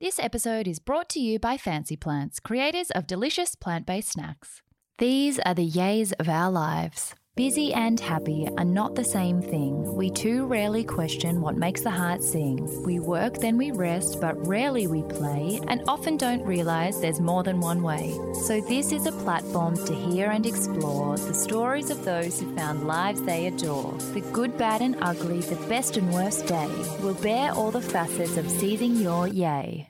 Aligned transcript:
This 0.00 0.18
episode 0.18 0.66
is 0.66 0.78
brought 0.78 1.10
to 1.10 1.20
you 1.20 1.38
by 1.38 1.58
Fancy 1.58 1.94
Plants, 1.94 2.40
creators 2.40 2.90
of 2.92 3.06
delicious 3.06 3.54
plant 3.54 3.84
based 3.84 4.12
snacks. 4.12 4.62
These 4.96 5.38
are 5.40 5.52
the 5.52 5.70
yays 5.70 6.14
of 6.18 6.26
our 6.26 6.50
lives. 6.50 7.14
Busy 7.36 7.72
and 7.74 8.00
happy 8.00 8.48
are 8.58 8.64
not 8.64 8.94
the 8.94 9.04
same 9.04 9.40
thing. 9.42 9.94
We 9.94 10.10
too 10.10 10.46
rarely 10.46 10.84
question 10.84 11.40
what 11.42 11.56
makes 11.56 11.82
the 11.82 11.90
heart 11.90 12.22
sing. 12.22 12.82
We 12.84 12.98
work, 12.98 13.38
then 13.38 13.58
we 13.58 13.72
rest, 13.72 14.20
but 14.20 14.46
rarely 14.46 14.86
we 14.86 15.02
play, 15.02 15.60
and 15.68 15.82
often 15.86 16.16
don't 16.16 16.42
realise 16.42 16.96
there's 16.96 17.20
more 17.20 17.42
than 17.42 17.60
one 17.60 17.82
way. 17.82 18.18
So, 18.46 18.60
this 18.62 18.92
is 18.92 19.06
a 19.06 19.12
platform 19.12 19.76
to 19.86 19.94
hear 19.94 20.30
and 20.30 20.46
explore 20.46 21.18
the 21.18 21.34
stories 21.34 21.90
of 21.90 22.04
those 22.06 22.40
who 22.40 22.56
found 22.56 22.86
lives 22.86 23.22
they 23.22 23.46
adore. 23.46 23.92
The 24.14 24.22
good, 24.32 24.56
bad, 24.56 24.80
and 24.80 24.96
ugly, 25.02 25.40
the 25.40 25.56
best 25.68 25.96
and 25.98 26.12
worst 26.12 26.46
day. 26.46 26.70
We'll 27.00 27.14
bear 27.14 27.52
all 27.52 27.70
the 27.70 27.82
facets 27.82 28.38
of 28.38 28.50
seizing 28.50 28.96
your 28.96 29.28
yay. 29.28 29.89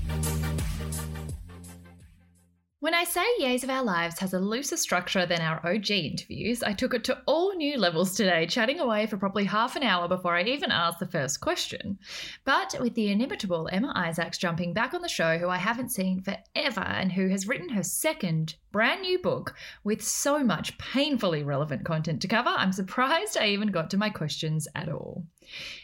When 2.81 2.95
I 2.95 3.03
say 3.03 3.23
Yays 3.39 3.63
of 3.63 3.69
Our 3.69 3.83
Lives 3.83 4.17
has 4.21 4.33
a 4.33 4.39
looser 4.39 4.75
structure 4.75 5.27
than 5.27 5.39
our 5.39 5.63
OG 5.63 5.91
interviews, 5.91 6.63
I 6.63 6.73
took 6.73 6.95
it 6.95 7.03
to 7.03 7.21
all 7.27 7.53
new 7.53 7.77
levels 7.77 8.15
today, 8.15 8.47
chatting 8.47 8.79
away 8.79 9.05
for 9.05 9.17
probably 9.17 9.43
half 9.43 9.75
an 9.75 9.83
hour 9.83 10.07
before 10.07 10.35
I 10.35 10.41
even 10.41 10.71
asked 10.71 10.97
the 10.97 11.05
first 11.05 11.41
question. 11.41 11.99
But 12.43 12.75
with 12.79 12.95
the 12.95 13.11
inimitable 13.11 13.69
Emma 13.71 13.93
Isaacs 13.95 14.39
jumping 14.39 14.73
back 14.73 14.95
on 14.95 15.03
the 15.03 15.07
show, 15.07 15.37
who 15.37 15.47
I 15.47 15.57
haven't 15.57 15.91
seen 15.91 16.23
forever 16.23 16.81
and 16.81 17.11
who 17.11 17.27
has 17.27 17.47
written 17.47 17.69
her 17.69 17.83
second 17.83 18.55
brand 18.71 19.01
new 19.01 19.19
book 19.19 19.53
with 19.83 20.01
so 20.01 20.43
much 20.43 20.75
painfully 20.79 21.43
relevant 21.43 21.85
content 21.85 22.19
to 22.23 22.27
cover, 22.27 22.49
I'm 22.49 22.71
surprised 22.71 23.37
I 23.37 23.49
even 23.49 23.67
got 23.67 23.91
to 23.91 23.97
my 23.97 24.09
questions 24.09 24.67
at 24.73 24.89
all. 24.89 25.23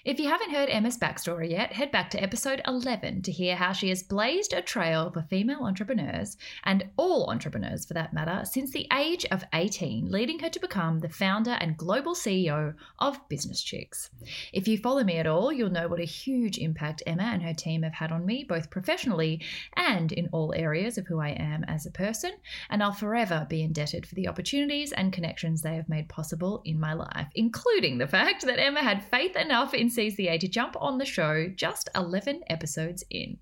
If 0.05 0.19
you 0.19 0.29
haven't 0.29 0.51
heard 0.51 0.69
Emma's 0.69 0.97
backstory 0.97 1.49
yet, 1.49 1.73
head 1.73 1.91
back 1.91 2.09
to 2.11 2.23
episode 2.23 2.61
11 2.65 3.23
to 3.23 3.31
hear 3.31 3.55
how 3.55 3.73
she 3.73 3.89
has 3.89 4.03
blazed 4.03 4.53
a 4.53 4.61
trail 4.61 5.11
for 5.11 5.21
female 5.23 5.63
entrepreneurs, 5.63 6.37
and 6.63 6.85
all 6.95 7.29
entrepreneurs 7.29 7.85
for 7.85 7.93
that 7.95 8.13
matter, 8.13 8.45
since 8.45 8.71
the 8.71 8.87
age 8.97 9.25
of 9.31 9.43
18, 9.53 10.09
leading 10.09 10.39
her 10.39 10.49
to 10.49 10.59
become 10.59 10.99
the 10.99 11.09
founder 11.09 11.57
and 11.59 11.75
global 11.75 12.15
CEO 12.15 12.73
of 12.99 13.27
Business 13.27 13.61
Chicks. 13.61 14.09
If 14.53 14.67
you 14.67 14.77
follow 14.77 15.03
me 15.03 15.17
at 15.17 15.27
all, 15.27 15.51
you'll 15.51 15.69
know 15.69 15.89
what 15.89 15.99
a 15.99 16.05
huge 16.05 16.57
impact 16.57 17.03
Emma 17.05 17.23
and 17.23 17.43
her 17.43 17.53
team 17.53 17.83
have 17.83 17.93
had 17.93 18.13
on 18.13 18.25
me, 18.25 18.45
both 18.47 18.69
professionally 18.69 19.41
and 19.75 20.13
in 20.13 20.29
all 20.31 20.53
areas 20.53 20.97
of 20.97 21.07
who 21.07 21.19
I 21.19 21.29
am 21.29 21.65
as 21.65 21.85
a 21.85 21.91
person, 21.91 22.31
and 22.69 22.81
I'll 22.81 22.93
forever 22.93 23.45
be 23.49 23.61
indebted 23.61 24.05
for 24.05 24.15
the 24.15 24.29
opportunities 24.29 24.93
and 24.93 25.11
connections 25.11 25.61
they 25.61 25.75
have 25.75 25.89
made 25.89 26.07
possible 26.07 26.61
in 26.63 26.79
my 26.79 26.93
life, 26.93 27.27
including 27.35 27.97
the 27.97 28.07
fact 28.07 28.45
that 28.45 28.59
Emma 28.59 28.81
had 28.81 29.03
faith 29.03 29.35
enough 29.35 29.56
enough 29.57 29.73
in 29.73 29.89
Seize 29.89 30.15
the 30.15 30.37
to 30.37 30.47
jump 30.47 30.75
on 30.79 30.99
the 30.99 31.05
show 31.05 31.47
just 31.47 31.89
11 31.95 32.41
episodes 32.47 33.03
in. 33.09 33.39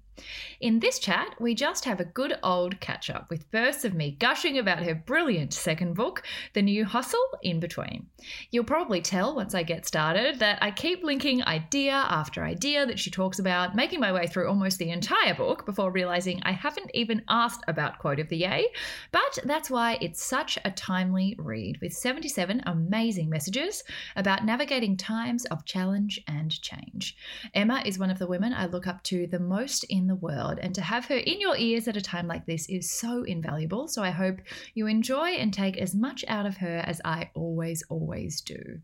In 0.61 0.79
this 0.79 0.99
chat, 0.99 1.35
we 1.39 1.53
just 1.53 1.85
have 1.85 1.99
a 1.99 2.05
good 2.05 2.37
old 2.41 2.79
catch 2.79 3.09
up 3.09 3.29
with 3.29 3.49
bursts 3.51 3.83
of 3.83 3.93
me 3.93 4.11
gushing 4.11 4.57
about 4.57 4.83
her 4.83 4.95
brilliant 4.95 5.53
second 5.53 5.95
book, 5.95 6.23
The 6.53 6.61
New 6.61 6.85
Hustle, 6.85 7.19
in 7.43 7.59
between. 7.59 8.07
You'll 8.51 8.63
probably 8.63 9.01
tell 9.01 9.35
once 9.35 9.53
I 9.53 9.63
get 9.63 9.85
started 9.85 10.39
that 10.39 10.57
I 10.61 10.71
keep 10.71 11.03
linking 11.03 11.43
idea 11.43 11.93
after 11.93 12.43
idea 12.43 12.85
that 12.85 12.99
she 12.99 13.11
talks 13.11 13.39
about, 13.39 13.75
making 13.75 13.99
my 13.99 14.13
way 14.13 14.27
through 14.27 14.47
almost 14.47 14.77
the 14.77 14.89
entire 14.89 15.35
book 15.35 15.65
before 15.65 15.91
realizing 15.91 16.41
I 16.43 16.53
haven't 16.53 16.91
even 16.93 17.23
asked 17.27 17.63
about 17.67 17.99
Quote 17.99 18.19
of 18.19 18.29
the 18.29 18.37
Yay. 18.37 18.67
But 19.11 19.39
that's 19.43 19.69
why 19.69 19.97
it's 20.01 20.23
such 20.23 20.57
a 20.63 20.71
timely 20.71 21.35
read 21.37 21.79
with 21.81 21.93
77 21.93 22.63
amazing 22.65 23.29
messages 23.29 23.83
about 24.15 24.45
navigating 24.45 24.95
times 24.97 25.45
of 25.45 25.65
challenge 25.65 26.21
and 26.27 26.61
change. 26.61 27.17
Emma 27.53 27.81
is 27.85 27.99
one 27.99 28.09
of 28.09 28.19
the 28.19 28.27
women 28.27 28.53
I 28.53 28.65
look 28.65 28.87
up 28.87 29.03
to 29.03 29.27
the 29.27 29.39
most 29.39 29.83
in 29.85 30.04
the 30.07 30.15
world. 30.15 30.59
And 30.61 30.73
to 30.75 30.81
have 30.81 31.05
her 31.05 31.17
in 31.17 31.39
your 31.39 31.57
ears 31.57 31.87
at 31.87 31.97
a 31.97 32.01
time 32.01 32.27
like 32.27 32.45
this 32.45 32.67
is 32.69 32.91
so 32.91 33.23
invaluable. 33.23 33.87
So 33.87 34.03
I 34.03 34.11
hope 34.11 34.37
you 34.73 34.87
enjoy 34.87 35.29
and 35.29 35.53
take 35.53 35.77
as 35.77 35.95
much 35.95 36.25
out 36.27 36.45
of 36.45 36.57
her 36.57 36.77
as 36.85 37.01
I 37.03 37.31
always, 37.33 37.83
always 37.89 38.41
do. 38.41 38.79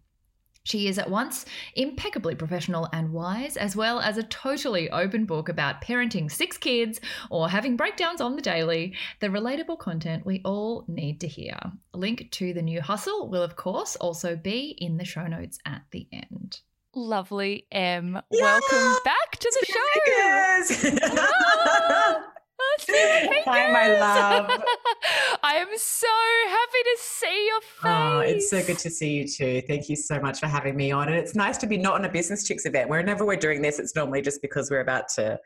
She 0.64 0.88
is 0.88 1.00
at 1.00 1.10
once 1.10 1.46
impeccably 1.76 2.36
professional 2.36 2.88
and 2.94 3.12
wise, 3.12 3.58
as 3.58 3.76
well 3.76 4.00
as 4.00 4.18
a 4.18 4.24
totally 4.24 4.92
open 4.92 5.26
book 5.26 5.50
about 5.50 5.82
parenting 5.82 6.32
six 6.32 6.56
kids 6.56 7.02
or 7.32 7.50
having 7.50 7.76
breakdowns 7.76 8.22
on 8.22 8.36
the 8.36 8.44
daily, 8.44 8.94
the 9.22 9.30
relatable 9.30 9.80
content 9.80 10.26
we 10.26 10.42
all 10.46 10.86
need 10.88 11.20
to 11.22 11.28
hear. 11.28 11.58
Link 11.96 12.30
to 12.32 12.54
the 12.54 12.62
new 12.62 12.80
hustle 12.80 13.28
will, 13.28 13.42
of 13.42 13.56
course, 13.56 13.96
also 13.96 14.36
be 14.36 14.76
in 14.78 14.98
the 14.98 15.06
show 15.06 15.26
notes 15.26 15.58
at 15.66 15.82
the 15.90 16.08
end. 16.12 16.62
Lovely 16.94 17.66
Em. 17.72 18.20
Yeah! 18.32 18.42
Welcome 18.42 19.00
back 19.06 19.40
to 19.40 19.60
the 19.60 19.66
show. 19.66 21.00
ah, 21.04 22.24
Hi, 22.90 23.72
my 23.72 23.98
love. 23.98 24.50
I 25.44 25.56
am 25.56 25.68
so 25.78 26.08
happy 26.48 26.84
to 26.84 26.98
see 27.00 27.48
your 27.48 27.62
face. 27.62 27.82
Oh, 27.86 28.20
it's 28.20 28.50
so 28.50 28.64
good 28.64 28.78
to 28.80 28.90
see 28.90 29.12
you 29.12 29.28
too. 29.28 29.62
Thank 29.68 29.90
you 29.90 29.96
so 29.96 30.20
much 30.20 30.40
for 30.40 30.48
having 30.48 30.76
me 30.76 30.92
on. 30.92 31.08
And 31.08 31.18
it's 31.18 31.36
nice 31.36 31.58
to 31.60 31.68
be 31.68 31.78
not 31.78 31.96
on 31.96 32.06
a 32.06 32.10
Business 32.10 32.46
Chicks 32.46 32.66
event. 32.66 32.90
Whenever 32.90 33.26
we're 33.26 33.36
doing 33.38 33.62
this, 33.62 33.80
it's 33.80 33.96
normally 33.96 34.22
just 34.22 34.42
because 34.42 34.70
we're 34.70 34.82
about 34.82 35.08
to 35.16 35.40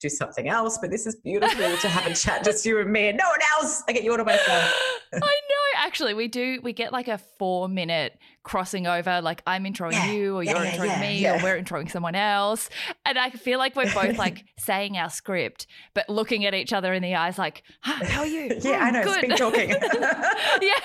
do 0.00 0.08
something 0.08 0.48
else. 0.48 0.78
But 0.78 0.90
this 0.90 1.06
is 1.06 1.16
beautiful 1.16 1.76
to 1.76 1.88
have 1.88 2.10
a 2.10 2.14
chat, 2.14 2.44
just 2.44 2.64
you 2.66 2.78
and 2.78 2.92
me 2.92 3.08
and 3.08 3.18
no 3.18 3.28
one 3.28 3.40
else. 3.58 3.82
I 3.88 3.92
get 3.92 4.04
you 4.04 4.10
all 4.10 4.18
to 4.18 4.24
myself. 4.24 4.48
I 5.14 5.18
know. 5.18 5.60
Actually, 5.76 6.14
we 6.14 6.28
do. 6.28 6.60
We 6.62 6.72
get 6.72 6.92
like 6.92 7.08
a 7.08 7.18
four 7.38 7.68
minute 7.68 8.18
crossing 8.42 8.86
over. 8.86 9.20
Like 9.20 9.42
I'm 9.46 9.64
introing 9.64 9.92
yeah. 9.92 10.10
you, 10.10 10.36
or 10.36 10.42
you're 10.42 10.56
yeah, 10.56 10.72
introing 10.72 10.86
yeah, 10.86 11.00
me, 11.00 11.26
or 11.26 11.42
we're 11.42 11.62
introing 11.62 11.90
someone 11.90 12.14
else. 12.14 12.68
And 13.04 13.18
I 13.18 13.30
feel 13.30 13.58
like 13.58 13.76
we're 13.76 13.92
both 13.92 14.18
like 14.18 14.44
saying 14.58 14.96
our 14.96 15.10
script, 15.10 15.66
but 15.94 16.08
looking 16.08 16.46
at 16.46 16.54
each 16.54 16.72
other 16.72 16.92
in 16.92 17.02
the 17.02 17.14
eyes, 17.14 17.38
like, 17.38 17.62
huh, 17.82 18.04
"How 18.04 18.20
are 18.20 18.26
you?" 18.26 18.42
yeah, 18.60 18.80
mm, 18.80 18.82
I 18.82 18.90
know. 18.90 19.04
Good. 19.04 19.36
talking. 19.36 19.70
yeah, 20.62 20.80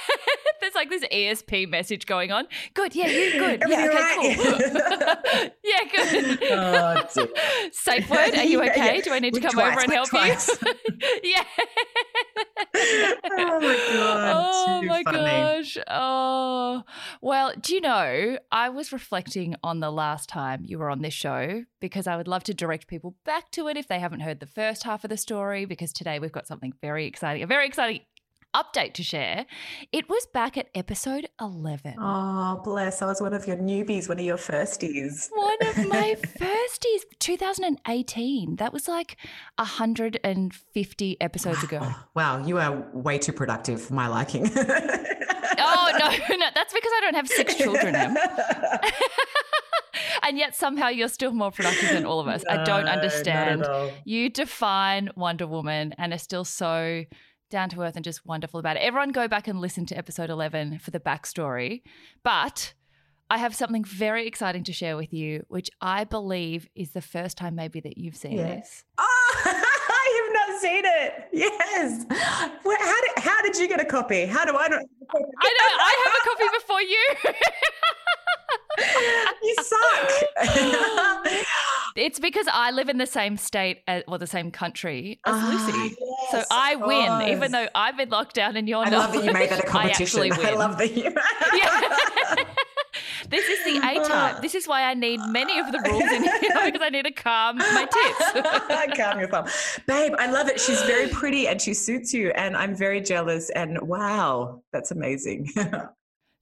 there's 0.62 0.76
like 0.76 0.90
this 0.90 1.04
ESP 1.12 1.70
message 1.70 2.06
going 2.06 2.32
on. 2.32 2.46
Good. 2.74 2.96
Yeah, 2.96 3.08
you 3.08 3.32
good. 3.34 3.64
yeah. 3.68 3.86
Okay. 3.86 3.96
Right? 3.96 4.38
Cool. 4.38 5.52
yeah. 5.64 5.82
Good. 5.96 6.40
Oh, 6.52 7.70
Safe 7.72 8.10
word. 8.10 8.36
Are 8.36 8.44
you 8.44 8.62
okay? 8.64 9.02
Do 9.02 9.12
I 9.12 9.20
need 9.20 9.34
to 9.34 9.42
come 9.42 9.52
twice, 9.52 9.74
over 9.74 9.82
and 9.82 9.92
help 9.92 10.10
twice. 10.10 10.50
you? 10.64 10.74
yeah. 11.24 11.44
oh 12.76 13.60
my 13.60 13.80
god. 13.94 14.36
Oh 14.36 14.82
my 14.84 15.04
funny. 15.04 15.18
gosh. 15.18 15.78
Oh 15.88 16.84
well. 17.22 17.45
Do 17.62 17.76
you 17.76 17.82
know? 17.82 18.38
I 18.52 18.70
was 18.70 18.92
reflecting 18.92 19.56
on 19.64 19.80
the 19.80 19.92
last 19.92 20.30
time 20.30 20.64
you 20.66 20.80
were 20.80 20.90
on 20.90 21.02
this 21.02 21.14
show 21.14 21.64
because 21.80 22.08
I 22.08 22.18
would 22.18 22.28
love 22.28 22.44
to 22.46 22.54
direct 22.54 22.88
people 22.88 23.16
back 23.26 23.52
to 23.52 23.68
it 23.68 23.78
if 23.78 23.88
they 23.88 24.00
haven't 24.00 24.22
heard 24.22 24.40
the 24.40 24.46
first 24.46 24.84
half 24.84 25.04
of 25.04 25.10
the 25.10 25.18
story. 25.18 25.66
Because 25.66 25.94
today 25.94 26.20
we've 26.20 26.32
got 26.32 26.48
something 26.48 26.74
very 26.82 27.06
exciting, 27.06 27.44
a 27.44 27.48
very 27.48 27.66
exciting 27.68 28.02
update 28.56 28.94
to 28.94 29.04
share. 29.04 29.46
It 29.92 30.08
was 30.10 30.26
back 30.28 30.58
at 30.58 30.70
episode 30.74 31.28
11. 31.42 31.96
Oh, 32.00 32.62
bless. 32.64 33.02
I 33.02 33.08
was 33.08 33.22
one 33.22 33.34
of 33.34 33.46
your 33.46 33.58
newbies, 33.58 34.08
one 34.08 34.18
of 34.18 34.26
your 34.26 34.38
firsties. 34.38 35.28
One 35.34 35.58
of 35.62 35.88
my 35.88 36.16
firsties, 36.40 37.02
2018. 37.20 38.56
That 38.56 38.72
was 38.72 38.88
like 38.88 39.18
150 39.58 41.18
episodes 41.22 41.64
ago. 41.64 41.86
Wow, 42.16 42.46
you 42.46 42.58
are 42.58 42.88
way 42.94 43.18
too 43.18 43.34
productive 43.34 43.82
for 43.82 43.94
my 43.94 44.08
liking. 44.08 44.50
oh, 44.56 45.92
no, 46.00 46.08
no. 46.38 46.48
That's 46.56 46.74
because 46.74 46.92
I 46.96 47.02
don't 47.02 47.16
have 47.16 47.28
six 47.28 47.56
children. 47.56 47.96
and 50.24 50.38
yet 50.38 50.56
somehow 50.56 50.88
you're 50.88 51.10
still 51.10 51.34
more 51.34 51.52
productive 51.52 51.90
than 51.90 52.06
all 52.06 52.22
of 52.22 52.28
us. 52.30 52.44
No, 52.48 52.54
I 52.54 52.64
don't 52.64 52.88
understand. 52.88 53.66
You 54.06 54.30
define 54.30 55.10
Wonder 55.18 55.46
Woman 55.46 55.94
and 55.98 56.14
are 56.14 56.18
still 56.18 56.46
so 56.46 57.04
down 57.56 57.70
to 57.70 57.82
earth 57.82 57.96
and 57.96 58.04
just 58.04 58.26
wonderful 58.26 58.60
about 58.60 58.76
it. 58.76 58.82
Everyone 58.82 59.14
go 59.14 59.30
back 59.30 59.48
and 59.48 59.62
listen 59.62 59.86
to 59.86 59.98
episode 59.98 60.30
11 60.30 60.80
for 60.80 60.92
the 60.92 61.00
backstory. 61.00 61.84
But 62.22 62.74
I 63.30 63.38
have 63.38 63.56
something 63.56 63.86
very 63.86 64.28
exciting 64.28 64.66
to 64.66 64.74
share 64.74 64.98
with 64.98 65.14
you, 65.14 65.46
which 65.48 65.70
I 65.80 66.04
believe 66.04 66.68
is 66.76 66.92
the 66.92 67.00
first 67.00 67.38
time 67.38 67.56
maybe 67.56 67.80
that 67.80 67.98
you've 67.98 68.18
seen 68.18 68.36
this. 68.36 68.84
Oh, 68.98 69.42
I 69.46 70.22
have 70.22 70.34
not 70.34 70.62
seen 70.62 70.84
it. 70.86 71.30
Yes. 71.32 72.06
Well, 72.66 72.78
how, 72.78 73.02
did, 73.02 73.24
how 73.24 73.42
did 73.42 73.56
you 73.58 73.70
get 73.70 73.80
a 73.80 73.86
copy? 73.86 74.26
How 74.26 74.44
do 74.44 74.52
I? 74.54 74.66
I 74.66 74.70
know. 74.70 74.80
I 75.10 75.96
have 76.04 76.14
a 76.14 76.24
copy 76.28 76.44
before 76.60 76.82
you. 76.82 77.16
you 79.44 79.56
suck. 79.64 80.12
it's 81.96 82.20
because 82.20 82.46
I 82.52 82.72
live 82.72 82.90
in 82.90 82.98
the 82.98 83.06
same 83.06 83.38
state 83.38 83.82
as, 83.88 84.04
well, 84.08 84.20
the 84.20 84.28
same 84.28 84.52
country 84.52 85.20
as 85.26 85.34
uh, 85.34 85.50
Lucy. 85.50 85.96
Yes, 86.00 86.32
so 86.32 86.44
I 86.52 86.76
win, 86.76 87.30
even 87.34 87.52
though 87.52 87.68
I've 87.74 87.98
been 87.98 88.10
locked 88.10 88.36
down 88.36 88.58
and 88.58 88.68
you're 88.68 88.86
I 88.86 88.90
not. 88.90 88.94
I 88.94 88.98
love 89.06 89.14
that 89.14 89.26
you 89.26 89.34
made 89.34 89.50
that 89.50 89.64
a 89.64 89.68
competition. 89.68 90.34
I, 90.34 90.52
I 90.52 90.56
love 90.56 90.78
that 90.78 90.96
you. 90.96 91.04
this 93.30 93.48
is 93.48 93.64
the 93.66 93.78
A 93.78 94.08
type. 94.08 94.42
This 94.42 94.56
is 94.56 94.68
why 94.68 94.84
I 94.84 94.94
need 94.94 95.20
many 95.28 95.58
of 95.60 95.72
the 95.72 95.80
rules 95.90 96.12
in 96.12 96.24
here 96.24 96.34
because 96.66 96.82
I 96.82 96.90
need 96.90 97.06
to 97.06 97.12
calm 97.12 97.58
my 97.58 97.88
tits. 97.90 98.98
calm 98.98 99.20
your 99.20 99.30
thumb. 99.30 99.48
Babe, 99.88 100.14
I 100.20 100.30
love 100.30 100.50
it. 100.50 100.60
She's 100.60 100.82
very 100.84 101.08
pretty 101.10 101.48
and 101.48 101.62
she 101.62 101.74
suits 101.74 102.14
you. 102.14 102.32
And 102.32 102.58
I'm 102.58 102.76
very 102.76 103.00
jealous. 103.02 103.50
And 103.52 103.80
wow, 103.82 104.62
that's 104.74 104.92
amazing. 104.92 105.50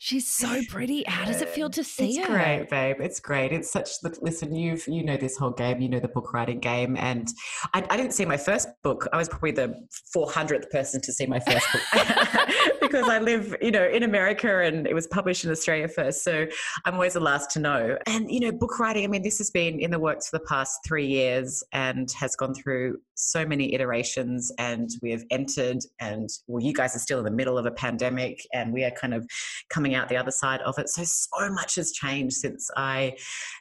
She's 0.03 0.27
so 0.27 0.61
pretty. 0.67 1.05
How 1.07 1.23
does 1.23 1.41
it 1.41 1.47
feel 1.47 1.69
to 1.69 1.81
see 1.81 2.17
her? 2.17 2.23
it's 2.23 2.27
her? 2.27 2.35
great, 2.35 2.69
babe. 2.69 2.97
It's 2.99 3.21
great. 3.21 3.53
It's 3.53 3.71
such. 3.71 3.89
Listen, 4.21 4.53
you've 4.53 4.85
you 4.85 5.01
know 5.01 5.15
this 5.15 5.37
whole 5.37 5.51
game. 5.51 5.79
You 5.79 5.87
know 5.87 6.01
the 6.01 6.09
book 6.09 6.33
writing 6.33 6.59
game, 6.59 6.97
and 6.97 7.29
I, 7.73 7.85
I 7.89 7.95
didn't 7.95 8.11
see 8.11 8.25
my 8.25 8.35
first 8.35 8.67
book. 8.83 9.07
I 9.13 9.17
was 9.17 9.29
probably 9.29 9.51
the 9.51 9.87
four 10.11 10.29
hundredth 10.29 10.69
person 10.71 10.99
to 10.99 11.13
see 11.13 11.25
my 11.25 11.39
first 11.39 11.65
book 11.71 11.83
because 12.81 13.07
I 13.07 13.19
live, 13.19 13.55
you 13.61 13.71
know, 13.71 13.85
in 13.85 14.03
America, 14.03 14.63
and 14.63 14.85
it 14.85 14.93
was 14.93 15.07
published 15.07 15.45
in 15.45 15.51
Australia 15.51 15.87
first. 15.87 16.21
So 16.21 16.47
I'm 16.83 16.95
always 16.95 17.13
the 17.13 17.21
last 17.21 17.51
to 17.51 17.59
know. 17.59 17.97
And 18.05 18.29
you 18.29 18.41
know, 18.41 18.51
book 18.51 18.79
writing. 18.79 19.05
I 19.05 19.07
mean, 19.07 19.23
this 19.23 19.37
has 19.37 19.51
been 19.51 19.79
in 19.79 19.89
the 19.89 19.99
works 19.99 20.27
for 20.27 20.37
the 20.37 20.45
past 20.49 20.79
three 20.85 21.07
years 21.07 21.63
and 21.71 22.11
has 22.19 22.35
gone 22.35 22.53
through 22.53 22.97
so 23.15 23.45
many 23.45 23.73
iterations. 23.73 24.51
And 24.57 24.89
we 25.01 25.11
have 25.11 25.23
entered, 25.31 25.79
and 26.01 26.29
well, 26.47 26.61
you 26.61 26.73
guys 26.73 26.93
are 26.93 26.99
still 26.99 27.19
in 27.19 27.25
the 27.25 27.31
middle 27.31 27.57
of 27.57 27.65
a 27.65 27.71
pandemic, 27.71 28.45
and 28.53 28.73
we 28.73 28.83
are 28.83 28.91
kind 28.91 29.13
of 29.13 29.25
coming 29.69 29.92
coming 29.93 30.01
out 30.01 30.09
the 30.09 30.17
other 30.17 30.31
side 30.31 30.61
of 30.61 30.77
it. 30.79 30.89
So, 30.89 31.03
so 31.03 31.49
much 31.51 31.75
has 31.75 31.91
changed 31.91 32.35
since 32.35 32.69
I, 32.75 33.15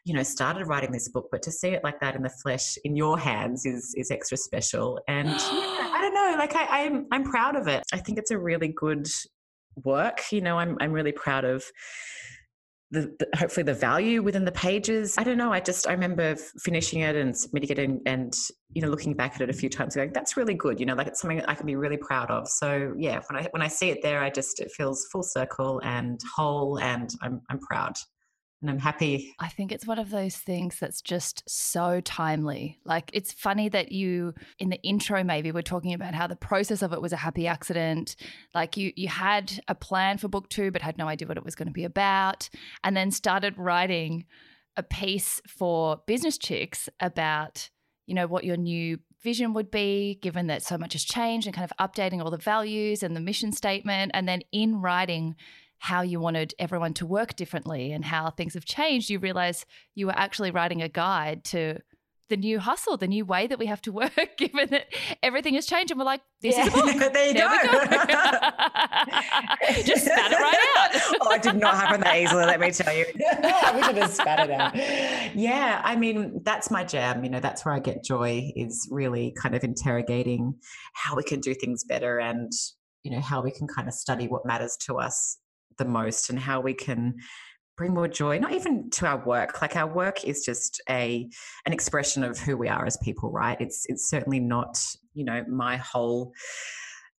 you 0.05 0.14
know, 0.14 0.23
started 0.23 0.67
writing 0.67 0.93
this 0.93 1.08
book. 1.08 1.29
But 1.31 1.43
to 1.43 1.50
see 1.50 1.69
it 1.69 1.84
like 1.84 2.00
that 2.00 2.17
in 2.17 2.23
the 2.23 2.31
flesh, 2.31 2.76
in 2.84 2.96
your 2.96 3.19
hands, 3.19 3.67
is 3.67 3.94
is 3.96 4.11
extra 4.11 4.37
special. 4.37 5.00
And 5.08 5.29
yeah, 5.29 5.37
I 5.37 5.99
don't 6.00 6.14
know, 6.14 6.37
like 6.38 6.55
I, 6.55 6.84
I'm 6.84 7.06
I'm 7.12 7.25
proud 7.25 7.56
of 7.56 7.69
it. 7.69 7.82
I 7.93 7.99
think 7.99 8.19
it's 8.19 8.31
a 8.31 8.38
really 8.38 8.69
good 8.69 9.06
work. 9.84 10.20
You 10.31 10.40
know, 10.40 10.58
I'm 10.58 10.76
I'm 10.81 10.93
really 10.93 11.12
proud 11.12 11.44
of 11.44 11.64
the, 12.93 13.15
the, 13.19 13.37
hopefully 13.37 13.65
the 13.65 13.75
value 13.75 14.23
within 14.23 14.44
the 14.44 14.53
pages. 14.53 15.17
I 15.19 15.25
don't 15.25 15.39
know. 15.39 15.53
I 15.53 15.61
just 15.61 15.89
I 15.89 15.93
remember 15.93 16.37
finishing 16.62 17.00
it 17.00 17.17
and 17.17 17.37
submitting 17.37 17.71
it 17.71 17.79
and, 17.79 18.00
and 18.06 18.37
you 18.75 18.83
know 18.83 18.89
looking 18.89 19.15
back 19.15 19.35
at 19.35 19.41
it 19.41 19.50
a 19.50 19.53
few 19.53 19.71
times, 19.71 19.97
going 19.97 20.12
that's 20.12 20.37
really 20.37 20.55
good. 20.55 20.79
You 20.79 20.87
know, 20.87 20.94
like 20.94 21.06
it's 21.06 21.21
something 21.21 21.41
I 21.47 21.55
can 21.55 21.67
be 21.67 21.75
really 21.75 21.97
proud 21.97 22.31
of. 22.31 22.47
So 22.49 22.93
yeah, 22.99 23.21
when 23.29 23.43
I 23.43 23.49
when 23.50 23.62
I 23.62 23.69
see 23.69 23.91
it 23.91 24.03
there, 24.03 24.23
I 24.23 24.31
just 24.31 24.61
it 24.61 24.71
feels 24.71 25.06
full 25.11 25.23
circle 25.23 25.81
and 25.83 26.21
whole, 26.37 26.79
and 26.79 27.11
I'm 27.23 27.41
I'm 27.50 27.59
proud 27.59 27.94
and 28.62 28.70
I'm 28.70 28.79
happy. 28.79 29.35
I 29.41 29.49
think 29.49 29.73
it's 29.73 29.87
one 29.87 29.99
of 29.99 30.11
those 30.11 30.37
things 30.37 30.79
that's 30.79 31.03
just 31.03 31.43
so 31.49 32.00
timely. 32.00 32.79
Like 32.85 33.11
it's 33.12 33.32
funny 33.32 33.69
that 33.69 33.91
you 33.91 34.35
in 34.59 34.70
the 34.70 34.81
intro 34.82 35.25
maybe 35.25 35.50
we're 35.50 35.62
talking 35.62 35.93
about 35.93 36.14
how 36.14 36.29
the 36.29 36.37
process 36.37 36.81
of 36.81 36.93
it 36.93 37.03
was 37.03 37.12
a 37.12 37.17
happy 37.17 37.47
accident. 37.47 38.17
Like 38.55 38.76
you 38.76 38.93
you 38.94 39.09
had 39.09 39.61
a 39.67 39.75
plan 39.75 40.17
for 40.17 40.29
book 40.29 40.49
2 40.49 40.70
but 40.70 40.81
had 40.81 40.97
no 40.97 41.09
idea 41.09 41.26
what 41.26 41.37
it 41.37 41.44
was 41.44 41.56
going 41.56 41.69
to 41.69 41.73
be 41.73 41.85
about 41.85 42.49
and 42.85 42.97
then 42.97 43.11
started 43.11 43.59
writing 43.59 44.25
a 44.76 44.82
piece 44.82 45.43
for 45.47 46.00
Business 46.06 46.38
Chicks 46.38 46.88
about 47.00 47.69
you 48.06 48.15
know 48.15 48.26
what 48.29 48.44
your 48.44 48.56
new 48.56 48.99
vision 49.23 49.55
would 49.55 49.70
be 49.70 50.19
given 50.20 50.49
that 50.49 50.62
so 50.62 50.76
much 50.76 50.93
has 50.94 51.05
changed 51.05 51.47
and 51.47 51.55
kind 51.55 51.69
of 51.69 51.91
updating 51.91 52.23
all 52.23 52.31
the 52.31 52.37
values 52.37 53.03
and 53.03 53.15
the 53.15 53.20
mission 53.20 53.53
statement 53.53 54.11
and 54.15 54.29
then 54.29 54.43
in 54.53 54.81
writing 54.81 55.37
how 55.82 56.00
you 56.00 56.19
wanted 56.20 56.55
everyone 56.61 56.94
to 56.94 57.05
work 57.05 57.34
differently 57.34 57.90
and 57.90 58.05
how 58.05 58.31
things 58.31 58.55
have 58.55 58.64
changed, 58.64 59.11
you 59.11 59.19
realize 59.19 59.67
you 59.96 60.06
were 60.06 60.17
actually 60.17 60.52
writing 60.52 60.81
a 60.81 60.88
guide 60.88 61.43
to 61.43 61.76
the 62.29 62.37
new 62.37 62.61
hustle, 62.61 62.96
the 62.96 63.08
new 63.08 63.25
way 63.25 63.49
that 63.49 63.58
we 63.58 63.67
have 63.67 63.82
to 63.82 63.90
work, 63.93 64.37
given 64.38 64.69
that 64.70 64.87
everything 65.25 65.55
has 65.55 65.67
changed. 65.67 65.90
And 65.90 65.99
we're 65.99 66.06
like, 66.06 66.20
this 66.40 66.56
yeah. 66.56 66.67
is 66.67 66.69
a 66.69 66.70
book. 66.70 66.84
there 67.12 67.26
you 67.26 67.34
there 67.34 67.49
go. 67.64 67.73
go. 67.73 67.81
Just 69.82 70.05
spat 70.05 70.31
it 70.31 70.38
right 70.38 70.56
out. 70.79 70.90
oh, 71.20 71.34
it 71.34 71.43
did 71.43 71.56
not 71.56 71.75
happen 71.75 72.00
that 72.02 72.17
easily, 72.17 72.44
let 72.44 72.61
me 72.61 72.70
tell 72.70 72.96
you. 72.96 73.05
I 73.43 73.73
wish 73.75 73.84
I 73.84 73.93
just 73.93 74.14
spat 74.14 74.49
it 74.49 74.52
out. 74.52 74.76
Yeah, 75.34 75.81
I 75.82 75.96
mean, 75.96 76.43
that's 76.44 76.70
my 76.70 76.84
jam. 76.84 77.25
You 77.25 77.31
know, 77.31 77.40
that's 77.40 77.64
where 77.64 77.75
I 77.75 77.81
get 77.81 78.05
joy 78.05 78.52
is 78.55 78.87
really 78.88 79.34
kind 79.37 79.56
of 79.56 79.64
interrogating 79.64 80.55
how 80.94 81.17
we 81.17 81.25
can 81.25 81.40
do 81.40 81.55
things 81.55 81.82
better 81.82 82.20
and, 82.20 82.52
you 83.02 83.11
know, 83.11 83.20
how 83.20 83.43
we 83.43 83.50
can 83.50 83.67
kind 83.67 83.88
of 83.88 83.94
study 83.94 84.29
what 84.29 84.46
matters 84.46 84.76
to 84.87 84.99
us 84.99 85.38
the 85.79 85.85
most 85.85 86.31
and 86.31 86.39
how 86.39 86.61
we 86.61 86.75
can 86.75 87.15
bring 87.77 87.95
more 87.95 88.09
joy 88.09 88.39
not 88.39 88.53
even 88.53 88.91
to 88.91 89.07
our 89.07 89.25
work 89.25 89.63
like 89.63 89.77
our 89.77 89.93
work 89.93 90.25
is 90.25 90.45
just 90.45 90.81
a 90.91 91.29
an 91.67 91.73
expression 91.73 92.23
of 92.23 92.39
who 92.39 92.57
we 92.57 92.69
are 92.69 92.85
as 92.87 92.99
people 92.99 93.31
right? 93.31 93.61
It's 93.61 93.87
it's 93.89 94.09
certainly 94.09 94.41
not 94.41 94.85
you 95.15 95.25
know 95.25 95.45
my 95.49 95.77
whole 95.77 96.33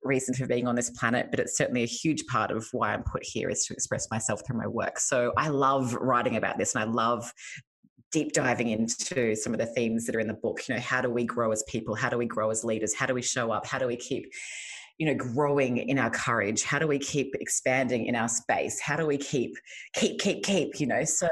reason 0.04 0.34
for 0.34 0.46
being 0.46 0.68
on 0.68 0.76
this 0.76 0.90
planet 0.90 1.28
but 1.32 1.40
it's 1.40 1.58
certainly 1.58 1.84
a 1.84 1.88
huge 1.88 2.26
part 2.28 2.52
of 2.52 2.68
why 2.74 2.94
i'm 2.94 3.04
put 3.04 3.24
here 3.24 3.50
is 3.50 3.66
to 3.66 3.74
express 3.74 4.10
myself 4.12 4.42
through 4.46 4.58
my 4.58 4.68
work. 4.68 5.00
So 5.00 5.34
i 5.38 5.48
love 5.48 5.94
writing 5.96 6.36
about 6.36 6.58
this 6.58 6.76
and 6.76 6.84
i 6.84 6.88
love 6.88 7.32
deep 8.12 8.32
diving 8.32 8.70
into 8.70 9.36
some 9.36 9.54
of 9.54 9.60
the 9.60 9.66
themes 9.66 10.06
that 10.06 10.16
are 10.16 10.20
in 10.20 10.28
the 10.28 10.36
book 10.36 10.62
you 10.68 10.76
know 10.76 10.82
how 10.82 11.02
do 11.02 11.10
we 11.10 11.26
grow 11.26 11.52
as 11.52 11.64
people? 11.64 11.96
How 11.96 12.10
do 12.10 12.18
we 12.18 12.28
grow 12.28 12.52
as 12.52 12.64
leaders? 12.64 12.94
How 12.94 13.08
do 13.08 13.16
we 13.16 13.24
show 13.24 13.52
up? 13.52 13.66
How 13.66 13.80
do 13.80 13.88
we 13.88 13.96
keep 13.96 14.32
you 14.98 15.08
know 15.08 15.16
growing 15.16 15.78
in 15.78 15.98
our 15.98 16.10
courage 16.10 16.64
how 16.64 16.80
do 16.80 16.88
we 16.88 17.00
keep 17.00 17.34
expanding 17.40 18.06
in 18.06 18.16
our 18.16 18.30
space 18.30 18.80
how 18.80 18.96
do 18.96 19.06
we 19.06 19.18
keep 19.18 19.56
keep 19.96 20.20
keep 20.20 20.44
keep 20.44 20.80
you 20.80 20.88
know 20.88 21.04
so 21.04 21.28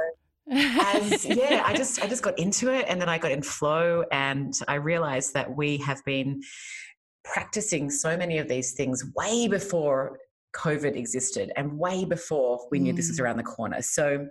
as 0.51 1.25
yeah 1.25 1.63
i 1.65 1.73
just 1.73 2.01
i 2.03 2.07
just 2.07 2.23
got 2.23 2.37
into 2.39 2.71
it 2.71 2.85
and 2.87 2.99
then 2.99 3.07
i 3.07 3.17
got 3.17 3.31
in 3.31 3.41
flow 3.41 4.03
and 4.11 4.53
i 4.67 4.75
realized 4.75 5.33
that 5.33 5.55
we 5.55 5.77
have 5.77 6.03
been 6.05 6.41
practicing 7.23 7.89
so 7.89 8.17
many 8.17 8.39
of 8.39 8.47
these 8.47 8.73
things 8.73 9.05
way 9.15 9.47
before 9.47 10.17
covid 10.55 10.95
existed 10.95 11.51
and 11.55 11.77
way 11.77 12.03
before 12.03 12.59
we 12.71 12.79
knew 12.79 12.93
mm. 12.93 12.95
this 12.95 13.09
was 13.09 13.19
mm. 13.19 13.23
around 13.23 13.37
the 13.37 13.43
corner 13.43 13.81
so 13.81 14.27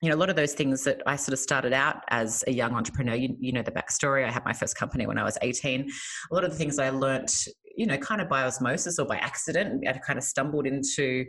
you 0.00 0.08
know, 0.08 0.14
a 0.14 0.18
lot 0.18 0.30
of 0.30 0.36
those 0.36 0.54
things 0.54 0.84
that 0.84 1.02
I 1.06 1.16
sort 1.16 1.32
of 1.32 1.40
started 1.40 1.72
out 1.72 2.04
as 2.08 2.44
a 2.46 2.52
young 2.52 2.72
entrepreneur, 2.74 3.14
you, 3.14 3.36
you, 3.40 3.52
know, 3.52 3.62
the 3.62 3.72
backstory. 3.72 4.24
I 4.24 4.30
had 4.30 4.44
my 4.44 4.52
first 4.52 4.76
company 4.76 5.06
when 5.06 5.18
I 5.18 5.24
was 5.24 5.36
18. 5.42 5.90
A 6.30 6.34
lot 6.34 6.44
of 6.44 6.52
the 6.52 6.56
things 6.56 6.78
I 6.78 6.90
learnt 6.90 7.32
you 7.78 7.86
know, 7.86 7.96
kind 7.96 8.20
of 8.20 8.28
by 8.28 8.42
osmosis 8.42 8.98
or 8.98 9.06
by 9.06 9.18
accident, 9.18 9.86
I 9.86 9.92
kind 9.92 10.18
of 10.18 10.24
stumbled 10.24 10.66
into 10.66 11.24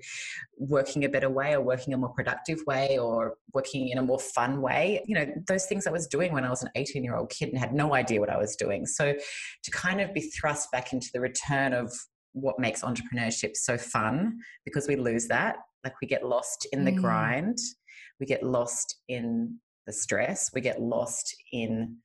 working 0.57 1.05
a 1.05 1.09
better 1.09 1.29
way 1.29 1.55
or 1.55 1.61
working 1.61 1.93
a 1.93 1.97
more 1.97 2.09
productive 2.09 2.59
way 2.65 2.97
or 2.97 3.35
working 3.53 3.89
in 3.89 3.99
a 3.99 4.01
more 4.01 4.17
fun 4.17 4.59
way. 4.59 5.03
You 5.05 5.13
know, 5.13 5.27
those 5.47 5.67
things 5.67 5.85
I 5.85 5.91
was 5.91 6.07
doing 6.07 6.33
when 6.33 6.43
I 6.43 6.49
was 6.49 6.63
an 6.63 6.69
18 6.73 7.03
year 7.03 7.15
old 7.15 7.29
kid 7.29 7.49
and 7.49 7.59
had 7.59 7.71
no 7.71 7.93
idea 7.93 8.19
what 8.19 8.31
I 8.31 8.37
was 8.37 8.55
doing. 8.55 8.87
So 8.87 9.13
to 9.13 9.71
kind 9.71 10.01
of 10.01 10.11
be 10.11 10.21
thrust 10.21 10.71
back 10.71 10.91
into 10.91 11.09
the 11.13 11.21
return 11.21 11.71
of 11.71 11.93
what 12.33 12.57
makes 12.57 12.81
entrepreneurship 12.81 13.55
so 13.55 13.77
fun 13.77 14.39
because 14.65 14.87
we 14.87 14.95
lose 14.95 15.27
that. 15.27 15.57
Like 15.83 15.93
we 16.01 16.07
get 16.07 16.25
lost 16.25 16.67
in 16.73 16.83
the 16.83 16.91
mm. 16.91 16.99
grind, 16.99 17.59
we 18.19 18.25
get 18.25 18.41
lost 18.41 18.95
in 19.07 19.59
the 19.85 19.93
stress, 19.93 20.49
we 20.51 20.61
get 20.61 20.81
lost 20.81 21.35
in 21.51 21.97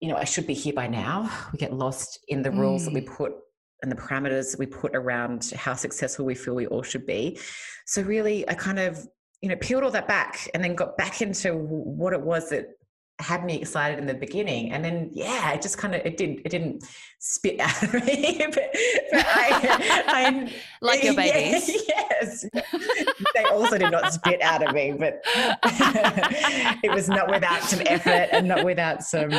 you 0.00 0.08
know, 0.08 0.16
I 0.16 0.24
should 0.24 0.46
be 0.46 0.54
here 0.54 0.74
by 0.74 0.86
now. 0.86 1.28
We 1.52 1.58
get 1.58 1.72
lost 1.72 2.20
in 2.28 2.42
the 2.42 2.52
rules 2.52 2.82
mm. 2.82 2.84
that 2.86 2.94
we 2.94 3.00
mm. 3.00 3.16
put 3.16 3.32
and 3.82 3.90
the 3.90 3.96
parameters 3.96 4.58
we 4.58 4.66
put 4.66 4.94
around 4.94 5.52
how 5.56 5.74
successful 5.74 6.24
we 6.24 6.34
feel 6.34 6.54
we 6.54 6.66
all 6.66 6.82
should 6.82 7.06
be. 7.06 7.38
So 7.86 8.02
really, 8.02 8.48
I 8.48 8.54
kind 8.54 8.78
of 8.78 9.06
you 9.40 9.48
know 9.48 9.56
peeled 9.56 9.84
all 9.84 9.90
that 9.90 10.08
back 10.08 10.48
and 10.54 10.62
then 10.62 10.74
got 10.74 10.96
back 10.96 11.22
into 11.22 11.54
what 11.54 12.12
it 12.12 12.20
was 12.20 12.50
that 12.50 12.70
had 13.20 13.44
me 13.44 13.56
excited 13.60 13.98
in 13.98 14.06
the 14.06 14.14
beginning 14.14 14.70
and 14.70 14.84
then 14.84 15.10
yeah 15.12 15.52
it 15.52 15.60
just 15.60 15.76
kind 15.76 15.94
of 15.94 16.00
it 16.04 16.16
didn't 16.16 16.40
it 16.44 16.50
didn't 16.50 16.84
spit 17.18 17.58
out 17.60 17.82
of 17.82 17.92
me 17.92 18.38
but, 18.38 18.54
but 19.10 19.26
I, 19.26 20.04
I, 20.06 20.52
like 20.80 21.02
your 21.02 21.14
babies 21.14 21.68
yes 21.88 22.44
they 23.34 23.44
also 23.44 23.76
did 23.76 23.90
not 23.90 24.12
spit 24.12 24.40
out 24.40 24.66
of 24.66 24.72
me 24.72 24.92
but 24.92 25.20
it 26.84 26.94
was 26.94 27.08
not 27.08 27.28
without 27.28 27.62
some 27.62 27.80
effort 27.86 28.28
and 28.30 28.46
not 28.46 28.64
without 28.64 29.02
some 29.02 29.30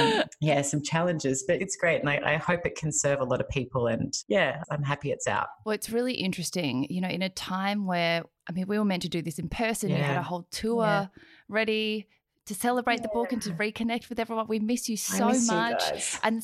yeah 0.42 0.62
some 0.62 0.82
challenges 0.82 1.46
but 1.48 1.62
it's 1.62 1.78
great 1.78 2.02
and 2.02 2.10
I, 2.10 2.34
I 2.34 2.36
hope 2.36 2.66
it 2.66 2.76
can 2.76 2.92
serve 2.92 3.22
a 3.22 3.26
lot 3.26 3.40
of 3.40 3.48
people 3.48 3.88
and 3.88 4.14
yeah 4.28 4.62
i'm 4.70 4.84
happy 4.84 5.12
it's 5.12 5.28
out 5.28 5.48
well 5.66 5.74
it's 5.74 5.90
really 5.90 6.14
interesting 6.14 6.86
you 6.90 7.00
know 7.00 7.08
in 7.10 7.22
a 7.22 7.30
time 7.30 7.86
where 7.86 8.24
I 8.48 8.52
mean, 8.52 8.66
we 8.68 8.80
were 8.80 8.86
meant 8.86 9.04
to 9.04 9.10
do 9.10 9.22
this 9.22 9.38
in 9.38 9.48
person. 9.48 9.92
Yeah. 9.92 9.98
We 9.98 10.02
had 10.02 10.18
a 10.18 10.24
whole 10.24 10.48
tour 10.50 10.84
yeah. 10.84 11.08
ready 11.50 12.08
to 12.50 12.56
celebrate 12.56 12.96
yeah. 12.96 13.04
the 13.04 13.10
book 13.10 13.32
and 13.32 13.42
to 13.44 13.52
reconnect 13.52 14.10
with 14.10 14.20
everyone. 14.20 14.48
We 14.48 14.60
miss 14.60 14.90
you 14.90 14.98
so 14.98 15.28
miss 15.28 15.48
much. 15.48 15.92
You 15.92 16.20
and 16.24 16.44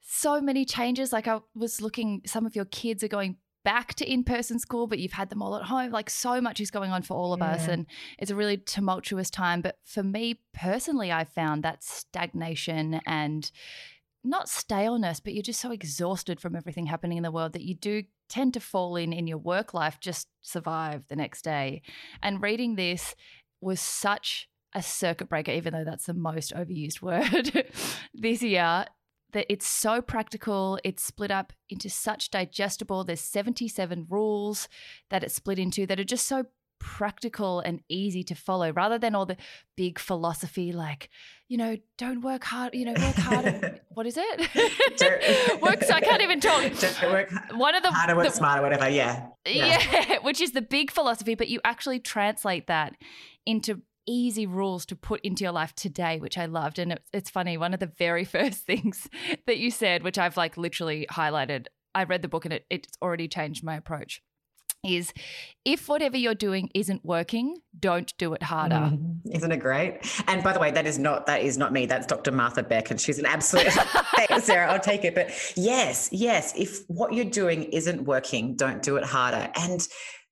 so 0.00 0.40
many 0.40 0.64
changes. 0.64 1.12
Like 1.12 1.28
I 1.28 1.40
was 1.54 1.82
looking, 1.82 2.22
some 2.24 2.46
of 2.46 2.56
your 2.56 2.64
kids 2.64 3.04
are 3.04 3.08
going 3.08 3.36
back 3.62 3.92
to 3.92 4.10
in-person 4.10 4.58
school 4.58 4.86
but 4.86 4.98
you've 4.98 5.12
had 5.12 5.28
them 5.28 5.42
all 5.42 5.54
at 5.54 5.64
home 5.64 5.92
like 5.92 6.08
so 6.08 6.40
much 6.40 6.60
is 6.60 6.70
going 6.70 6.90
on 6.90 7.02
for 7.02 7.12
all 7.12 7.34
of 7.34 7.40
yeah. 7.40 7.52
us 7.52 7.68
and 7.68 7.84
it's 8.18 8.30
a 8.30 8.34
really 8.34 8.56
tumultuous 8.56 9.28
time 9.28 9.60
but 9.60 9.76
for 9.84 10.02
me 10.02 10.40
personally 10.54 11.12
i 11.12 11.24
found 11.24 11.62
that 11.62 11.84
stagnation 11.84 13.02
and 13.06 13.50
not 14.24 14.48
staleness 14.48 15.20
but 15.20 15.34
you're 15.34 15.42
just 15.42 15.60
so 15.60 15.72
exhausted 15.72 16.40
from 16.40 16.56
everything 16.56 16.86
happening 16.86 17.18
in 17.18 17.22
the 17.22 17.30
world 17.30 17.52
that 17.52 17.60
you 17.60 17.74
do 17.74 18.02
tend 18.30 18.54
to 18.54 18.60
fall 18.60 18.96
in 18.96 19.12
in 19.12 19.26
your 19.26 19.36
work 19.36 19.74
life 19.74 19.98
just 20.00 20.26
survive 20.40 21.04
the 21.08 21.16
next 21.16 21.42
day 21.42 21.82
and 22.22 22.42
reading 22.42 22.76
this 22.76 23.14
was 23.60 23.78
such 23.78 24.48
a 24.74 24.82
circuit 24.82 25.28
breaker, 25.28 25.52
even 25.52 25.72
though 25.72 25.84
that's 25.84 26.06
the 26.06 26.14
most 26.14 26.54
overused 26.54 27.02
word 27.02 27.66
this 28.14 28.42
year, 28.42 28.86
that 29.32 29.46
it's 29.48 29.66
so 29.66 30.00
practical. 30.00 30.78
It's 30.84 31.02
split 31.02 31.30
up 31.30 31.52
into 31.68 31.88
such 31.88 32.30
digestible. 32.30 33.04
There's 33.04 33.20
77 33.20 34.06
rules 34.08 34.68
that 35.10 35.22
it's 35.24 35.34
split 35.34 35.58
into 35.58 35.86
that 35.86 36.00
are 36.00 36.04
just 36.04 36.26
so 36.26 36.46
practical 36.80 37.60
and 37.60 37.80
easy 37.88 38.24
to 38.24 38.34
follow 38.34 38.72
rather 38.72 38.98
than 38.98 39.14
all 39.14 39.26
the 39.26 39.36
big 39.76 39.98
philosophy 39.98 40.72
like 40.72 41.10
you 41.46 41.58
know 41.58 41.76
don't 41.98 42.22
work 42.22 42.42
hard 42.42 42.74
you 42.74 42.86
know 42.86 42.94
work 42.94 43.14
hard 43.16 43.80
what 43.90 44.06
is 44.06 44.16
it 44.16 45.60
work 45.62 45.84
so 45.84 45.92
i 45.92 46.00
can't 46.00 46.22
even 46.22 46.40
talk 46.40 46.62
don't 46.80 47.12
work 47.12 47.30
one 47.52 47.74
of 47.74 47.82
the 47.82 47.90
harder 47.90 48.16
work 48.16 48.26
the, 48.26 48.32
smarter 48.32 48.62
whatever 48.62 48.88
yeah. 48.88 49.26
yeah 49.46 49.78
yeah 49.92 50.18
which 50.22 50.40
is 50.40 50.52
the 50.52 50.62
big 50.62 50.90
philosophy 50.90 51.34
but 51.34 51.48
you 51.48 51.60
actually 51.64 52.00
translate 52.00 52.66
that 52.66 52.96
into 53.44 53.82
easy 54.06 54.46
rules 54.46 54.86
to 54.86 54.96
put 54.96 55.20
into 55.22 55.44
your 55.44 55.52
life 55.52 55.74
today, 55.74 56.18
which 56.18 56.38
I 56.38 56.46
loved. 56.46 56.78
And 56.78 56.92
it, 56.92 57.02
it's 57.12 57.30
funny, 57.30 57.56
one 57.56 57.74
of 57.74 57.80
the 57.80 57.92
very 57.98 58.24
first 58.36 58.64
things 58.66 59.08
that 59.46 59.58
you 59.58 59.70
said, 59.70 60.02
which 60.02 60.18
I've 60.18 60.36
like 60.36 60.56
literally 60.56 61.06
highlighted, 61.10 61.66
I 61.94 62.04
read 62.04 62.22
the 62.22 62.28
book 62.28 62.44
and 62.44 62.54
it, 62.54 62.66
it's 62.70 62.88
already 63.02 63.28
changed 63.28 63.64
my 63.64 63.76
approach. 63.76 64.22
Is 64.82 65.12
if 65.66 65.90
whatever 65.90 66.16
you're 66.16 66.34
doing 66.34 66.70
isn't 66.74 67.04
working, 67.04 67.58
don't 67.78 68.16
do 68.16 68.32
it 68.32 68.42
harder. 68.42 68.76
Mm, 68.76 69.18
isn't 69.30 69.52
it 69.52 69.58
great? 69.58 69.98
And 70.26 70.42
by 70.42 70.54
the 70.54 70.58
way, 70.58 70.70
that 70.70 70.86
is 70.86 70.98
not 70.98 71.26
that 71.26 71.42
is 71.42 71.58
not 71.58 71.70
me. 71.70 71.84
That's 71.84 72.06
Dr. 72.06 72.32
Martha 72.32 72.62
Beck, 72.62 72.90
and 72.90 72.98
she's 72.98 73.18
an 73.18 73.26
absolute 73.26 73.70
Sarah. 74.40 74.72
I'll 74.72 74.80
take 74.80 75.04
it. 75.04 75.14
But 75.14 75.32
yes, 75.54 76.08
yes, 76.12 76.54
if 76.56 76.88
what 76.88 77.12
you're 77.12 77.26
doing 77.26 77.64
isn't 77.64 78.04
working, 78.04 78.56
don't 78.56 78.82
do 78.82 78.96
it 78.96 79.04
harder. 79.04 79.50
And 79.54 79.86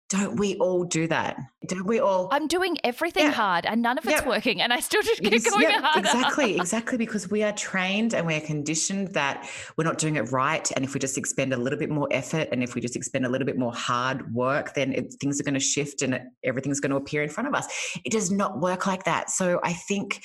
don't 0.08 0.36
we 0.36 0.56
all 0.56 0.84
do 0.84 1.06
that? 1.08 1.36
Don't 1.66 1.86
we 1.86 2.00
all? 2.00 2.28
I'm 2.30 2.46
doing 2.46 2.78
everything 2.82 3.24
yeah. 3.24 3.32
hard 3.32 3.66
and 3.66 3.82
none 3.82 3.98
of 3.98 4.04
it's 4.06 4.14
yep. 4.14 4.26
working, 4.26 4.62
and 4.62 4.72
I 4.72 4.80
still 4.80 5.02
just 5.02 5.22
keep 5.22 5.44
going 5.44 5.62
yep, 5.62 5.82
harder. 5.82 6.00
Exactly, 6.00 6.56
exactly, 6.60 6.96
because 6.96 7.30
we 7.30 7.42
are 7.42 7.52
trained 7.52 8.14
and 8.14 8.26
we're 8.26 8.40
conditioned 8.40 9.08
that 9.08 9.48
we're 9.76 9.84
not 9.84 9.98
doing 9.98 10.16
it 10.16 10.32
right. 10.32 10.70
And 10.74 10.84
if 10.84 10.94
we 10.94 11.00
just 11.00 11.18
expend 11.18 11.52
a 11.52 11.58
little 11.58 11.78
bit 11.78 11.90
more 11.90 12.08
effort 12.10 12.48
and 12.52 12.62
if 12.62 12.74
we 12.74 12.80
just 12.80 12.96
expend 12.96 13.26
a 13.26 13.28
little 13.28 13.46
bit 13.46 13.58
more 13.58 13.72
hard 13.74 14.32
work, 14.34 14.72
then 14.74 14.94
it, 14.94 15.14
things 15.20 15.38
are 15.40 15.44
going 15.44 15.54
to 15.54 15.60
shift 15.60 16.00
and 16.00 16.14
it, 16.14 16.22
everything's 16.42 16.80
going 16.80 16.90
to 16.90 16.96
appear 16.96 17.22
in 17.22 17.28
front 17.28 17.46
of 17.46 17.54
us. 17.54 17.66
It 18.04 18.12
does 18.12 18.30
not 18.30 18.60
work 18.60 18.86
like 18.86 19.04
that. 19.04 19.28
So 19.30 19.60
I 19.62 19.74
think 19.74 20.22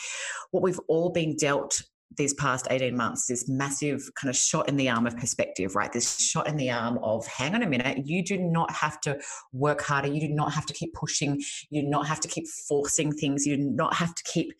what 0.51 0.63
we've 0.63 0.79
all 0.87 1.09
been 1.09 1.35
dealt 1.35 1.81
these 2.17 2.33
past 2.33 2.67
18 2.69 2.95
months, 2.95 3.27
this 3.27 3.47
massive 3.47 4.09
kind 4.15 4.29
of 4.29 4.35
shot 4.35 4.67
in 4.69 4.77
the 4.77 4.89
arm 4.89 5.07
of 5.07 5.17
perspective, 5.17 5.75
right? 5.75 5.91
This 5.91 6.19
shot 6.19 6.47
in 6.47 6.57
the 6.57 6.71
arm 6.71 6.99
of, 7.03 7.25
hang 7.27 7.55
on 7.55 7.63
a 7.63 7.67
minute, 7.67 8.05
you 8.05 8.23
do 8.23 8.37
not 8.37 8.71
have 8.71 8.99
to 9.01 9.19
work 9.51 9.81
harder. 9.81 10.07
You 10.07 10.21
do 10.21 10.33
not 10.33 10.53
have 10.53 10.65
to 10.67 10.73
keep 10.73 10.93
pushing. 10.93 11.41
You 11.69 11.81
do 11.81 11.87
not 11.87 12.07
have 12.07 12.19
to 12.21 12.27
keep 12.27 12.45
forcing 12.67 13.11
things. 13.11 13.45
You 13.45 13.57
do 13.57 13.63
not 13.63 13.95
have 13.95 14.13
to 14.15 14.23
keep, 14.23 14.53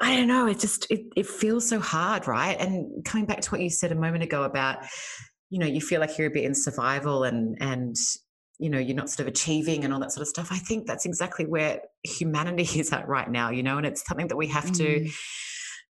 I 0.00 0.16
don't 0.16 0.28
know, 0.28 0.46
it 0.46 0.58
just, 0.58 0.90
it, 0.90 1.00
it 1.16 1.26
feels 1.26 1.68
so 1.68 1.80
hard, 1.80 2.26
right? 2.26 2.58
And 2.58 3.04
coming 3.04 3.26
back 3.26 3.40
to 3.42 3.50
what 3.50 3.60
you 3.60 3.70
said 3.70 3.92
a 3.92 3.96
moment 3.96 4.22
ago 4.22 4.44
about, 4.44 4.78
you 5.50 5.58
know, 5.58 5.66
you 5.66 5.80
feel 5.80 6.00
like 6.00 6.18
you're 6.18 6.28
a 6.28 6.30
bit 6.32 6.44
in 6.44 6.54
survival 6.54 7.24
and, 7.24 7.56
and, 7.60 7.96
you 8.58 8.68
know, 8.68 8.78
you're 8.78 8.96
not 8.96 9.08
sort 9.08 9.20
of 9.20 9.28
achieving 9.28 9.84
and 9.84 9.94
all 9.94 10.00
that 10.00 10.12
sort 10.12 10.22
of 10.22 10.28
stuff. 10.28 10.48
I 10.50 10.58
think 10.58 10.86
that's 10.86 11.06
exactly 11.06 11.46
where 11.46 11.80
humanity 12.02 12.62
is 12.80 12.92
at 12.92 13.08
right 13.08 13.30
now, 13.30 13.50
you 13.50 13.62
know, 13.62 13.78
and 13.78 13.86
it's 13.86 14.06
something 14.06 14.28
that 14.28 14.36
we 14.36 14.48
have 14.48 14.66
mm. 14.66 14.76
to 14.78 15.10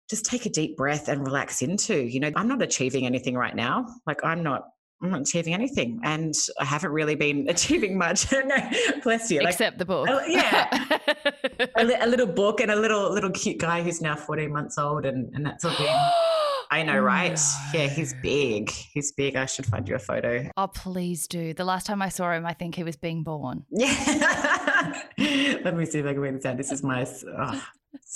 just 0.10 0.26
take 0.26 0.46
a 0.46 0.50
deep 0.50 0.78
breath 0.78 1.08
and 1.08 1.26
relax 1.26 1.62
into. 1.62 1.96
You 1.96 2.20
know, 2.20 2.32
I'm 2.36 2.48
not 2.48 2.62
achieving 2.62 3.06
anything 3.06 3.36
right 3.36 3.56
now. 3.56 3.86
Like 4.06 4.24
I'm 4.24 4.44
not 4.44 4.64
I'm 5.02 5.12
not 5.12 5.22
achieving 5.22 5.54
anything, 5.54 6.00
and 6.04 6.34
I 6.60 6.66
haven't 6.66 6.92
really 6.92 7.16
been 7.16 7.48
achieving 7.50 7.98
much. 7.98 8.32
no, 8.32 8.56
bless 9.04 9.30
you. 9.30 9.42
Like, 9.42 9.54
Except 9.54 9.78
the 9.78 9.86
book. 9.86 10.10
Uh, 10.10 10.22
yeah, 10.28 10.68
a, 11.76 11.84
li- 11.84 11.98
a, 12.00 12.08
little 12.08 12.26
book 12.26 12.62
and 12.62 12.72
a 12.72 12.76
little 12.76 13.12
little 13.12 13.30
cute 13.30 13.60
guy 13.60 13.84
who's 13.84 14.02
now 14.02 14.16
14 14.16 14.52
months 14.52 14.78
old, 14.78 15.06
and 15.06 15.34
and 15.36 15.46
that's 15.46 15.64
all 15.66 15.78
been. 15.78 15.88
I 16.70 16.84
know, 16.84 17.00
right? 17.00 17.32
No. 17.74 17.80
Yeah, 17.80 17.88
he's 17.88 18.14
big. 18.22 18.70
He's 18.70 19.14
big. 19.14 19.38
I 19.38 19.46
should 19.46 19.66
find 19.66 19.88
you 19.88 19.96
a 19.96 20.00
photo. 20.00 20.52
Oh, 20.58 20.68
please 20.68 21.26
do. 21.26 21.54
The 21.54 21.64
last 21.64 21.86
time 21.86 22.02
I 22.02 22.10
saw 22.10 22.34
him, 22.34 22.46
I 22.46 22.52
think 22.52 22.76
he 22.76 22.84
was 22.84 22.98
being 22.98 23.24
born. 23.24 23.64
Yeah. 23.72 25.02
Let 25.18 25.78
me 25.78 25.86
see 25.86 26.00
if 26.00 26.06
I 26.06 26.12
can 26.12 26.20
read 26.20 26.36
this 26.36 26.46
out. 26.46 26.58
This 26.58 26.74
is 26.74 26.84
my. 26.84 27.08
Oh, 27.40 27.64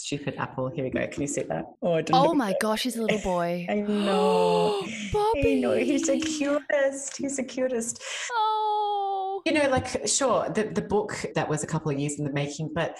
Stupid 0.01 0.33
apple. 0.39 0.69
Here 0.69 0.83
we 0.83 0.89
go. 0.89 1.05
Can 1.05 1.21
you 1.21 1.27
see 1.27 1.43
that? 1.43 1.65
Oh, 1.83 2.01
oh 2.11 2.33
my 2.33 2.55
gosh, 2.59 2.83
he's 2.83 2.97
a 2.97 3.03
little 3.03 3.19
boy. 3.19 3.67
I 3.69 3.75
know. 3.75 4.81
Bobby. 5.13 5.57
I 5.57 5.59
know. 5.59 5.73
He's 5.75 6.07
the 6.07 6.19
cutest. 6.19 7.17
He's 7.17 7.37
the 7.37 7.43
cutest. 7.43 8.01
Oh. 8.31 9.43
You 9.45 9.53
know, 9.53 9.69
like, 9.69 10.07
sure, 10.07 10.49
the, 10.49 10.63
the 10.63 10.81
book 10.81 11.23
that 11.35 11.47
was 11.47 11.63
a 11.63 11.67
couple 11.67 11.91
of 11.91 11.99
years 11.99 12.17
in 12.17 12.25
the 12.25 12.33
making, 12.33 12.71
but 12.73 12.97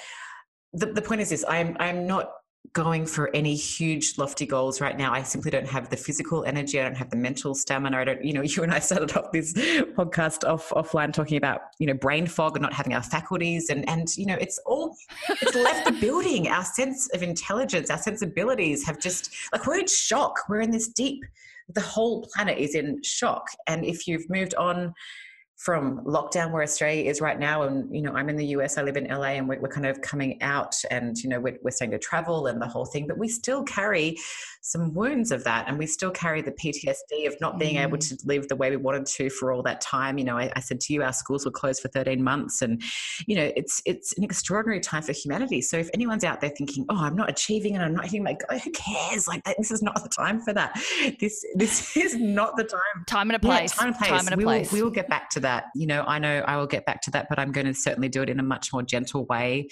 the, 0.74 0.86
the 0.86 1.02
point 1.02 1.22
is 1.22 1.30
this 1.30 1.44
I'm 1.48 1.76
I'm 1.80 2.06
not 2.06 2.30
going 2.74 3.06
for 3.06 3.30
any 3.36 3.54
huge 3.54 4.18
lofty 4.18 4.46
goals 4.46 4.80
right 4.80 4.98
now. 4.98 5.12
I 5.12 5.24
simply 5.24 5.52
don't 5.52 5.68
have 5.68 5.90
the 5.90 5.98
physical 5.98 6.46
energy. 6.46 6.80
I 6.80 6.84
don't 6.84 6.96
have 6.96 7.10
the 7.10 7.18
mental 7.18 7.54
stamina. 7.54 7.98
I 7.98 8.04
don't, 8.06 8.24
you 8.24 8.34
know, 8.34 8.42
you 8.44 8.64
and 8.64 8.74
I 8.74 8.80
started 8.80 9.16
off 9.18 9.32
this 9.32 9.54
podcast 9.54 10.48
off 10.48 10.70
offline 10.70 11.12
talking 11.12 11.38
about, 11.38 11.62
you 11.80 11.88
know, 11.88 11.94
brain 11.94 12.28
fog 12.28 12.56
and 12.56 12.64
not 12.64 12.74
having 12.74 12.94
our 12.94 13.04
faculties 13.04 13.70
and 13.70 13.88
and 13.90 14.08
you 14.18 14.26
know, 14.26 14.38
it's 14.40 14.58
all 14.66 14.96
it's 15.30 15.56
left 15.56 15.86
the 15.86 15.92
building. 15.94 16.48
Our 16.48 16.64
sense 16.64 17.10
of 17.14 17.24
intelligence, 17.24 17.90
our 17.90 17.98
sensibilities 17.98 18.86
have 18.86 19.00
just 19.00 19.34
like 19.52 19.66
we're 19.68 19.80
in 19.80 19.88
shock. 19.88 20.40
We're 20.48 20.62
in 20.62 20.72
this 20.72 20.88
deep 20.88 21.24
the 21.74 21.82
whole 21.82 22.28
planet 22.34 22.58
is 22.58 22.76
in 22.76 23.02
shock. 23.04 23.48
And 23.68 23.86
if 23.86 24.08
you've 24.08 24.30
moved 24.30 24.56
on 24.56 24.94
from 25.62 26.00
lockdown 26.06 26.52
where 26.52 26.64
Australia 26.64 27.08
is 27.08 27.22
right 27.22 27.40
now. 27.40 27.62
And, 27.62 27.96
you 27.96 28.02
know, 28.02 28.14
I'm 28.14 28.30
in 28.30 28.36
the 28.36 28.48
US, 28.48 28.80
I 28.80 28.82
live 28.82 28.98
in 28.98 29.06
LA, 29.06 29.34
and 29.38 29.48
we're, 29.48 29.60
we're 29.60 29.70
kind 29.70 29.86
of 29.86 30.02
coming 30.02 30.42
out 30.42 30.76
and, 30.90 31.16
you 31.20 31.30
know, 31.30 31.40
we're, 31.40 31.60
we're 31.62 31.70
starting 31.70 31.92
to 31.92 32.00
travel 32.00 32.48
and 32.48 32.60
the 32.60 32.68
whole 32.68 32.86
thing, 32.86 33.06
but 33.06 33.20
we 33.20 33.28
still 33.28 33.62
carry 33.64 34.18
some 34.62 34.92
wounds 34.92 35.32
of 35.32 35.44
that. 35.44 35.68
And 35.68 35.78
we 35.78 35.86
still 35.86 36.10
carry 36.10 36.42
the 36.42 36.52
PTSD 36.52 37.28
of 37.28 37.40
not 37.40 37.60
being 37.60 37.76
mm. 37.76 37.84
able 37.84 38.00
to 38.00 38.18
live 38.26 38.48
the 38.48 38.56
way 38.56 38.72
we 38.72 38.78
wanted 38.78 39.06
to 39.06 39.30
for 39.30 39.52
all 39.52 39.62
that 39.62 39.82
time. 39.82 40.18
You 40.18 40.24
know, 40.24 40.36
I, 40.36 40.52
I, 40.56 40.62
said 40.62 40.80
to 40.82 40.94
you, 40.94 41.04
our 41.04 41.14
schools 41.14 41.46
were 41.46 41.52
closed 41.52 41.80
for 41.80 41.90
13 41.90 42.24
months. 42.24 42.64
And, 42.64 42.82
you 43.28 43.36
know, 43.36 43.52
it's, 43.56 43.84
it's 43.86 44.18
an 44.18 44.24
extraordinary 44.24 44.80
time 44.80 45.04
for 45.04 45.12
humanity. 45.12 45.62
So 45.62 45.78
if 45.78 45.92
anyone's 45.94 46.24
out 46.24 46.42
there 46.42 46.50
thinking, 46.50 46.88
oh, 46.90 46.98
I'm 46.98 47.16
not 47.16 47.30
achieving 47.30 47.76
and 47.76 47.84
I'm 47.84 47.94
not 47.94 48.06
hitting 48.06 48.24
my 48.24 48.34
goal, 48.34 48.58
who 48.58 48.72
cares? 48.72 49.28
Like, 49.28 49.44
that, 49.44 49.58
this 49.60 49.70
is 49.70 49.84
not 49.84 50.02
the 50.02 50.10
time 50.10 50.42
for 50.42 50.54
that. 50.54 50.74
This, 51.20 51.46
this 51.54 51.96
is 51.98 52.16
not 52.16 52.58
the 52.58 52.64
time. 52.64 53.06
Time 53.06 53.30
and 53.30 53.36
a 53.36 53.40
place. 53.40 53.74
Yeah, 53.76 53.80
time 53.80 53.88
and 53.90 53.98
place. 53.98 54.10
Time 54.10 54.26
and 54.26 54.34
a 54.34 54.38
we 54.38 54.44
place. 54.44 54.72
Will, 54.72 54.80
we 54.80 54.84
will 54.84 54.90
get 54.90 55.08
back 55.08 55.30
to 55.32 55.40
that 55.42 55.51
that. 55.52 55.66
You 55.76 55.88
know, 55.88 56.04
I 56.08 56.20
know 56.20 56.44
I 56.48 56.58
will 56.58 56.68
get 56.68 56.86
back 56.86 57.02
to 57.04 57.12
that, 57.12 57.28
but 57.30 57.38
I'm 57.40 57.52
going 57.52 57.68
to 57.68 57.74
certainly 57.74 58.10
do 58.10 58.22
it 58.22 58.30
in 58.30 58.40
a 58.40 58.44
much 58.44 58.72
more 58.74 58.84
gentle 58.84 59.26
way. 59.26 59.68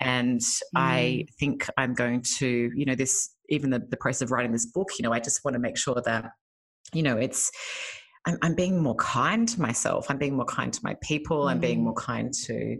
And 0.00 0.40
mm. 0.40 0.60
I 0.76 1.26
think 1.38 1.68
I'm 1.76 1.94
going 1.94 2.22
to, 2.38 2.70
you 2.74 2.84
know, 2.84 2.94
this, 2.94 3.30
even 3.48 3.70
the, 3.70 3.80
the 3.94 3.96
process 3.96 4.22
of 4.22 4.30
writing 4.30 4.52
this 4.52 4.66
book, 4.66 4.88
you 4.98 5.02
know, 5.02 5.12
I 5.12 5.20
just 5.20 5.44
want 5.44 5.54
to 5.54 5.60
make 5.60 5.76
sure 5.76 6.00
that, 6.04 6.30
you 6.92 7.02
know, 7.02 7.16
it's, 7.16 7.50
I'm, 8.26 8.38
I'm 8.42 8.54
being 8.54 8.82
more 8.82 8.96
kind 8.96 9.48
to 9.48 9.60
myself. 9.60 10.06
I'm 10.08 10.18
being 10.18 10.36
more 10.36 10.46
kind 10.46 10.72
to 10.72 10.80
my 10.82 10.96
people. 11.02 11.44
Mm. 11.44 11.50
I'm 11.50 11.60
being 11.60 11.82
more 11.84 11.94
mm. 11.94 12.04
kind 12.04 12.32
to, 12.46 12.76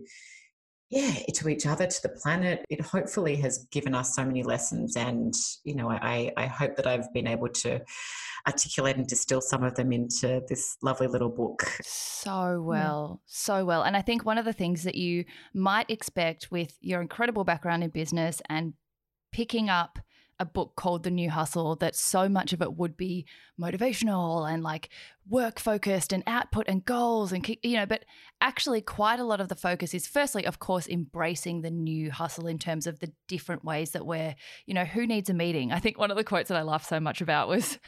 yeah, 0.91 1.15
to 1.35 1.49
each 1.49 1.67
other, 1.67 1.87
to 1.87 2.03
the 2.03 2.15
planet. 2.23 2.65
It 2.71 2.81
hopefully 2.81 3.37
has 3.37 3.67
given 3.73 3.95
us 3.95 4.15
so 4.15 4.25
many 4.25 4.43
lessons. 4.43 4.97
And, 4.97 5.35
you 5.65 5.75
know, 5.75 5.91
I, 5.91 6.31
I 6.37 6.47
hope 6.47 6.77
that 6.77 6.87
I've 6.87 7.13
been 7.13 7.27
able 7.27 7.49
to 7.49 7.81
articulate 8.47 8.97
and 8.97 9.07
distill 9.07 9.41
some 9.41 9.63
of 9.63 9.75
them 9.75 9.93
into 9.93 10.43
this 10.49 10.77
lovely 10.83 11.07
little 11.07 11.31
book. 11.31 11.63
So 11.83 12.63
well, 12.63 13.21
yeah. 13.21 13.25
so 13.27 13.65
well. 13.65 13.83
And 13.83 13.97
I 13.97 14.03
think 14.03 14.25
one 14.25 14.39
of 14.39 14.45
the 14.45 14.53
things 14.53 14.83
that 14.83 14.95
you 14.95 15.25
might 15.53 15.91
expect 15.91 16.51
with 16.51 16.77
your 16.81 17.01
incredible 17.01 17.45
background 17.45 17.83
in 17.83 17.91
business 17.91 18.43
and 18.49 18.75
picking 19.33 19.69
up 19.69 19.99
a 20.39 20.45
book 20.45 20.75
called 20.77 21.05
The 21.05 21.11
New 21.11 21.31
Hustle 21.31 21.77
that 21.77 21.95
so 21.95 22.29
much 22.29 22.53
of 22.53 22.61
it 22.61 22.75
would 22.75 22.97
be 22.97 23.27
motivational 23.61 24.51
and 24.51 24.63
like 24.63 24.89
work 25.29 25.59
focused 25.59 26.13
and 26.13 26.23
output 26.27 26.67
and 26.69 26.85
goals 26.85 27.33
and 27.33 27.49
you 27.63 27.77
know 27.77 27.87
but 27.87 28.05
actually 28.43 28.83
quite 28.83 29.19
a 29.19 29.25
lot 29.25 29.41
of 29.41 29.49
the 29.49 29.55
focus 29.55 29.95
is 29.95 30.07
firstly 30.07 30.45
of 30.45 30.59
course 30.59 30.87
embracing 30.87 31.63
the 31.63 31.71
new 31.71 32.11
hustle 32.11 32.47
in 32.47 32.59
terms 32.59 32.87
of 32.87 33.01
the 33.01 33.11
different 33.27 33.65
ways 33.65 33.93
that 33.93 34.05
we're 34.05 34.35
you 34.67 34.75
know 34.75 34.85
who 34.85 35.07
needs 35.07 35.31
a 35.31 35.35
meeting 35.35 35.73
i 35.73 35.79
think 35.79 35.99
one 35.99 36.11
of 36.11 36.17
the 36.19 36.25
quotes 36.25 36.49
that 36.49 36.59
i 36.59 36.63
laughed 36.63 36.87
so 36.87 37.01
much 37.01 37.23
about 37.23 37.49
was 37.49 37.79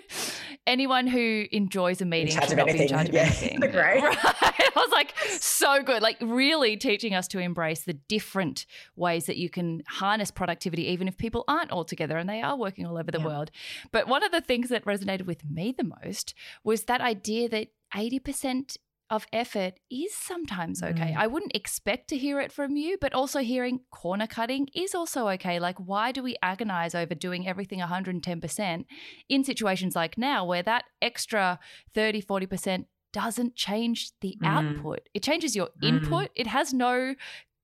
anyone 0.66 1.08
who 1.08 1.46
enjoys 1.50 2.00
a 2.00 2.04
meeting 2.04 2.40
should 2.40 2.56
not 2.56 2.66
be 2.66 2.82
in 2.82 2.88
charge 2.88 3.08
of 3.08 3.14
yeah. 3.14 3.22
anything 3.22 3.60
right? 3.74 4.02
right 4.02 4.18
i 4.22 4.70
was 4.76 4.92
like 4.92 5.12
so 5.40 5.82
good 5.82 6.02
like 6.02 6.16
really 6.20 6.76
teaching 6.76 7.14
us 7.14 7.26
to 7.26 7.40
embrace 7.40 7.82
the 7.82 7.94
different 7.94 8.64
ways 8.94 9.26
that 9.26 9.36
you 9.36 9.50
can 9.50 9.82
harness 9.88 10.30
productivity 10.30 10.86
even 10.86 11.08
if 11.08 11.18
people 11.18 11.42
aren't 11.48 11.72
all 11.72 11.84
together 11.84 12.16
and 12.16 12.28
they 12.28 12.42
are 12.42 12.56
working 12.56 12.86
all 12.86 12.96
over 12.96 13.10
the 13.10 13.18
yeah. 13.18 13.26
world 13.26 13.50
but 13.90 14.06
one 14.06 14.22
of 14.22 14.30
the 14.30 14.40
things 14.40 14.68
that 14.68 14.84
resonated 14.84 15.26
with 15.26 15.44
me 15.50 15.74
the 15.76 15.82
most 16.02 16.32
was 16.62 16.75
was 16.76 16.84
that 16.84 17.00
idea 17.00 17.48
that 17.48 17.68
80% 17.94 18.76
of 19.08 19.26
effort 19.32 19.74
is 19.90 20.14
sometimes 20.14 20.82
okay. 20.82 21.12
Mm. 21.12 21.16
I 21.16 21.26
wouldn't 21.26 21.56
expect 21.56 22.08
to 22.08 22.18
hear 22.18 22.38
it 22.38 22.52
from 22.52 22.76
you, 22.76 22.98
but 23.00 23.14
also 23.14 23.38
hearing 23.38 23.80
corner 23.90 24.26
cutting 24.26 24.68
is 24.74 24.94
also 24.94 25.26
okay. 25.28 25.58
Like, 25.58 25.78
why 25.78 26.12
do 26.12 26.22
we 26.22 26.36
agonize 26.42 26.94
over 26.94 27.14
doing 27.14 27.48
everything 27.48 27.78
110% 27.78 28.84
in 29.30 29.44
situations 29.44 29.96
like 29.96 30.18
now 30.18 30.44
where 30.44 30.62
that 30.64 30.84
extra 31.00 31.58
30, 31.94 32.20
40% 32.20 32.84
doesn't 33.10 33.54
change 33.54 34.10
the 34.20 34.36
mm. 34.42 34.46
output? 34.46 35.08
It 35.14 35.22
changes 35.22 35.56
your 35.56 35.70
mm. 35.82 35.88
input, 35.88 36.28
it 36.34 36.48
has 36.48 36.74
no 36.74 37.14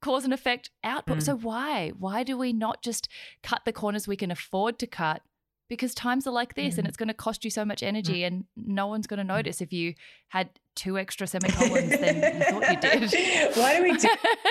cause 0.01 0.25
and 0.25 0.33
effect 0.33 0.71
output. 0.83 1.23
So, 1.23 1.37
mm. 1.37 1.43
why? 1.43 1.93
Why 1.99 2.23
do 2.23 2.39
we 2.39 2.55
not 2.55 2.83
just 2.83 3.11
cut 3.43 3.61
the 3.67 3.75
corners 3.75 4.09
we 4.09 4.17
can 4.17 4.31
afford 4.31 4.79
to 4.79 4.87
cut 4.87 5.21
because 5.73 5.95
times 5.95 6.27
are 6.27 6.33
like 6.33 6.55
this 6.55 6.75
mm. 6.75 6.79
and 6.79 6.87
it's 6.87 6.99
going 6.99 7.09
to 7.09 7.15
cost 7.15 7.45
you 7.45 7.51
so 7.51 7.65
much 7.65 7.83
energy 7.83 8.21
mm. 8.21 8.27
and 8.27 8.45
no 8.57 8.87
one's 8.87 9.07
going 9.07 9.17
to 9.17 9.25
mm. 9.25 9.35
notice 9.35 9.63
if 9.63 9.73
you 9.73 9.95
had 10.29 10.51
two 10.77 10.99
extra 10.99 11.27
semicolons 11.35 11.99
than 11.99 12.17
you 12.17 12.45
thought 12.45 12.71
you 12.71 13.09
did. 13.09 13.57
why 13.57 13.77
do 13.77 13.83
we 13.83 13.97
do 13.97 14.09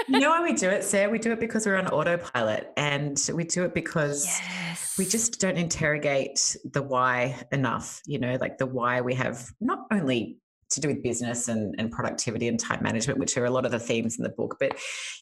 You 0.07 0.19
know 0.19 0.31
why 0.31 0.41
we 0.41 0.53
do 0.53 0.67
it, 0.67 0.83
Sarah? 0.83 1.11
We 1.11 1.19
do 1.19 1.31
it 1.31 1.39
because 1.39 1.67
we're 1.67 1.77
on 1.77 1.87
autopilot 1.89 2.71
and 2.75 3.21
we 3.35 3.43
do 3.43 3.63
it 3.65 3.75
because 3.75 4.25
yes. 4.25 4.95
we 4.97 5.05
just 5.05 5.39
don't 5.39 5.57
interrogate 5.57 6.57
the 6.73 6.81
why 6.81 7.39
enough, 7.51 8.01
you 8.07 8.17
know, 8.17 8.37
like 8.41 8.57
the 8.57 8.65
why 8.65 9.01
we 9.01 9.13
have 9.13 9.47
not 9.61 9.85
only 9.91 10.39
to 10.71 10.81
do 10.81 10.87
with 10.87 11.03
business 11.03 11.47
and, 11.49 11.75
and 11.77 11.91
productivity 11.91 12.47
and 12.47 12.59
time 12.59 12.81
management, 12.81 13.19
which 13.19 13.37
are 13.37 13.45
a 13.45 13.51
lot 13.51 13.65
of 13.65 13.71
the 13.71 13.79
themes 13.79 14.17
in 14.17 14.23
the 14.23 14.29
book. 14.29 14.57
But, 14.59 14.71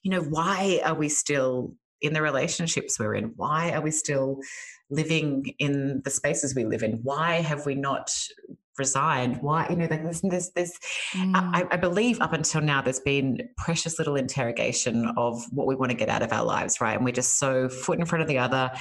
you 0.03 0.11
know, 0.11 0.21
why 0.21 0.79
are 0.85 0.93
we 0.93 1.09
still 1.09 1.75
in 2.01 2.13
the 2.13 2.21
relationships 2.21 2.99
we're 2.99 3.15
in? 3.15 3.33
Why 3.35 3.71
are 3.71 3.81
we 3.81 3.91
still 3.91 4.39
living 4.89 5.53
in 5.59 6.01
the 6.03 6.09
spaces 6.09 6.55
we 6.55 6.65
live 6.65 6.83
in? 6.83 6.99
Why 7.03 7.41
have 7.41 7.65
we 7.65 7.75
not 7.75 8.11
resigned 8.79 9.41
why 9.41 9.67
you 9.69 9.75
know 9.75 9.88
there's 9.88 10.21
there's, 10.21 10.50
there's 10.51 10.71
mm. 11.13 11.36
I, 11.36 11.65
I, 11.71 11.77
believe 11.77 12.19
up 12.21 12.33
until 12.33 12.62
now 12.62 12.81
there's 12.81 13.00
been 13.00 13.48
precious 13.57 14.00
little 14.00 14.15
interrogation 14.15 15.12
of 15.17 15.43
what 15.51 15.67
we 15.67 15.75
want 15.75 15.91
to 15.91 15.98
get 15.98 16.09
out 16.09 16.21
of 16.21 16.31
our 16.31 16.43
lives 16.43 16.81
right 16.81 16.95
and 16.95 17.05
we're 17.05 17.12
just 17.12 17.38
so 17.38 17.69
foot 17.69 18.00
in 18.00 18.05
front 18.05 18.21
of 18.21 18.27
the 18.27 18.38
other 18.38 18.71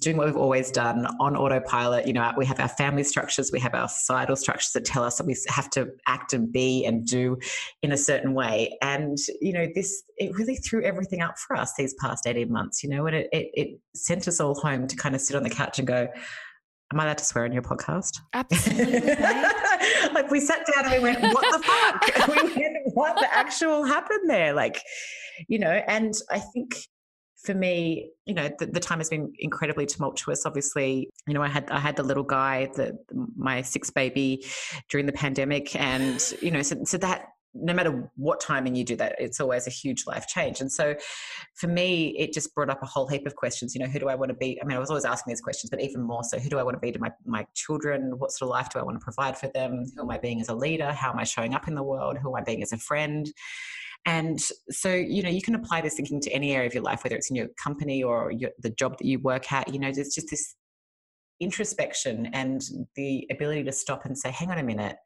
doing 0.00 0.16
what 0.16 0.26
we've 0.26 0.36
always 0.36 0.70
done 0.70 1.06
on 1.20 1.36
autopilot 1.36 2.06
you 2.06 2.12
know 2.12 2.32
we 2.36 2.46
have 2.46 2.60
our 2.60 2.68
family 2.68 3.02
structures 3.02 3.50
we 3.52 3.60
have 3.60 3.74
our 3.74 3.88
societal 3.88 4.36
structures 4.36 4.70
that 4.72 4.84
tell 4.84 5.02
us 5.02 5.18
that 5.18 5.26
we 5.26 5.36
have 5.48 5.68
to 5.70 5.88
act 6.06 6.32
and 6.32 6.52
be 6.52 6.84
and 6.84 7.06
do 7.06 7.36
in 7.82 7.92
a 7.92 7.96
certain 7.96 8.32
way 8.34 8.76
and 8.80 9.18
you 9.40 9.52
know 9.52 9.66
this 9.74 10.04
it 10.16 10.34
really 10.34 10.56
threw 10.56 10.82
everything 10.84 11.20
up 11.20 11.38
for 11.38 11.56
us 11.56 11.72
these 11.76 11.94
past 12.00 12.26
18 12.26 12.50
months 12.50 12.82
you 12.82 12.88
know 12.88 13.06
and 13.06 13.16
it, 13.16 13.28
it, 13.32 13.50
it 13.54 13.80
sent 13.94 14.28
us 14.28 14.40
all 14.40 14.54
home 14.54 14.86
to 14.86 14.96
kind 14.96 15.14
of 15.14 15.20
sit 15.20 15.36
on 15.36 15.42
the 15.42 15.50
couch 15.50 15.78
and 15.78 15.88
go 15.88 16.08
Am 16.92 17.00
I 17.00 17.04
allowed 17.04 17.18
to 17.18 17.24
swear 17.24 17.44
on 17.44 17.52
your 17.52 17.62
podcast? 17.62 18.20
Absolutely. 18.32 19.00
like 20.14 20.30
we 20.30 20.40
sat 20.40 20.66
down 20.74 20.86
and 20.86 20.94
we 20.94 21.00
went, 21.00 21.20
what 21.20 21.52
the 21.52 21.62
fuck? 21.62 22.28
we 22.28 22.42
went, 22.42 22.76
what 22.94 23.16
the 23.16 23.32
actual 23.34 23.84
happened 23.84 24.28
there? 24.28 24.54
Like, 24.54 24.80
you 25.48 25.58
know, 25.58 25.82
and 25.86 26.14
I 26.30 26.38
think 26.38 26.76
for 27.44 27.54
me, 27.54 28.10
you 28.24 28.34
know, 28.34 28.50
the, 28.58 28.66
the, 28.66 28.80
time 28.80 28.98
has 28.98 29.08
been 29.08 29.32
incredibly 29.38 29.86
tumultuous. 29.86 30.44
Obviously, 30.44 31.10
you 31.26 31.34
know, 31.34 31.42
I 31.42 31.48
had 31.48 31.70
I 31.70 31.78
had 31.78 31.96
the 31.96 32.02
little 32.02 32.24
guy, 32.24 32.68
the 32.74 32.98
my 33.36 33.62
sixth 33.62 33.94
baby 33.94 34.44
during 34.90 35.06
the 35.06 35.12
pandemic, 35.12 35.76
and 35.76 36.20
you 36.42 36.50
know, 36.50 36.62
so 36.62 36.82
so 36.84 36.98
that 36.98 37.26
no 37.60 37.74
matter 37.74 38.10
what 38.16 38.40
timing 38.40 38.74
you 38.74 38.84
do 38.84 38.96
that, 38.96 39.16
it's 39.18 39.40
always 39.40 39.66
a 39.66 39.70
huge 39.70 40.06
life 40.06 40.26
change. 40.26 40.60
And 40.60 40.70
so 40.70 40.94
for 41.54 41.66
me, 41.66 42.16
it 42.18 42.32
just 42.32 42.54
brought 42.54 42.70
up 42.70 42.82
a 42.82 42.86
whole 42.86 43.06
heap 43.08 43.26
of 43.26 43.36
questions. 43.36 43.74
You 43.74 43.80
know, 43.80 43.86
who 43.86 43.98
do 43.98 44.08
I 44.08 44.14
want 44.14 44.30
to 44.30 44.36
be? 44.36 44.60
I 44.60 44.64
mean, 44.64 44.76
I 44.76 44.80
was 44.80 44.90
always 44.90 45.04
asking 45.04 45.30
these 45.30 45.40
questions, 45.40 45.70
but 45.70 45.80
even 45.80 46.02
more 46.02 46.24
so, 46.24 46.38
who 46.38 46.48
do 46.48 46.58
I 46.58 46.62
want 46.62 46.74
to 46.76 46.80
be 46.80 46.92
to 46.92 46.98
my, 46.98 47.10
my 47.24 47.46
children? 47.54 48.18
What 48.18 48.32
sort 48.32 48.48
of 48.48 48.52
life 48.52 48.68
do 48.70 48.78
I 48.78 48.82
want 48.82 48.98
to 48.98 49.04
provide 49.04 49.36
for 49.36 49.48
them? 49.54 49.84
Who 49.96 50.02
am 50.02 50.10
I 50.10 50.18
being 50.18 50.40
as 50.40 50.48
a 50.48 50.54
leader? 50.54 50.92
How 50.92 51.10
am 51.10 51.18
I 51.18 51.24
showing 51.24 51.54
up 51.54 51.68
in 51.68 51.74
the 51.74 51.82
world? 51.82 52.18
Who 52.18 52.30
am 52.30 52.40
I 52.40 52.44
being 52.44 52.62
as 52.62 52.72
a 52.72 52.78
friend? 52.78 53.30
And 54.06 54.40
so, 54.70 54.94
you 54.94 55.22
know, 55.22 55.28
you 55.28 55.42
can 55.42 55.54
apply 55.54 55.80
this 55.80 55.94
thinking 55.94 56.20
to 56.20 56.30
any 56.30 56.54
area 56.54 56.66
of 56.66 56.74
your 56.74 56.84
life, 56.84 57.04
whether 57.04 57.16
it's 57.16 57.30
in 57.30 57.36
your 57.36 57.48
company 57.62 58.02
or 58.02 58.30
your, 58.30 58.50
the 58.58 58.70
job 58.70 58.96
that 58.98 59.06
you 59.06 59.18
work 59.18 59.52
at. 59.52 59.72
You 59.72 59.80
know, 59.80 59.92
there's 59.92 60.14
just 60.14 60.30
this 60.30 60.54
introspection 61.40 62.30
and 62.32 62.62
the 62.96 63.26
ability 63.30 63.64
to 63.64 63.72
stop 63.72 64.04
and 64.04 64.16
say, 64.16 64.30
hang 64.30 64.50
on 64.50 64.58
a 64.58 64.62
minute 64.62 64.96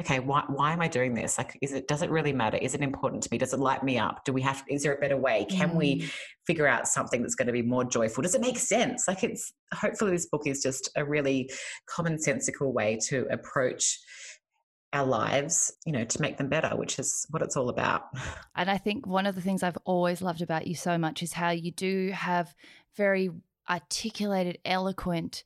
okay 0.00 0.20
why, 0.20 0.44
why 0.48 0.72
am 0.72 0.80
i 0.80 0.88
doing 0.88 1.14
this? 1.14 1.38
Like 1.38 1.58
is 1.60 1.72
it 1.72 1.88
does 1.88 2.02
it 2.02 2.10
really 2.10 2.32
matter? 2.32 2.56
Is 2.56 2.74
it 2.74 2.80
important 2.80 3.22
to 3.24 3.28
me? 3.30 3.38
Does 3.38 3.52
it 3.52 3.60
light 3.60 3.82
me 3.82 3.98
up? 3.98 4.24
Do 4.24 4.32
we 4.32 4.42
have 4.42 4.62
is 4.68 4.82
there 4.82 4.94
a 4.94 5.00
better 5.00 5.16
way? 5.16 5.46
Can 5.50 5.70
mm. 5.70 5.76
we 5.76 6.10
figure 6.46 6.66
out 6.66 6.86
something 6.86 7.22
that's 7.22 7.34
going 7.34 7.46
to 7.46 7.52
be 7.52 7.62
more 7.62 7.84
joyful? 7.84 8.22
Does 8.22 8.34
it 8.34 8.40
make 8.40 8.58
sense? 8.58 9.06
Like 9.08 9.24
it's 9.24 9.52
hopefully 9.74 10.12
this 10.12 10.26
book 10.26 10.46
is 10.46 10.62
just 10.62 10.90
a 10.96 11.04
really 11.04 11.50
commonsensical 11.88 12.72
way 12.72 12.98
to 13.08 13.26
approach 13.30 13.98
our 14.92 15.04
lives, 15.04 15.72
you 15.84 15.92
know, 15.92 16.04
to 16.04 16.20
make 16.22 16.38
them 16.38 16.48
better, 16.48 16.74
which 16.76 16.98
is 16.98 17.26
what 17.30 17.42
it's 17.42 17.56
all 17.56 17.68
about. 17.68 18.02
And 18.56 18.68
I 18.68 18.78
think 18.78 19.06
one 19.06 19.26
of 19.26 19.36
the 19.36 19.40
things 19.40 19.62
I've 19.62 19.78
always 19.84 20.20
loved 20.20 20.42
about 20.42 20.66
you 20.66 20.74
so 20.74 20.98
much 20.98 21.22
is 21.22 21.32
how 21.34 21.50
you 21.50 21.70
do 21.70 22.10
have 22.12 22.56
very 22.96 23.30
articulated, 23.70 24.58
eloquent, 24.64 25.44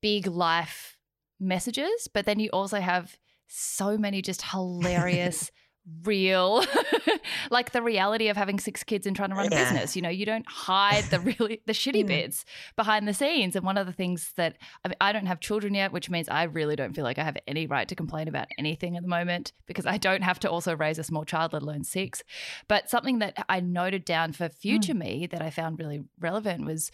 big 0.00 0.26
life 0.26 0.96
messages, 1.38 2.08
but 2.12 2.24
then 2.24 2.40
you 2.40 2.48
also 2.50 2.80
have 2.80 3.18
so 3.48 3.96
many 3.96 4.22
just 4.22 4.42
hilarious 4.42 5.50
real 6.04 6.64
like 7.50 7.72
the 7.72 7.82
reality 7.82 8.28
of 8.28 8.38
having 8.38 8.58
six 8.58 8.82
kids 8.82 9.06
and 9.06 9.14
trying 9.14 9.28
to 9.28 9.34
run 9.34 9.46
a 9.46 9.50
business 9.50 9.94
you 9.94 10.00
know 10.00 10.08
you 10.08 10.24
don't 10.24 10.46
hide 10.48 11.04
the 11.04 11.20
really 11.20 11.60
the 11.66 11.72
shitty 11.74 12.02
mm. 12.02 12.06
bits 12.06 12.46
behind 12.74 13.06
the 13.06 13.12
scenes 13.12 13.54
and 13.54 13.66
one 13.66 13.76
of 13.76 13.86
the 13.86 13.92
things 13.92 14.32
that 14.36 14.56
I, 14.82 14.88
mean, 14.88 14.96
I 14.98 15.12
don't 15.12 15.26
have 15.26 15.40
children 15.40 15.74
yet 15.74 15.92
which 15.92 16.08
means 16.08 16.26
i 16.30 16.44
really 16.44 16.74
don't 16.74 16.94
feel 16.94 17.04
like 17.04 17.18
i 17.18 17.22
have 17.22 17.36
any 17.46 17.66
right 17.66 17.86
to 17.86 17.94
complain 17.94 18.28
about 18.28 18.48
anything 18.58 18.96
at 18.96 19.02
the 19.02 19.08
moment 19.08 19.52
because 19.66 19.84
i 19.84 19.98
don't 19.98 20.22
have 20.22 20.38
to 20.40 20.50
also 20.50 20.74
raise 20.74 20.98
a 20.98 21.04
small 21.04 21.26
child 21.26 21.52
let 21.52 21.62
alone 21.62 21.84
six 21.84 22.22
but 22.66 22.88
something 22.88 23.18
that 23.18 23.44
i 23.50 23.60
noted 23.60 24.06
down 24.06 24.32
for 24.32 24.48
future 24.48 24.94
mm. 24.94 25.00
me 25.00 25.26
that 25.30 25.42
i 25.42 25.50
found 25.50 25.78
really 25.78 26.02
relevant 26.18 26.64
was 26.64 26.90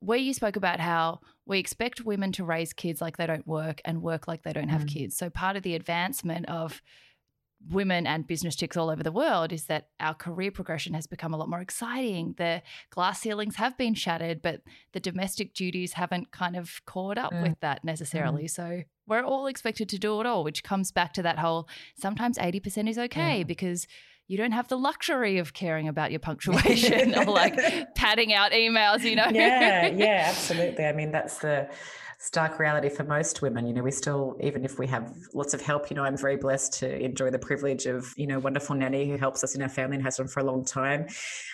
where 0.00 0.18
you 0.18 0.32
spoke 0.32 0.56
about 0.56 0.80
how 0.80 1.20
we 1.46 1.58
expect 1.58 2.04
women 2.04 2.32
to 2.32 2.44
raise 2.44 2.72
kids 2.72 3.00
like 3.00 3.16
they 3.16 3.26
don't 3.26 3.46
work 3.46 3.80
and 3.84 4.02
work 4.02 4.28
like 4.28 4.42
they 4.42 4.52
don't 4.52 4.68
have 4.68 4.84
mm. 4.84 4.92
kids. 4.92 5.16
So 5.16 5.30
part 5.30 5.56
of 5.56 5.62
the 5.62 5.74
advancement 5.74 6.46
of 6.46 6.82
women 7.70 8.06
and 8.06 8.26
business 8.26 8.54
chicks 8.54 8.76
all 8.76 8.90
over 8.90 9.02
the 9.02 9.10
world 9.10 9.52
is 9.52 9.64
that 9.64 9.88
our 9.98 10.14
career 10.14 10.50
progression 10.50 10.94
has 10.94 11.06
become 11.06 11.34
a 11.34 11.36
lot 11.36 11.48
more 11.48 11.60
exciting. 11.60 12.34
The 12.38 12.62
glass 12.90 13.20
ceilings 13.20 13.56
have 13.56 13.76
been 13.76 13.94
shattered, 13.94 14.42
but 14.42 14.62
the 14.92 15.00
domestic 15.00 15.54
duties 15.54 15.94
haven't 15.94 16.30
kind 16.30 16.54
of 16.56 16.80
caught 16.84 17.18
up 17.18 17.32
mm. 17.32 17.42
with 17.42 17.58
that 17.60 17.82
necessarily. 17.84 18.44
Mm. 18.44 18.50
So 18.50 18.82
we're 19.08 19.24
all 19.24 19.46
expected 19.46 19.88
to 19.88 19.98
do 19.98 20.20
it 20.20 20.26
all, 20.26 20.44
which 20.44 20.62
comes 20.62 20.92
back 20.92 21.12
to 21.14 21.22
that 21.22 21.38
whole 21.38 21.68
sometimes 21.96 22.38
80% 22.38 22.88
is 22.88 22.98
okay 22.98 23.42
because 23.42 23.86
you 24.28 24.36
don't 24.36 24.52
have 24.52 24.68
the 24.68 24.76
luxury 24.76 25.38
of 25.38 25.52
caring 25.54 25.88
about 25.88 26.10
your 26.10 26.20
punctuation 26.28 27.14
or 27.18 27.24
like 27.24 27.94
padding 27.94 28.32
out 28.32 28.52
emails, 28.52 29.02
you 29.02 29.16
know? 29.16 29.28
Yeah, 29.30 29.86
yeah, 29.96 30.26
absolutely. 30.28 30.84
I 30.84 30.92
mean, 30.92 31.10
that's 31.10 31.38
the 31.38 31.68
stark 32.20 32.58
reality 32.58 32.88
for 32.88 33.04
most 33.04 33.42
women. 33.42 33.64
You 33.66 33.72
know, 33.72 33.82
we 33.82 33.92
still, 33.92 34.36
even 34.40 34.64
if 34.64 34.78
we 34.78 34.86
have 34.88 35.16
lots 35.34 35.54
of 35.54 35.60
help, 35.60 35.88
you 35.88 35.96
know, 35.96 36.02
I'm 36.02 36.16
very 36.16 36.36
blessed 36.36 36.74
to 36.80 36.98
enjoy 36.98 37.30
the 37.30 37.38
privilege 37.38 37.86
of, 37.86 38.12
you 38.16 38.26
know, 38.26 38.40
wonderful 38.40 38.74
nanny 38.74 39.08
who 39.08 39.16
helps 39.16 39.44
us 39.44 39.54
in 39.54 39.62
our 39.62 39.68
family 39.68 39.96
and 39.96 40.04
has 40.04 40.16
done 40.16 40.26
for 40.26 40.40
a 40.40 40.44
long 40.44 40.64
time. 40.64 41.06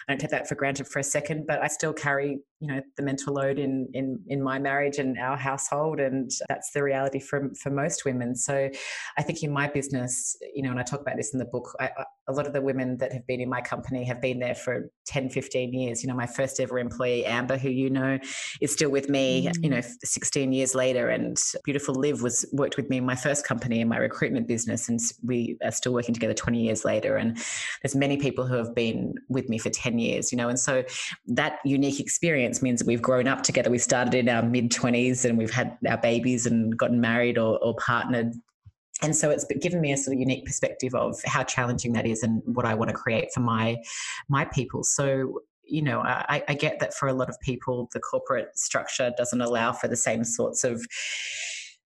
I 0.09 0.13
don't 0.13 0.19
take 0.19 0.31
that 0.31 0.49
for 0.49 0.55
granted 0.55 0.89
for 0.89 0.99
a 0.99 1.05
second, 1.05 1.47
but 1.47 1.63
I 1.63 1.69
still 1.69 1.93
carry, 1.93 2.41
you 2.65 2.73
know, 2.73 2.81
the 2.97 3.03
mental 3.03 3.35
load 3.35 3.59
in 3.59 3.89
in 3.93 4.19
in 4.27 4.43
my 4.43 4.59
marriage 4.59 4.97
and 4.97 5.19
our 5.19 5.37
household, 5.37 6.01
and 6.01 6.31
that's 6.49 6.71
the 6.71 6.83
reality 6.83 7.21
for 7.21 7.51
for 7.61 7.69
most 7.69 8.07
women. 8.07 8.35
So, 8.35 8.71
I 9.19 9.23
think 9.23 9.43
in 9.43 9.53
my 9.53 9.69
business, 9.69 10.35
you 10.55 10.63
know, 10.63 10.71
and 10.71 10.81
I 10.81 10.83
talk 10.83 11.03
about 11.03 11.17
this 11.19 11.35
in 11.35 11.39
the 11.39 11.45
book, 11.45 11.77
I, 11.79 11.91
a 12.27 12.33
lot 12.33 12.47
of 12.47 12.55
the 12.55 12.63
women 12.63 12.97
that 12.99 13.13
have 13.13 13.27
been 13.27 13.41
in 13.41 13.51
my 13.51 13.61
company 13.61 14.03
have 14.05 14.21
been 14.21 14.39
there 14.39 14.55
for 14.55 14.91
10, 15.07 15.29
15 15.29 15.75
years. 15.75 16.03
You 16.03 16.09
know, 16.09 16.15
my 16.15 16.27
first 16.27 16.59
ever 16.59 16.79
employee, 16.79 17.27
Amber, 17.27 17.59
who 17.59 17.69
you 17.69 17.91
know, 17.91 18.19
is 18.63 18.73
still 18.73 18.89
with 18.89 19.11
me, 19.11 19.47
mm. 19.47 19.53
you 19.63 19.69
know, 19.69 19.83
16 20.03 20.53
years 20.53 20.75
later. 20.75 21.11
And 21.11 21.37
beautiful 21.65 21.95
Liv 21.95 22.23
was 22.23 22.47
worked 22.53 22.79
with 22.79 22.89
me 22.89 22.97
in 22.97 23.05
my 23.05 23.15
first 23.15 23.47
company 23.47 23.81
in 23.81 23.89
my 23.89 23.99
recruitment 23.99 24.49
business. 24.49 24.89
And 24.89 25.01
we 25.23 25.59
are 25.63 25.71
still 25.71 25.93
working 25.93 26.15
together 26.15 26.33
20 26.33 26.63
years 26.63 26.85
later. 26.85 27.17
And 27.17 27.37
there's 27.83 27.95
many 27.95 28.17
people 28.17 28.47
who 28.47 28.55
have 28.55 28.75
been 28.75 29.15
with 29.29 29.51
me 29.51 29.59
for 29.59 29.69
10 29.69 29.99
years, 29.99 30.33
you 30.33 30.39
know, 30.39 30.49
and 30.49 30.59
so 30.59 30.83
that 31.27 31.59
unique 31.65 32.01
experience 32.01 32.54
means 32.63 32.81
that 32.81 32.87
we've 32.87 33.03
grown 33.03 33.29
up 33.29 33.43
together. 33.43 33.71
We 33.71 33.79
started 33.79 34.15
in 34.15 34.29
our 34.29 34.43
mid 34.43 34.71
20s 34.71 35.25
and 35.25 35.39
we've 35.39 35.53
had 35.53 35.77
our 35.89 35.99
babies 35.99 36.47
and 36.47 36.77
gotten 36.77 37.01
married 37.01 37.39
or, 37.39 37.59
or 37.59 37.75
partnered 37.77 38.35
and 39.03 39.15
so 39.15 39.31
it's 39.31 39.45
given 39.61 39.81
me 39.81 39.93
a 39.93 39.97
sort 39.97 40.15
of 40.15 40.21
unique 40.21 40.47
perspective 40.47 40.95
of 40.95 41.21
how 41.25 41.43
challenging 41.43 41.93
that 41.95 42.07
is 42.07 42.23
and 42.23 42.43
what 42.47 42.65
I 42.65 42.75
want 42.75 42.91
to 42.91 42.97
create 42.97 43.33
for 43.33 43.41
my 43.41 43.77
my 44.29 44.45
people. 44.45 44.85
So 44.85 45.41
you 45.67 45.81
know, 45.81 46.01
I, 46.01 46.43
I 46.47 46.55
get 46.55 46.79
that 46.81 46.93
for 46.93 47.09
a 47.09 47.15
lot 47.15 47.31
of 47.31 47.41
people, 47.41 47.89
the 47.95 48.01
corporate 48.01 48.51
structure 48.59 49.13
doesn't 49.17 49.41
allow 49.41 49.73
for 49.73 49.89
the 49.89 49.97
same 49.97 50.23
sorts 50.23 50.63
of 50.63 50.85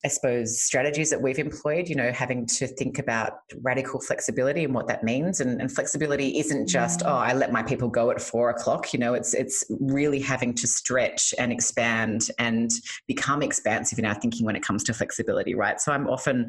I 0.04 0.08
suppose, 0.08 0.60
strategies 0.60 1.10
that 1.10 1.22
we've 1.22 1.38
employed, 1.38 1.88
you 1.88 1.94
know, 1.94 2.10
having 2.10 2.44
to 2.46 2.66
think 2.66 2.98
about 2.98 3.34
radical 3.60 4.00
flexibility 4.00 4.64
and 4.64 4.74
what 4.74 4.88
that 4.88 5.04
means. 5.04 5.40
And, 5.40 5.60
and 5.60 5.70
flexibility 5.70 6.38
isn't 6.40 6.66
just, 6.66 7.00
mm. 7.00 7.06
oh, 7.06 7.16
I 7.16 7.34
let 7.34 7.52
my 7.52 7.62
people 7.62 7.88
go 7.88 8.10
at 8.10 8.20
four 8.20 8.50
o'clock. 8.50 8.92
You 8.92 8.98
know, 8.98 9.14
it's 9.14 9.32
it's 9.32 9.64
really 9.80 10.20
having 10.20 10.54
to 10.54 10.66
stretch 10.66 11.32
and 11.38 11.52
expand 11.52 12.28
and 12.38 12.70
become 13.06 13.42
expansive 13.42 13.98
in 13.98 14.04
our 14.04 14.14
thinking 14.14 14.44
when 14.44 14.56
it 14.56 14.62
comes 14.62 14.82
to 14.84 14.94
flexibility, 14.94 15.54
right? 15.54 15.80
So 15.80 15.92
I'm 15.92 16.08
often 16.08 16.48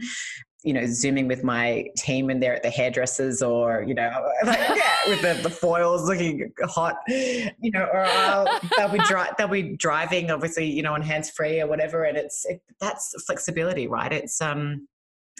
you 0.63 0.73
know, 0.73 0.85
zooming 0.85 1.27
with 1.27 1.43
my 1.43 1.85
team 1.97 2.29
and 2.29 2.41
they're 2.41 2.55
at 2.55 2.63
the 2.63 2.69
hairdressers 2.69 3.41
or, 3.41 3.83
you 3.85 3.93
know, 3.93 4.09
like, 4.45 4.57
yeah, 4.59 4.95
with 5.07 5.21
the, 5.21 5.39
the 5.43 5.49
foils 5.49 6.07
looking 6.07 6.51
hot, 6.63 6.97
you 7.07 7.71
know, 7.71 7.83
or 7.83 8.05
I'll, 8.05 8.59
they'll 8.77 8.89
be 8.89 8.99
dri- 8.99 9.29
they'll 9.37 9.47
be 9.47 9.75
driving 9.75 10.31
obviously, 10.31 10.65
you 10.65 10.81
know, 10.81 10.93
on 10.93 11.01
hands 11.01 11.29
free 11.29 11.59
or 11.59 11.67
whatever. 11.67 12.05
And 12.05 12.17
it's, 12.17 12.45
it, 12.45 12.61
that's 12.79 13.13
flexibility, 13.25 13.87
right? 13.87 14.11
It's, 14.11 14.41
um, 14.41 14.87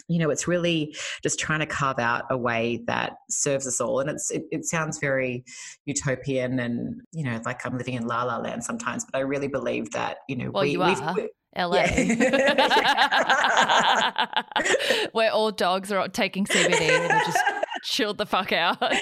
you 0.08 0.18
know, 0.18 0.28
it's 0.28 0.46
really 0.46 0.94
just 1.22 1.38
trying 1.38 1.60
to 1.60 1.66
carve 1.66 1.98
out 1.98 2.24
a 2.28 2.36
way 2.36 2.82
that 2.86 3.16
serves 3.30 3.66
us 3.66 3.80
all. 3.80 4.00
And 4.00 4.10
it's 4.10 4.30
it, 4.30 4.42
it, 4.50 4.66
sounds 4.66 4.98
very 4.98 5.44
utopian 5.86 6.58
and, 6.58 7.00
you 7.12 7.24
know, 7.24 7.40
like 7.46 7.64
I'm 7.64 7.78
living 7.78 7.94
in 7.94 8.06
la 8.06 8.24
la 8.24 8.36
land 8.36 8.62
sometimes, 8.62 9.04
but 9.04 9.16
I 9.16 9.22
really 9.22 9.48
believe 9.48 9.90
that, 9.92 10.18
you 10.28 10.36
know, 10.36 10.50
well, 10.50 10.64
we, 10.64 10.72
you 10.72 10.82
are. 10.82 11.16
LA, 11.56 11.86
where 15.12 15.30
all 15.30 15.52
dogs 15.52 15.92
are 15.92 16.08
taking 16.08 16.46
CBD 16.46 16.80
and 16.80 17.12
are 17.12 17.24
just 17.24 17.38
chilled 17.84 18.18
the 18.18 18.26
fuck 18.26 18.52
out. 18.52 18.78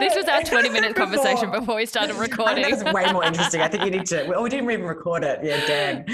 This 0.00 0.14
was 0.16 0.24
our 0.26 0.42
20 0.42 0.70
minute 0.70 0.94
conversation 0.96 1.50
before 1.50 1.76
we 1.76 1.84
started 1.84 2.16
recording. 2.16 2.62
That 2.62 2.84
was 2.84 2.94
way 2.94 3.12
more 3.12 3.22
interesting. 3.30 3.60
I 3.60 3.68
think 3.68 3.84
you 3.84 3.90
need 3.90 4.06
to. 4.06 4.34
Oh, 4.34 4.42
we 4.42 4.48
didn't 4.48 4.70
even 4.70 4.86
record 4.86 5.24
it. 5.24 5.40
Yeah, 5.42 5.66
damn. 5.66 6.04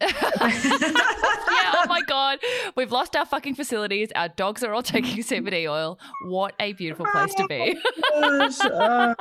yeah, 0.00 1.72
oh 1.74 1.84
my 1.88 2.02
God. 2.06 2.38
We've 2.76 2.92
lost 2.92 3.16
our 3.16 3.24
fucking 3.24 3.54
facilities. 3.54 4.10
Our 4.14 4.28
dogs 4.28 4.62
are 4.62 4.74
all 4.74 4.82
taking 4.82 5.16
CBD 5.22 5.70
oil. 5.70 5.98
What 6.26 6.54
a 6.60 6.72
beautiful 6.74 7.06
place 7.06 7.34
to 7.36 7.46
be. 7.46 7.76
Gosh, 8.20 8.60
uh, 8.60 9.14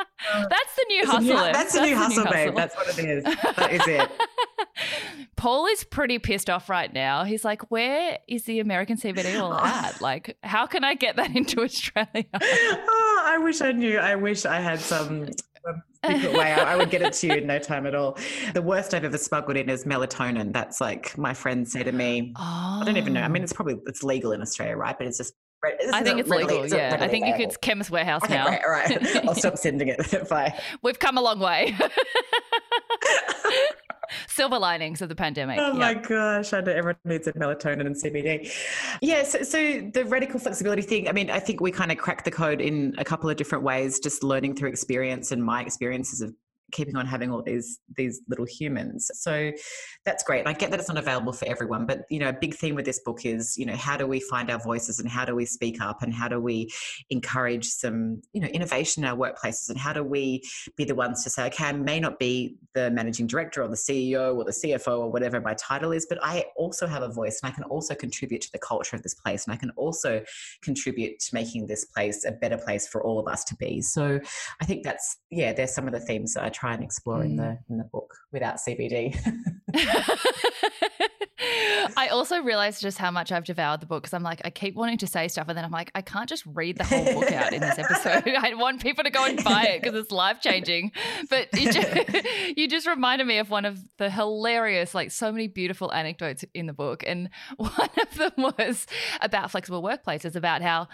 That's 0.49 0.75
the 0.75 0.85
new 0.89 1.05
hustle. 1.05 1.21
new- 1.21 1.35
that's 1.53 1.73
the 1.73 1.81
new 1.85 1.95
hustle, 1.95 2.25
babe. 2.25 2.55
That's 2.55 2.75
what 2.75 2.99
it 2.99 3.05
is. 3.05 3.23
That 3.23 3.71
is 3.71 3.87
it. 3.87 4.09
Paul 5.35 5.67
is 5.67 5.83
pretty 5.83 6.19
pissed 6.19 6.49
off 6.49 6.69
right 6.69 6.91
now. 6.91 7.23
He's 7.23 7.45
like, 7.45 7.69
where 7.71 8.17
is 8.27 8.43
the 8.43 8.59
American 8.59 8.97
CBD 8.97 9.39
oil 9.41 9.53
at? 9.57 10.01
Like, 10.01 10.37
how 10.43 10.65
can 10.65 10.83
I 10.83 10.95
get 10.95 11.15
that 11.15 11.35
into 11.35 11.61
Australia? 11.61 12.25
Oh, 12.41 13.23
I 13.25 13.37
wish 13.37 13.61
I 13.61 13.71
knew. 13.71 13.97
I 13.97 14.15
wish 14.15 14.45
I 14.45 14.59
had 14.59 14.79
some. 14.79 15.27
Secret 16.09 16.31
way, 16.33 16.53
I 16.53 16.73
I 16.73 16.75
would 16.77 16.89
get 16.89 17.01
it 17.01 17.11
to 17.13 17.27
you 17.27 17.33
in 17.33 17.45
no 17.47 17.59
time 17.59 17.85
at 17.85 17.93
all. 17.93 18.17
The 18.53 18.61
worst 18.61 18.93
I've 18.93 19.03
ever 19.03 19.17
smuggled 19.17 19.57
in 19.57 19.69
is 19.69 19.83
melatonin. 19.83 20.53
That's 20.53 20.79
like 20.79 21.17
my 21.17 21.33
friends 21.33 21.73
say 21.73 21.83
to 21.83 21.91
me. 21.91 22.33
Oh. 22.37 22.79
I 22.81 22.83
don't 22.85 22.95
even 22.95 23.11
know. 23.11 23.21
I 23.21 23.27
mean, 23.27 23.43
it's 23.43 23.51
probably 23.51 23.75
it's 23.85 24.01
legal 24.01 24.31
in 24.31 24.41
Australia, 24.41 24.77
right? 24.77 24.97
But 24.97 25.07
it's 25.07 25.17
just. 25.17 25.33
this 25.61 25.91
I 25.93 26.01
think 26.01 26.21
it's 26.21 26.29
readily- 26.29 26.53
legal. 26.53 26.63
it's 26.63 26.73
Yeah, 26.73 26.97
I 27.01 27.09
think 27.09 27.27
you 27.27 27.33
could 27.35 27.59
Chemist 27.59 27.91
Warehouse 27.91 28.23
Okay, 28.23 28.33
now. 28.35 28.45
All 28.47 28.71
right. 28.71 29.15
I'll 29.27 29.35
stop 29.35 29.57
sending 29.57 29.89
it. 29.89 29.99
Bye. 30.29 30.57
We've 30.81 30.97
come 30.97 31.17
a 31.17 31.21
long 31.21 31.39
way. 31.39 31.75
Silver 34.27 34.59
linings 34.59 35.01
of 35.01 35.09
the 35.09 35.15
pandemic. 35.15 35.59
Oh 35.59 35.73
yeah. 35.73 35.77
my 35.77 35.93
gosh, 35.93 36.53
I 36.53 36.61
know 36.61 36.71
everyone 36.71 36.97
needs 37.05 37.27
a 37.27 37.33
melatonin 37.33 37.85
and 37.85 37.95
CBD. 37.95 38.51
Yeah, 39.01 39.23
so, 39.23 39.43
so 39.43 39.89
the 39.93 40.05
radical 40.05 40.39
flexibility 40.39 40.81
thing, 40.81 41.07
I 41.07 41.11
mean, 41.11 41.29
I 41.29 41.39
think 41.39 41.61
we 41.61 41.71
kind 41.71 41.91
of 41.91 41.97
cracked 41.97 42.25
the 42.25 42.31
code 42.31 42.61
in 42.61 42.95
a 42.97 43.03
couple 43.03 43.29
of 43.29 43.37
different 43.37 43.63
ways, 43.63 43.99
just 43.99 44.23
learning 44.23 44.55
through 44.55 44.69
experience 44.69 45.31
and 45.31 45.43
my 45.43 45.61
experiences 45.61 46.21
of 46.21 46.33
keeping 46.71 46.95
on 46.95 47.05
having 47.05 47.31
all 47.31 47.41
these 47.41 47.79
these 47.95 48.21
little 48.27 48.45
humans. 48.45 49.09
So 49.13 49.51
that's 50.05 50.23
great. 50.23 50.39
And 50.39 50.49
I 50.49 50.53
get 50.53 50.71
that 50.71 50.79
it's 50.79 50.89
not 50.89 50.97
available 50.97 51.33
for 51.33 51.47
everyone, 51.47 51.85
but 51.85 52.05
you 52.09 52.19
know, 52.19 52.29
a 52.29 52.33
big 52.33 52.55
theme 52.55 52.75
with 52.75 52.85
this 52.85 52.99
book 52.99 53.25
is, 53.25 53.57
you 53.57 53.65
know, 53.65 53.75
how 53.75 53.97
do 53.97 54.07
we 54.07 54.19
find 54.19 54.49
our 54.49 54.59
voices 54.59 54.99
and 54.99 55.09
how 55.09 55.25
do 55.25 55.35
we 55.35 55.45
speak 55.45 55.81
up 55.81 56.01
and 56.01 56.13
how 56.13 56.27
do 56.27 56.39
we 56.39 56.69
encourage 57.09 57.65
some, 57.65 58.21
you 58.33 58.41
know, 58.41 58.47
innovation 58.47 59.03
in 59.03 59.09
our 59.09 59.17
workplaces 59.17 59.69
and 59.69 59.77
how 59.77 59.93
do 59.93 60.03
we 60.03 60.41
be 60.75 60.85
the 60.85 60.95
ones 60.95 61.23
to 61.23 61.29
say, 61.29 61.45
okay, 61.47 61.65
I 61.65 61.71
may 61.73 61.99
not 61.99 62.19
be 62.19 62.55
the 62.73 62.91
managing 62.91 63.27
director 63.27 63.63
or 63.63 63.67
the 63.67 63.75
CEO 63.75 64.35
or 64.35 64.43
the 64.43 64.51
CFO 64.51 64.99
or 64.99 65.11
whatever 65.11 65.41
my 65.41 65.53
title 65.55 65.91
is, 65.91 66.05
but 66.07 66.19
I 66.21 66.45
also 66.55 66.87
have 66.87 67.03
a 67.03 67.09
voice 67.09 67.39
and 67.41 67.51
I 67.51 67.55
can 67.55 67.63
also 67.65 67.95
contribute 67.95 68.41
to 68.41 68.51
the 68.51 68.59
culture 68.59 68.95
of 68.95 69.03
this 69.03 69.13
place 69.13 69.45
and 69.45 69.53
I 69.53 69.57
can 69.57 69.71
also 69.71 70.23
contribute 70.61 71.19
to 71.19 71.33
making 71.33 71.67
this 71.67 71.85
place 71.85 72.25
a 72.25 72.31
better 72.31 72.57
place 72.57 72.87
for 72.87 73.03
all 73.03 73.19
of 73.19 73.27
us 73.27 73.43
to 73.45 73.55
be. 73.55 73.81
So 73.81 74.19
I 74.61 74.65
think 74.65 74.83
that's 74.83 75.17
yeah, 75.29 75.53
there's 75.53 75.73
some 75.73 75.87
of 75.87 75.93
the 75.93 75.99
themes 75.99 76.33
that 76.33 76.43
I 76.43 76.49
try 76.59 76.73
and 76.73 76.83
explore 76.83 77.23
in 77.23 77.35
mm. 77.35 77.37
the 77.37 77.59
in 77.69 77.77
the 77.77 77.85
book 77.85 78.13
without 78.31 78.57
CBD. 78.57 79.15
I 81.95 82.09
also 82.09 82.41
realized 82.41 82.81
just 82.81 82.97
how 82.97 83.11
much 83.11 83.31
I've 83.31 83.45
devoured 83.45 83.81
the 83.81 83.85
book 83.85 84.03
because 84.03 84.13
I'm 84.13 84.23
like, 84.23 84.41
I 84.43 84.49
keep 84.49 84.75
wanting 84.75 84.97
to 84.99 85.07
say 85.07 85.27
stuff, 85.27 85.47
and 85.47 85.57
then 85.57 85.63
I'm 85.63 85.71
like, 85.71 85.91
I 85.95 86.01
can't 86.01 86.27
just 86.27 86.45
read 86.45 86.77
the 86.77 86.83
whole 86.83 87.05
book 87.05 87.31
out 87.31 87.53
in 87.53 87.61
this 87.61 87.79
episode. 87.79 88.27
I 88.37 88.53
want 88.55 88.81
people 88.81 89.03
to 89.03 89.09
go 89.09 89.25
and 89.25 89.41
buy 89.43 89.63
it 89.63 89.81
because 89.81 89.97
it's 89.97 90.11
life 90.11 90.41
changing. 90.41 90.91
But 91.29 91.47
you 91.57 91.71
just, 91.71 92.57
you 92.57 92.67
just 92.67 92.87
reminded 92.87 93.25
me 93.25 93.37
of 93.37 93.49
one 93.49 93.65
of 93.65 93.79
the 93.97 94.09
hilarious, 94.09 94.93
like, 94.93 95.11
so 95.11 95.31
many 95.31 95.47
beautiful 95.47 95.91
anecdotes 95.93 96.43
in 96.53 96.65
the 96.65 96.73
book. 96.73 97.03
And 97.07 97.29
one 97.57 97.89
of 98.01 98.17
them 98.17 98.53
was 98.57 98.85
about 99.21 99.51
flexible 99.51 99.81
workplaces, 99.81 100.35
about 100.35 100.61
how 100.61 100.87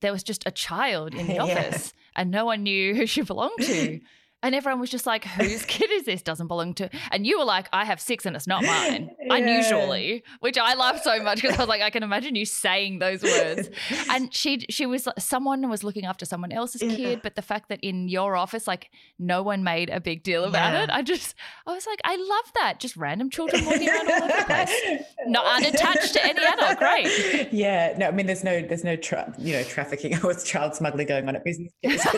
there 0.00 0.12
was 0.12 0.22
just 0.22 0.42
a 0.46 0.50
child 0.50 1.14
in 1.14 1.26
the 1.26 1.34
Yeah. 1.34 1.42
office 1.42 1.92
and 2.14 2.30
no 2.30 2.44
one 2.44 2.62
knew 2.62 2.94
who 2.94 3.06
she 3.06 3.22
belonged 3.22 3.60
to. 3.60 4.00
And 4.42 4.54
everyone 4.54 4.78
was 4.80 4.88
just 4.90 5.04
like, 5.06 5.24
whose 5.24 5.64
kid 5.66 5.90
is 5.90 6.04
this? 6.04 6.22
Doesn't 6.22 6.46
belong 6.46 6.74
to. 6.74 6.88
And 7.10 7.26
you 7.26 7.38
were 7.38 7.44
like, 7.44 7.68
I 7.72 7.84
have 7.84 8.00
six 8.00 8.24
and 8.24 8.36
it's 8.36 8.46
not 8.46 8.62
mine. 8.64 9.10
Yeah. 9.28 9.34
Unusually, 9.34 10.22
which 10.40 10.56
I 10.56 10.72
laughed 10.74 11.04
so 11.04 11.22
much 11.22 11.42
because 11.42 11.58
I 11.58 11.60
was 11.60 11.68
like, 11.68 11.82
I 11.82 11.90
can 11.90 12.02
imagine 12.02 12.34
you 12.34 12.46
saying 12.46 12.98
those 13.00 13.22
words. 13.22 13.68
And 14.10 14.32
she 14.34 14.64
she 14.70 14.86
was 14.86 15.06
someone 15.18 15.68
was 15.68 15.84
looking 15.84 16.06
after 16.06 16.24
someone 16.24 16.50
else's 16.50 16.80
Yeah. 16.82 16.96
kid, 16.96 17.20
but 17.22 17.34
the 17.34 17.42
fact 17.42 17.68
that 17.68 17.78
in 17.82 18.08
your 18.08 18.36
office, 18.36 18.66
like 18.66 18.90
no 19.18 19.42
one 19.42 19.64
made 19.64 19.90
a 19.90 20.00
big 20.00 20.22
deal 20.22 20.44
about 20.44 20.72
Yeah. 20.72 20.84
it, 20.84 20.90
I 20.90 21.02
just 21.02 21.34
I 21.66 21.72
was 21.74 21.86
like, 21.86 22.00
I 22.04 22.16
love 22.16 22.52
that. 22.54 22.80
Just 22.80 22.96
random 22.96 23.28
children 23.28 23.66
walking 23.66 23.86
around 23.90 24.10
all 24.10 24.22
over 24.24 24.32
the 24.38 24.44
place. 24.46 25.02
Not 25.26 25.44
unattached 25.56 26.14
to 26.14 26.24
any 26.24 26.42
adult. 26.42 26.78
Great. 26.78 27.52
Yeah, 27.52 27.94
no, 27.98 28.08
I 28.08 28.10
mean, 28.12 28.24
there's 28.26 28.44
no, 28.44 28.62
there's 28.62 28.84
no, 28.84 28.96
tra- 28.96 29.34
you 29.38 29.52
know, 29.52 29.62
trafficking 29.64 30.18
or 30.24 30.32
child 30.34 30.74
smuggling 30.74 31.06
going 31.06 31.28
on 31.28 31.36
at 31.36 31.44
Business 31.44 31.70
Chicks, 31.84 32.04
but 32.04 32.14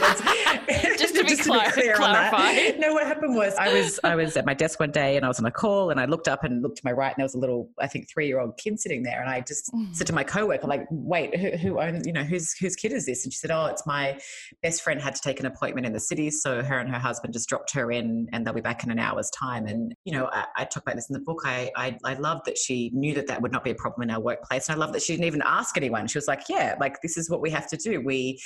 it's- 0.68 1.00
Just 1.00 1.16
to 1.16 1.24
be 1.24 1.34
clar- 1.36 1.70
clarified. 2.12 2.76
No, 2.80 2.94
what 2.94 3.06
happened 3.06 3.34
was 3.36 3.54
I 3.56 3.72
was, 3.72 4.00
I 4.04 4.14
was 4.14 4.36
at 4.36 4.46
my 4.46 4.54
desk 4.54 4.80
one 4.80 4.90
day 4.90 5.16
and 5.16 5.24
I 5.24 5.28
was 5.28 5.38
on 5.38 5.46
a 5.46 5.50
call 5.50 5.90
and 5.90 6.00
I 6.00 6.06
looked 6.06 6.28
up 6.28 6.44
and 6.44 6.62
looked 6.62 6.76
to 6.78 6.82
my 6.84 6.92
right 6.92 7.08
and 7.12 7.16
there 7.18 7.24
was 7.24 7.34
a 7.34 7.38
little, 7.38 7.68
I 7.78 7.86
think, 7.86 8.08
three 8.08 8.26
year 8.26 8.40
old 8.40 8.56
kid 8.58 8.80
sitting 8.80 9.02
there 9.02 9.20
and 9.20 9.28
I 9.30 9.40
just 9.40 9.70
Mm. 9.74 9.94
said 9.94 10.06
to 10.08 10.12
my 10.12 10.24
coworker, 10.24 10.66
like, 10.66 10.86
wait, 10.90 11.36
who, 11.38 11.50
who 11.50 11.80
owns, 11.80 12.06
you 12.06 12.12
know, 12.12 12.24
whose 12.24 12.52
whose 12.54 12.74
kid 12.74 12.92
is 12.92 13.06
this? 13.06 13.24
And 13.24 13.32
she 13.32 13.38
said, 13.38 13.50
oh, 13.50 13.66
it's 13.66 13.86
my 13.86 14.18
best 14.62 14.82
friend 14.82 15.00
had 15.00 15.14
to 15.14 15.20
take 15.20 15.38
an 15.38 15.46
appointment 15.46 15.86
in 15.86 15.92
the 15.92 16.00
city, 16.00 16.30
so 16.30 16.62
her 16.62 16.78
and 16.78 16.90
her 16.90 16.98
husband 16.98 17.32
just 17.34 17.48
dropped 17.48 17.72
her 17.74 17.92
in 17.92 18.26
and 18.32 18.44
they'll 18.46 18.54
be 18.54 18.60
back 18.60 18.82
in 18.82 18.90
an 18.90 18.98
hour's 18.98 19.30
time. 19.30 19.66
And 19.66 19.94
you 20.04 20.12
know, 20.12 20.26
I, 20.32 20.46
I 20.56 20.64
talk 20.64 20.82
about 20.84 20.96
this 20.96 21.08
in 21.08 21.14
the 21.14 21.20
book. 21.20 21.42
I, 21.44 21.70
I 21.76 21.96
I 22.04 22.14
love 22.14 22.40
that 22.46 22.56
she 22.58 22.90
knew 22.92 23.14
that 23.14 23.26
that 23.28 23.42
would 23.42 23.52
not 23.52 23.62
be 23.64 23.70
a 23.70 23.74
problem 23.74 24.02
in 24.08 24.10
our 24.14 24.20
workplace, 24.20 24.68
and 24.68 24.76
I 24.76 24.78
love 24.84 24.92
that 24.94 25.02
she 25.02 25.12
didn't 25.12 25.26
even 25.26 25.42
ask 25.44 25.76
anyone. 25.76 26.06
She 26.08 26.18
was 26.18 26.26
like, 26.26 26.48
yeah, 26.48 26.74
like 26.80 27.00
this 27.02 27.16
is 27.16 27.28
what 27.30 27.40
we 27.40 27.50
have 27.50 27.68
to 27.68 27.76
do. 27.76 28.00
We 28.00 28.40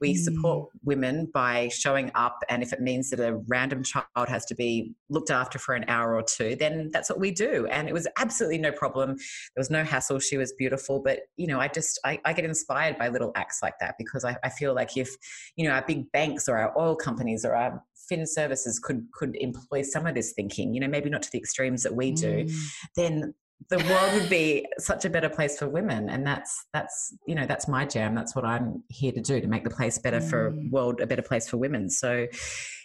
we 0.00 0.14
support 0.14 0.70
women 0.82 1.28
by 1.34 1.68
showing 1.68 2.10
up, 2.14 2.38
and 2.48 2.62
if 2.62 2.72
it 2.72 2.80
means 3.10 3.20
that 3.20 3.28
a 3.28 3.36
random 3.48 3.82
child 3.82 4.28
has 4.28 4.44
to 4.46 4.54
be 4.54 4.94
looked 5.08 5.30
after 5.30 5.58
for 5.58 5.74
an 5.74 5.84
hour 5.88 6.14
or 6.14 6.22
two, 6.22 6.56
then 6.56 6.90
that's 6.92 7.10
what 7.10 7.20
we 7.20 7.30
do. 7.30 7.66
And 7.66 7.88
it 7.88 7.92
was 7.92 8.06
absolutely 8.18 8.58
no 8.58 8.72
problem. 8.72 9.16
There 9.16 9.60
was 9.60 9.70
no 9.70 9.84
hassle. 9.84 10.18
She 10.18 10.36
was 10.36 10.52
beautiful, 10.52 11.00
but 11.00 11.20
you 11.36 11.46
know, 11.46 11.60
I 11.60 11.68
just 11.68 11.98
I, 12.04 12.20
I 12.24 12.32
get 12.32 12.44
inspired 12.44 12.98
by 12.98 13.08
little 13.08 13.32
acts 13.34 13.60
like 13.62 13.78
that 13.80 13.96
because 13.98 14.24
I, 14.24 14.36
I 14.44 14.48
feel 14.48 14.74
like 14.74 14.96
if 14.96 15.10
you 15.56 15.66
know 15.66 15.74
our 15.74 15.84
big 15.86 16.10
banks 16.12 16.48
or 16.48 16.56
our 16.56 16.76
oil 16.78 16.96
companies 16.96 17.44
or 17.44 17.54
our 17.54 17.82
fin 18.08 18.26
services 18.26 18.78
could 18.78 19.06
could 19.12 19.36
employ 19.36 19.82
some 19.82 20.06
of 20.06 20.14
this 20.14 20.32
thinking, 20.32 20.74
you 20.74 20.80
know, 20.80 20.88
maybe 20.88 21.10
not 21.10 21.22
to 21.22 21.30
the 21.30 21.38
extremes 21.38 21.82
that 21.82 21.94
we 21.94 22.12
do, 22.12 22.30
Mm. 22.44 22.52
then 22.96 23.34
the 23.68 23.78
world 23.78 24.14
would 24.14 24.30
be 24.30 24.66
such 24.78 25.04
a 25.04 25.10
better 25.10 25.28
place 25.28 25.58
for 25.58 25.68
women 25.68 26.08
and 26.08 26.26
that's 26.26 26.64
that's 26.72 27.14
you 27.26 27.34
know 27.34 27.46
that's 27.46 27.68
my 27.68 27.84
jam 27.84 28.14
that's 28.14 28.34
what 28.34 28.44
i'm 28.44 28.82
here 28.88 29.12
to 29.12 29.20
do 29.20 29.40
to 29.40 29.46
make 29.46 29.64
the 29.64 29.70
place 29.70 29.98
better 29.98 30.20
for 30.20 30.50
Mm. 30.52 30.70
world 30.70 31.00
a 31.00 31.06
better 31.06 31.22
place 31.22 31.48
for 31.48 31.58
women 31.58 31.90
so 31.90 32.26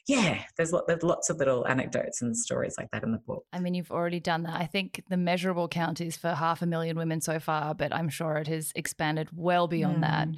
yeah 0.08 0.44
there's, 0.58 0.72
lot, 0.72 0.86
there's 0.88 1.02
lots 1.02 1.30
of 1.30 1.38
little 1.38 1.66
anecdotes 1.68 2.22
and 2.22 2.38
stories 2.38 2.76
like 2.78 2.92
that 2.92 3.04
in 3.04 3.12
the 3.12 3.18
book 3.20 3.44
I 3.54 3.60
mean, 3.60 3.74
you've 3.74 3.92
already 3.92 4.20
done 4.20 4.44
that. 4.44 4.60
I 4.60 4.66
think 4.66 5.02
the 5.10 5.18
measurable 5.18 5.68
count 5.68 6.02
is 6.02 6.18
for 6.18 6.30
half 6.34 6.62
a 6.62 6.66
million 6.66 6.98
women 6.98 7.22
so 7.22 7.40
far, 7.40 7.74
but 7.74 7.94
I'm 7.94 8.10
sure 8.10 8.36
it 8.38 8.48
has 8.48 8.72
expanded 8.76 9.30
well 9.34 9.68
beyond 9.68 10.04
that, 10.04 10.28
Mm. 10.28 10.38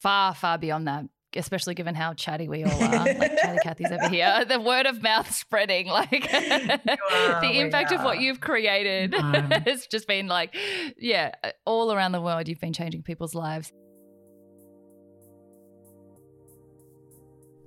far, 0.00 0.34
far 0.34 0.58
beyond 0.58 0.86
that. 0.88 1.04
Especially 1.36 1.74
given 1.74 1.94
how 1.94 2.14
chatty 2.14 2.48
we 2.48 2.64
all 2.64 2.82
are, 2.82 2.90
like 3.14 3.38
chatty 3.38 3.58
Cathy's 3.62 3.90
over 3.90 4.08
here. 4.08 4.44
The 4.52 4.60
word 4.60 4.86
of 4.86 5.02
mouth 5.02 5.32
spreading, 5.34 5.86
like 5.86 6.12
are, 6.32 6.80
the 7.40 7.50
impact 7.54 7.92
of 7.92 8.02
what 8.02 8.20
you've 8.20 8.40
created 8.40 9.14
has 9.14 9.86
just 9.86 10.06
been 10.06 10.26
like, 10.26 10.54
yeah, 10.98 11.32
all 11.64 11.92
around 11.92 12.12
the 12.12 12.20
world, 12.20 12.48
you've 12.48 12.60
been 12.60 12.72
changing 12.72 13.02
people's 13.02 13.34
lives. 13.34 13.72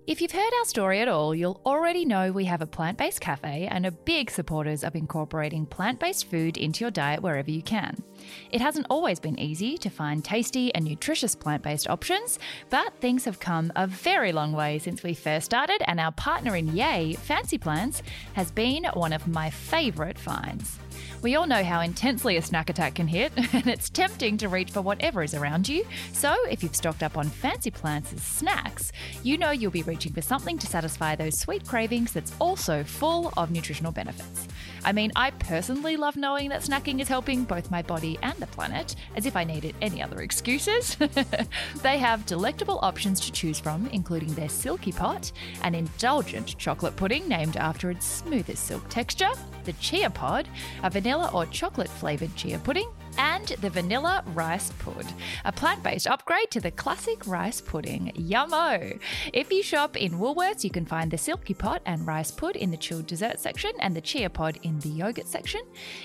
If 0.08 0.22
you've 0.22 0.32
heard 0.32 0.54
our 0.60 0.66
story 0.66 1.00
at 1.02 1.08
all, 1.08 1.34
you'll 1.34 1.60
already 1.66 2.06
know 2.06 2.32
we 2.32 2.46
have 2.46 2.62
a 2.62 2.68
plant 2.68 2.96
based 2.96 3.22
cafe 3.22 3.68
and 3.72 3.88
are 3.88 3.92
big 3.92 4.30
supporters 4.30 4.84
of 4.84 4.96
incorporating 4.96 5.66
plant 5.66 6.00
based 6.00 6.30
food 6.30 6.58
into 6.58 6.82
your 6.84 6.92
diet 6.92 7.24
wherever 7.24 7.50
you 7.50 7.64
can. 7.64 8.04
It 8.52 8.62
hasn't 8.62 8.86
always 8.92 9.20
been 9.20 9.40
easy 9.40 9.80
to 9.80 9.90
find 9.90 10.24
tasty 10.24 10.74
and 10.76 10.86
nutritious 10.86 11.36
plant 11.36 11.64
based 11.64 11.90
options, 11.90 12.38
but 12.70 12.94
things 13.02 13.26
have 13.26 13.40
come 13.40 13.74
a 13.76 13.88
very 13.88 14.32
long 14.32 14.52
way 14.52 14.78
since 14.78 15.02
we 15.02 15.16
first 15.16 15.48
started, 15.48 15.82
and 15.88 16.00
our 16.00 16.12
partner 16.12 16.56
in 16.56 16.76
Yay, 16.76 17.14
Fancy 17.14 17.58
Plants, 17.58 18.04
has 18.34 18.52
been 18.52 18.86
one 18.94 19.12
of 19.12 19.28
my 19.28 19.50
favourite 19.50 20.20
finds. 20.20 20.78
We 21.26 21.34
all 21.34 21.48
know 21.48 21.64
how 21.64 21.82
intensely 21.82 22.38
a 22.38 22.42
snack 22.44 22.70
attack 22.70 22.94
can 22.94 23.08
hit, 23.08 23.32
and 23.54 23.66
it's 23.66 23.90
tempting 23.90 24.38
to 24.38 24.48
reach 24.48 24.70
for 24.70 24.84
whatever 24.84 25.24
is 25.24 25.34
around 25.34 25.68
you. 25.68 25.84
So, 26.14 26.36
if 26.52 26.62
you've 26.62 26.76
stocked 26.76 27.02
up 27.02 27.18
on 27.18 27.32
Fancy 27.32 27.72
Plants 27.72 28.14
as 28.14 28.22
snacks, 28.22 28.92
you 29.24 29.36
know 29.36 29.50
you'll 29.50 29.72
be 29.72 29.82
reaching 29.82 30.14
for 30.14 30.22
something 30.22 30.60
to 30.60 30.68
satisfy 30.68 31.16
those 31.16 31.40
sweet 31.40 31.68
cravings 31.68 32.12
that's 32.12 32.32
also 32.40 32.84
full 32.84 33.34
of 33.38 33.50
nutritional 33.50 33.92
benefits. 33.92 34.48
I 34.86 34.92
mean, 34.92 35.12
I 35.16 35.32
personally 35.32 35.98
love 35.98 36.16
knowing 36.16 36.50
that 36.50 36.62
snacking 36.62 37.02
is 37.02 37.08
helping 37.08 37.44
both 37.44 37.72
my 37.72 37.82
body 37.82 38.20
and 38.22 38.38
the 38.38 38.46
planet, 38.46 38.96
as 39.16 39.26
if 39.26 39.36
I 39.36 39.44
needed 39.44 39.76
any 39.82 40.00
other 40.00 40.22
excuses. 40.22 40.96
they 41.82 41.98
have 41.98 42.28
delectable 42.28 42.78
options 42.84 43.20
to 43.22 43.32
choose 43.32 43.60
from, 43.60 43.88
including 43.88 44.36
their 44.36 44.48
Silky 44.48 44.92
Pot, 44.92 45.32
an 45.64 45.74
indulgent 45.74 46.56
chocolate 46.60 46.96
pudding 46.96 47.28
named 47.28 47.58
after 47.58 47.90
its 47.90 48.06
smoothest 48.06 48.68
silk 48.68 48.88
texture, 48.88 49.32
the 49.64 49.74
Chia 49.74 50.12
Pod, 50.12 50.48
a 50.84 50.90
vanilla 50.92 51.32
or 51.34 51.48
chocolate 51.48 51.90
flavoured 51.90 52.36
chia 52.36 52.60
pudding, 52.60 52.92
and 53.18 53.48
the 53.48 53.70
vanilla 53.70 54.24
rice 54.28 54.72
pud, 54.80 55.06
a 55.44 55.52
plant 55.52 55.84
based 55.84 56.08
upgrade 56.08 56.52
to 56.52 56.62
the 56.62 56.72
classic 56.72 57.26
rice 57.28 57.62
pudding. 57.62 58.12
Yummo! 58.16 59.00
If 59.34 59.52
you 59.52 59.64
shop 59.64 59.98
in 59.98 60.14
Woolworths, 60.14 60.64
you 60.64 60.70
can 60.70 60.86
find 60.86 61.12
the 61.12 61.18
Silky 61.18 61.54
Pot 61.54 61.82
and 61.86 62.06
rice 62.06 62.32
pud 62.32 62.56
in 62.56 62.72
the 62.72 62.78
chilled 62.78 63.08
dessert 63.08 63.40
section 63.40 63.72
and 63.80 63.96
the 63.96 64.02
chia 64.02 64.30
pod 64.30 64.60
in 64.64 64.80
the 64.80 64.90
yogurt 64.90 65.28
section. 65.28 65.62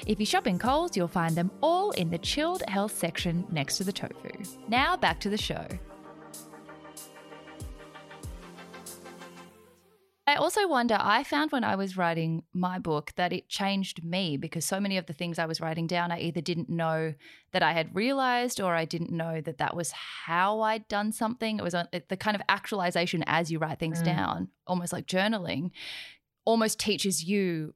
If 0.06 0.20
you 0.20 0.26
shop 0.26 0.46
in 0.46 0.58
Coles, 0.58 0.96
you'll 0.96 1.08
find 1.08 1.36
them 1.36 1.50
all 1.62 1.90
in 1.92 2.10
the 2.10 2.18
chilled 2.18 2.62
health 2.68 2.96
section 2.96 3.46
next 3.50 3.78
to 3.78 3.84
the 3.84 3.92
tofu. 3.92 4.30
Now 4.68 4.96
back 4.96 5.20
to 5.20 5.30
the 5.30 5.38
show. 5.38 5.66
I 10.30 10.36
also 10.36 10.68
wonder, 10.68 10.96
I 11.00 11.24
found 11.24 11.50
when 11.50 11.64
I 11.64 11.74
was 11.74 11.96
writing 11.96 12.44
my 12.52 12.78
book 12.78 13.12
that 13.16 13.32
it 13.32 13.48
changed 13.48 14.04
me 14.04 14.36
because 14.36 14.64
so 14.64 14.78
many 14.78 14.96
of 14.96 15.06
the 15.06 15.12
things 15.12 15.40
I 15.40 15.46
was 15.46 15.60
writing 15.60 15.88
down, 15.88 16.12
I 16.12 16.20
either 16.20 16.40
didn't 16.40 16.68
know 16.68 17.14
that 17.50 17.64
I 17.64 17.72
had 17.72 17.96
realized 17.96 18.60
or 18.60 18.76
I 18.76 18.84
didn't 18.84 19.10
know 19.10 19.40
that 19.40 19.58
that 19.58 19.74
was 19.74 19.90
how 19.90 20.60
I'd 20.60 20.86
done 20.86 21.10
something. 21.10 21.58
It 21.58 21.64
was 21.64 21.72
the 21.72 22.16
kind 22.16 22.36
of 22.36 22.42
actualization 22.48 23.24
as 23.26 23.50
you 23.50 23.58
write 23.58 23.80
things 23.80 24.02
mm. 24.02 24.04
down, 24.04 24.48
almost 24.68 24.92
like 24.92 25.06
journaling, 25.06 25.72
almost 26.44 26.78
teaches 26.78 27.24
you 27.24 27.74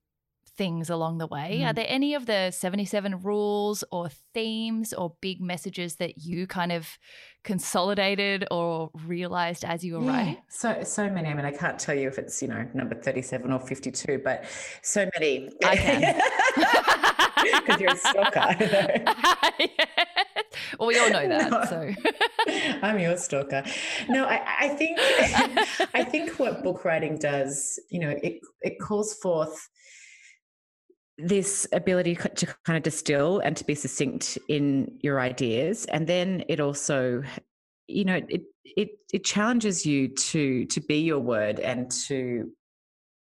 things 0.57 0.91
along 0.91 1.19
the 1.19 1.27
way. 1.27 1.61
Mm. 1.61 1.71
Are 1.71 1.73
there 1.73 1.87
any 1.89 2.15
of 2.15 2.27
the 2.27 2.51
77 2.51 3.23
rules 3.23 3.85
or 3.91 4.09
themes 4.33 4.93
or 4.93 5.15
big 5.21 5.41
messages 5.41 5.97
that 5.97 6.19
you 6.19 6.47
kind 6.47 6.73
of 6.73 6.99
consolidated 7.43 8.47
or 8.51 8.91
realized 9.07 9.65
as 9.65 9.85
you 9.85 9.99
were 9.99 10.05
yeah, 10.05 10.17
writing? 10.17 10.37
So 10.49 10.83
so 10.85 11.11
many. 11.11 11.29
I 11.29 11.35
mean, 11.35 11.45
I 11.45 11.53
can't 11.53 11.79
tell 11.79 11.95
you 11.95 12.09
if 12.09 12.19
it's, 12.19 12.41
you 12.43 12.49
know, 12.49 12.69
number 12.75 12.95
37 12.95 13.53
or 13.53 13.61
52, 13.61 14.21
but 14.25 14.45
so 14.83 15.09
many. 15.19 15.51
I 15.65 15.77
can. 15.77 16.21
Because 17.67 17.81
you're 17.81 17.93
a 17.93 17.97
stalker. 17.97 18.57
well, 20.79 20.89
we 20.89 20.99
all 20.99 21.11
know 21.11 21.29
that. 21.29 21.51
No, 21.51 21.65
so 21.65 21.93
I'm 22.83 22.99
your 22.99 23.17
stalker. 23.17 23.65
No, 24.09 24.25
I, 24.25 24.43
I 24.61 24.69
think 24.69 24.99
I 25.95 26.05
think 26.05 26.39
what 26.39 26.63
book 26.63 26.85
writing 26.85 27.19
does, 27.19 27.79
you 27.91 28.01
know, 28.01 28.15
it 28.23 28.41
it 28.63 28.79
calls 28.81 29.15
forth 29.15 29.69
this 31.19 31.67
ability 31.73 32.17
to 32.17 32.47
kind 32.65 32.77
of 32.77 32.83
distill 32.83 33.39
and 33.41 33.57
to 33.57 33.65
be 33.65 33.75
succinct 33.75 34.37
in 34.49 34.99
your 35.01 35.21
ideas. 35.21 35.85
And 35.87 36.07
then 36.07 36.45
it 36.49 36.61
also 36.61 37.23
you 37.87 38.05
know 38.05 38.21
it 38.29 38.43
it 38.65 38.89
it 39.13 39.25
challenges 39.25 39.85
you 39.85 40.09
to 40.09 40.65
to 40.67 40.81
be 40.81 41.01
your 41.01 41.21
word 41.21 41.61
and 41.61 41.91
to 41.91 42.51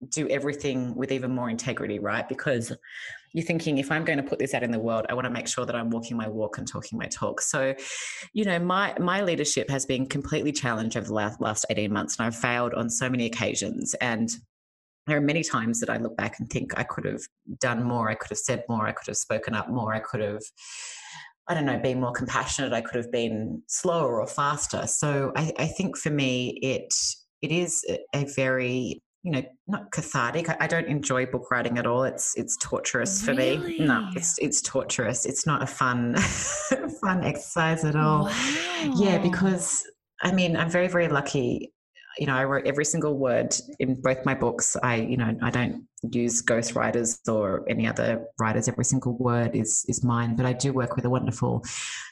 do 0.10 0.28
everything 0.30 0.96
with 0.96 1.12
even 1.12 1.32
more 1.32 1.50
integrity 1.50 2.00
right? 2.00 2.28
Because 2.28 2.72
you're 3.34 3.46
thinking 3.46 3.78
if 3.78 3.92
i'm 3.92 4.04
going 4.04 4.18
to 4.18 4.24
put 4.24 4.40
this 4.40 4.54
out 4.54 4.62
in 4.62 4.72
the 4.72 4.80
world 4.80 5.06
i 5.08 5.14
want 5.14 5.24
to 5.24 5.32
make 5.32 5.48
sure 5.48 5.66
that 5.66 5.74
i'm 5.74 5.90
walking 5.90 6.18
my 6.18 6.28
walk 6.28 6.58
and 6.58 6.68
talking 6.68 7.00
my 7.00 7.06
talk. 7.06 7.40
So 7.42 7.74
you 8.34 8.44
know 8.44 8.60
my 8.60 8.94
my 9.00 9.22
leadership 9.22 9.70
has 9.70 9.86
been 9.86 10.06
completely 10.06 10.52
challenged 10.52 10.98
over 10.98 11.08
the 11.08 11.14
last, 11.14 11.40
last 11.40 11.66
18 11.70 11.92
months 11.92 12.18
and 12.18 12.28
i've 12.28 12.36
failed 12.36 12.74
on 12.74 12.90
so 12.90 13.10
many 13.10 13.26
occasions. 13.26 13.94
And 13.96 14.30
there 15.08 15.18
are 15.18 15.22
many 15.22 15.44
times 15.44 15.80
that 15.80 15.90
I 15.90 15.98
look 15.98 16.16
back 16.16 16.40
and 16.40 16.50
think 16.50 16.78
I 16.78 16.84
could 16.84 17.06
have 17.06 17.22
done 17.60 17.84
more, 17.84 18.10
I 18.10 18.16
could 18.16 18.30
have 18.30 18.38
said 18.38 18.64
more, 18.70 18.88
I 18.88 18.92
could 18.92 19.08
have 19.08 19.18
spoken 19.18 19.56
up 19.56 19.70
more, 19.70 19.94
I 19.94 20.00
could 20.00 20.22
have, 20.22 20.44
I 21.48 21.54
don't 21.54 21.66
know, 21.66 21.80
been 21.80 22.00
more 22.00 22.12
compassionate, 22.12 22.74
I 22.74 22.82
could 22.82 22.98
have 22.98 23.12
been 23.12 23.64
slower 23.68 24.22
or 24.22 24.28
faster. 24.28 24.86
So 24.88 25.32
I, 25.36 25.52
I 25.58 25.68
think 25.68 25.98
for 25.98 26.12
me, 26.12 26.60
it 26.62 26.94
it 27.42 27.52
is 27.52 27.84
a 28.14 28.26
very 28.36 29.02
you 29.24 29.32
know 29.32 29.44
not 29.68 29.92
cathartic 29.92 30.50
I, 30.50 30.58
I, 30.62 30.68
don't 30.68 30.88
enjoy 30.88 31.28
book 31.28 31.52
writing 31.52 31.78
at 31.78 31.86
all 31.86 32.04
it's 32.04 32.36
it's 32.36 32.58
torturous 32.58 33.24
really? 33.28 33.58
for 33.58 33.64
me 33.68 33.80
no 33.86 34.10
it's 34.16 34.38
it's 34.40 34.62
torturous 34.62 35.26
it's 35.28 35.46
not 35.46 35.62
a 35.62 35.68
fun 35.68 36.16
fun 37.02 37.24
exercise 37.24 37.86
at 37.86 37.96
all 37.96 38.26
wow. 38.26 38.94
yeah 38.96 39.20
because 39.20 39.84
i 40.24 40.32
mean 40.32 40.58
i'm 40.58 40.72
very 40.72 40.88
very 40.88 41.08
lucky 41.08 41.72
you 42.18 42.28
know, 42.28 42.36
I 42.36 42.44
wrote 42.44 42.66
every 42.66 42.86
single 42.86 43.18
word 43.18 43.56
in 43.80 44.02
both 44.02 44.26
my 44.26 44.34
books. 44.34 44.76
I, 44.84 44.96
you 44.96 45.18
know, 45.18 45.36
I 45.42 45.50
don't 45.50 45.86
use 46.10 46.42
ghostwriters 46.42 47.20
or 47.30 47.64
any 47.70 47.88
other 47.88 48.26
writers. 48.40 48.68
Every 48.68 48.84
single 48.84 49.16
word 49.18 49.56
is 49.56 49.86
is 49.88 50.04
mine. 50.04 50.36
But 50.36 50.46
I 50.46 50.54
do 50.54 50.74
work 50.74 50.96
with 50.96 51.06
a 51.06 51.10
wonderful 51.10 51.64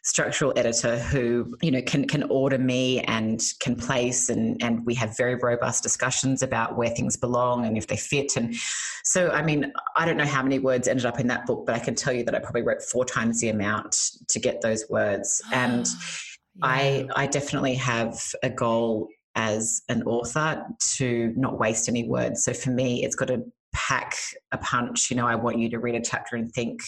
structural 0.03 0.53
editor 0.55 0.99
who, 0.99 1.55
you 1.62 1.71
know, 1.71 1.81
can 1.81 2.07
can 2.07 2.23
order 2.23 2.57
me 2.57 3.01
and 3.01 3.41
can 3.59 3.75
place 3.75 4.29
and 4.29 4.62
and 4.63 4.85
we 4.85 4.93
have 4.95 5.17
very 5.17 5.35
robust 5.35 5.83
discussions 5.83 6.41
about 6.41 6.77
where 6.77 6.89
things 6.89 7.17
belong 7.17 7.65
and 7.65 7.77
if 7.77 7.88
they 7.88 7.97
fit. 7.97 8.38
And 8.38 8.55
so, 9.03 9.29
I 9.29 9.41
mean, 9.41 9.71
I 9.95 10.05
don't 10.05 10.17
know 10.17 10.25
how 10.25 10.43
many 10.43 10.59
words 10.59 10.88
ended 10.88 11.05
up 11.05 11.19
in 11.19 11.27
that 11.27 11.45
book, 11.45 11.65
but 11.65 11.75
I 11.75 11.79
can 11.79 11.95
tell 11.95 12.13
you 12.13 12.23
that 12.25 12.35
I 12.35 12.39
probably 12.39 12.62
wrote 12.62 12.83
four 12.83 13.05
times 13.05 13.41
the 13.41 13.49
amount 13.49 14.12
to 14.29 14.39
get 14.39 14.62
those 14.62 14.85
words. 14.89 15.41
And 15.51 15.85
yeah. 16.55 16.63
I 16.63 17.07
I 17.15 17.27
definitely 17.27 17.75
have 17.75 18.21
a 18.43 18.49
goal 18.49 19.09
as 19.35 19.81
an 19.89 20.03
author 20.03 20.65
to 20.95 21.33
not 21.35 21.59
waste 21.59 21.87
any 21.87 22.07
words. 22.07 22.43
So 22.43 22.53
for 22.53 22.71
me, 22.71 23.03
it's 23.03 23.15
got 23.15 23.27
to 23.29 23.43
pack 23.73 24.15
a 24.51 24.57
punch. 24.57 25.09
You 25.09 25.17
know, 25.17 25.27
I 25.27 25.35
want 25.35 25.59
you 25.59 25.69
to 25.69 25.79
read 25.79 25.95
a 25.95 26.01
chapter 26.01 26.35
and 26.35 26.51
think, 26.51 26.81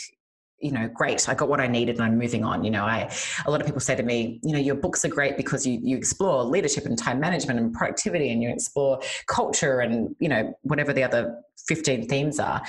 you 0.62 0.72
know, 0.72 0.88
great, 0.88 1.28
I 1.28 1.34
got 1.34 1.50
what 1.50 1.60
I 1.60 1.68
needed 1.68 1.96
and 1.96 2.06
I'm 2.06 2.18
moving 2.18 2.44
on. 2.44 2.64
You 2.64 2.72
know, 2.72 2.84
I 2.84 3.12
a 3.46 3.52
lot 3.52 3.62
of 3.62 3.66
people 3.66 3.82
say 3.82 3.96
to 3.96 4.04
me, 4.04 4.40
you 4.44 4.54
know, 4.54 4.60
your 4.60 4.76
books 4.76 5.04
are 5.06 5.10
great 5.10 5.38
because 5.38 5.66
you 5.66 5.80
you 5.82 5.98
explore 5.98 6.44
leadership 6.44 6.86
and 6.86 6.98
time 6.98 7.20
management 7.20 7.60
and 7.60 7.74
productivity 7.74 8.32
and 8.32 8.42
you 8.42 8.50
explore 8.50 9.02
culture 9.28 9.80
and, 9.80 10.16
you 10.20 10.30
know, 10.30 10.54
whatever 10.64 10.94
the 10.94 11.04
other 11.04 11.38
15 11.68 12.08
themes 12.08 12.40
are. 12.40 12.62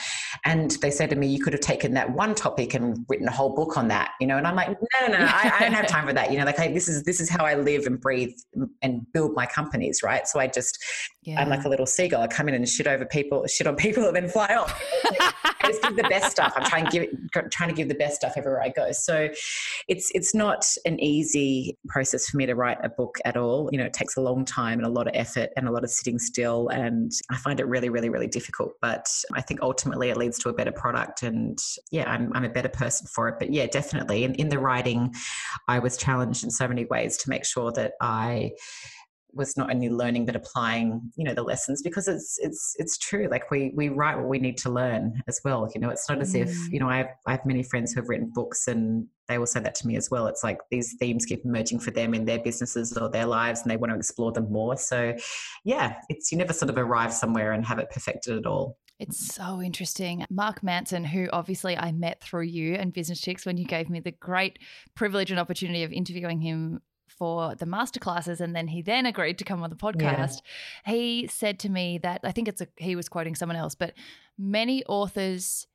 And 0.45 0.73
they 0.83 0.91
say 0.91 1.07
to 1.07 1.17
me, 1.17 1.27
you 1.27 1.43
could 1.43 1.53
have 1.53 1.61
taken 1.61 1.95
that 1.95 2.13
one 2.13 2.35
topic 2.35 2.75
and 2.75 3.05
written 3.09 3.29
a 3.29 3.33
whole 3.33 3.55
book 3.55 3.77
on 3.77 3.89
that, 3.89 4.13
you 4.21 4.27
know, 4.27 4.37
and 4.37 4.47
I'm 4.47 4.55
like, 4.55 4.69
no, 4.69 5.07
no, 5.07 5.19
no, 5.19 5.25
I, 5.25 5.53
I 5.55 5.61
don't 5.61 5.73
have 5.73 5.87
time 5.87 6.07
for 6.07 6.13
that. 6.13 6.31
You 6.31 6.39
know, 6.39 6.45
like 6.45 6.59
I, 6.59 6.69
this 6.69 6.89
is, 6.89 7.03
this 7.05 7.21
is 7.21 7.29
how 7.29 7.45
I 7.45 7.55
live 7.55 7.87
and 7.87 8.01
breathe 8.01 8.35
and 8.83 9.11
build 9.13 9.35
my 9.35 9.47
companies. 9.47 10.03
Right. 10.03 10.27
So 10.27 10.41
I 10.41 10.47
just, 10.47 10.79
yeah. 11.23 11.41
I'm 11.41 11.49
like 11.49 11.65
a 11.65 11.69
little 11.69 11.87
seagull. 11.87 12.23
I 12.23 12.27
come 12.27 12.49
in 12.49 12.55
and 12.55 12.69
shit 12.69 12.87
over 12.87 13.05
people, 13.05 13.47
shit 13.47 13.67
on 13.67 13.77
people 13.77 14.07
and 14.07 14.17
then 14.17 14.29
fly 14.29 14.55
off. 14.55 14.81
I 15.05 15.69
just 15.69 15.83
give 15.83 15.97
the 15.97 16.03
best 16.05 16.33
stuff. 16.33 16.53
I'm 16.57 16.65
trying 16.65 16.87
to 16.87 16.91
give, 16.91 17.51
trying 17.51 17.69
to 17.69 17.75
give 17.75 17.82
the 17.89 17.95
best 17.95 18.17
stuff 18.17 18.35
everywhere 18.37 18.63
I 18.63 18.69
go. 18.69 18.93
So 18.93 19.29
it's, 19.89 20.11
it's 20.15 20.35
not 20.35 20.67
an 20.85 21.01
easy 21.01 21.79
process 21.89 22.27
for 22.29 22.37
me 22.37 22.47
to 22.47 22.55
write 22.55 22.79
a 22.83 22.89
book 22.89 23.19
at 23.25 23.37
all. 23.37 23.69
You 23.73 23.79
know, 23.79 23.85
it 23.85 23.93
takes 23.93 24.17
a 24.17 24.21
long 24.21 24.45
time 24.45 24.79
and 24.79 24.87
a 24.87 24.91
lot 24.91 25.07
of 25.09 25.15
effort 25.15 25.51
and 25.57 25.69
a 25.69 25.73
lot 25.73 25.85
of 25.85 25.91
sitting 25.91 26.19
still. 26.19 26.69
And 26.69 27.11
I 27.31 27.37
find 27.37 27.61
it 27.61 27.67
really, 27.67 27.89
really, 27.89 28.09
really 28.09 28.29
difficult 28.29 28.73
but 28.81 29.09
I 29.35 29.41
think 29.41 29.63
ultimately 29.63 30.11
it 30.11 30.17
leads 30.17 30.39
to 30.41 30.49
a 30.49 30.53
better 30.53 30.73
product. 30.73 31.23
And 31.23 31.59
yeah, 31.91 32.11
I'm, 32.11 32.33
I'm 32.35 32.45
a 32.45 32.49
better 32.49 32.69
person 32.69 33.07
for 33.07 33.29
it. 33.29 33.37
But 33.39 33.53
yeah, 33.53 33.67
definitely. 33.67 34.25
In, 34.25 34.35
in 34.35 34.49
the 34.49 34.59
writing, 34.59 35.15
I 35.69 35.79
was 35.79 35.97
challenged 35.97 36.45
in 36.45 36.51
so 36.51 36.69
many 36.69 36.85
ways 36.85 37.17
to 37.19 37.31
make 37.31 37.45
sure 37.45 37.73
that 37.73 37.93
I 38.01 38.53
was 39.35 39.57
not 39.57 39.71
only 39.71 39.89
learning 39.89 40.27
but 40.27 40.37
applying 40.37 41.01
you 41.17 41.25
know 41.25 41.35
the 41.35 41.43
lessons 41.43 41.83
because 41.83 42.09
it's 42.09 42.39
it's 42.41 42.75
it's 42.79 42.99
true 42.99 43.29
like 43.31 43.51
we 43.51 43.73
we 43.75 43.89
write 43.89 44.17
what 44.17 44.29
we 44.29 44.39
need 44.39 44.59
to 44.59 44.71
learn 44.71 45.21
as 45.27 45.41
well 45.45 45.69
you 45.75 45.81
know 45.81 45.91
it's 45.91 46.09
not 46.09 46.21
as 46.21 46.35
mm. 46.35 46.43
if 46.43 46.73
you 46.73 46.79
know 46.79 46.89
I 46.89 46.99
have, 46.99 47.09
I 47.27 47.33
have 47.33 47.47
many 47.47 47.63
friends 47.63 47.93
who 47.93 48.01
have 48.01 48.09
written 48.09 48.31
books 48.35 48.69
and 48.69 49.07
they 49.29 49.39
will 49.39 49.47
say 49.47 49.61
that 49.61 49.75
to 49.77 49.87
me 49.87 49.97
as 49.97 50.11
well 50.11 50.27
it's 50.27 50.45
like 50.45 50.59
these 50.71 50.95
themes 50.99 51.25
keep 51.25 51.45
emerging 51.45 51.81
for 51.81 51.91
them 51.91 52.15
in 52.15 52.25
their 52.25 52.41
businesses 52.41 52.97
or 52.97 53.09
their 53.09 53.27
lives 53.27 53.63
and 53.63 53.71
they 53.71 53.77
want 53.77 53.93
to 53.93 53.97
explore 53.97 54.33
them 54.33 54.51
more 54.51 54.77
so 54.77 55.15
yeah 55.65 55.95
it's 56.09 56.31
you 56.31 56.39
never 56.39 56.53
sort 56.53 56.71
of 56.71 56.77
arrive 56.77 57.13
somewhere 57.13 57.53
and 57.53 57.65
have 57.65 57.79
it 57.79 57.91
perfected 57.91 58.37
at 58.37 58.47
all 58.47 58.77
it's 58.99 59.35
so 59.35 59.61
interesting. 59.61 60.25
Mark 60.31 60.63
Manson, 60.63 61.03
who 61.03 61.29
obviously 61.33 61.77
I 61.77 61.91
met 61.91 62.21
through 62.21 62.45
you 62.45 62.75
and 62.75 62.93
Business 62.93 63.21
Chicks 63.21 63.45
when 63.45 63.57
you 63.57 63.65
gave 63.65 63.91
me 63.91 63.99
the 63.99 64.13
great 64.13 64.61
privilege 64.95 65.33
and 65.33 65.41
opportunity 65.41 65.83
of 65.83 65.93
interviewing 65.93 66.41
him 66.41 66.81
for 67.23 67.55
the 67.55 67.67
masterclasses 67.67 68.41
and 68.41 68.57
then 68.57 68.67
he 68.67 68.83
then 68.83 69.07
agreed 69.07 69.39
to 69.39 69.45
come 69.45 69.63
on 69.63 69.71
the 69.71 69.77
podcast 69.77 70.41
yeah. 70.85 70.93
he 70.93 71.25
said 71.29 71.57
to 71.57 71.69
me 71.69 71.97
that 71.97 72.21
i 72.25 72.33
think 72.33 72.49
it's 72.49 72.61
a, 72.61 72.67
he 72.79 72.97
was 72.97 73.09
quoting 73.09 73.37
someone 73.37 73.55
else 73.55 73.77
but 73.77 73.93
many 74.37 74.85
authors 74.87 75.69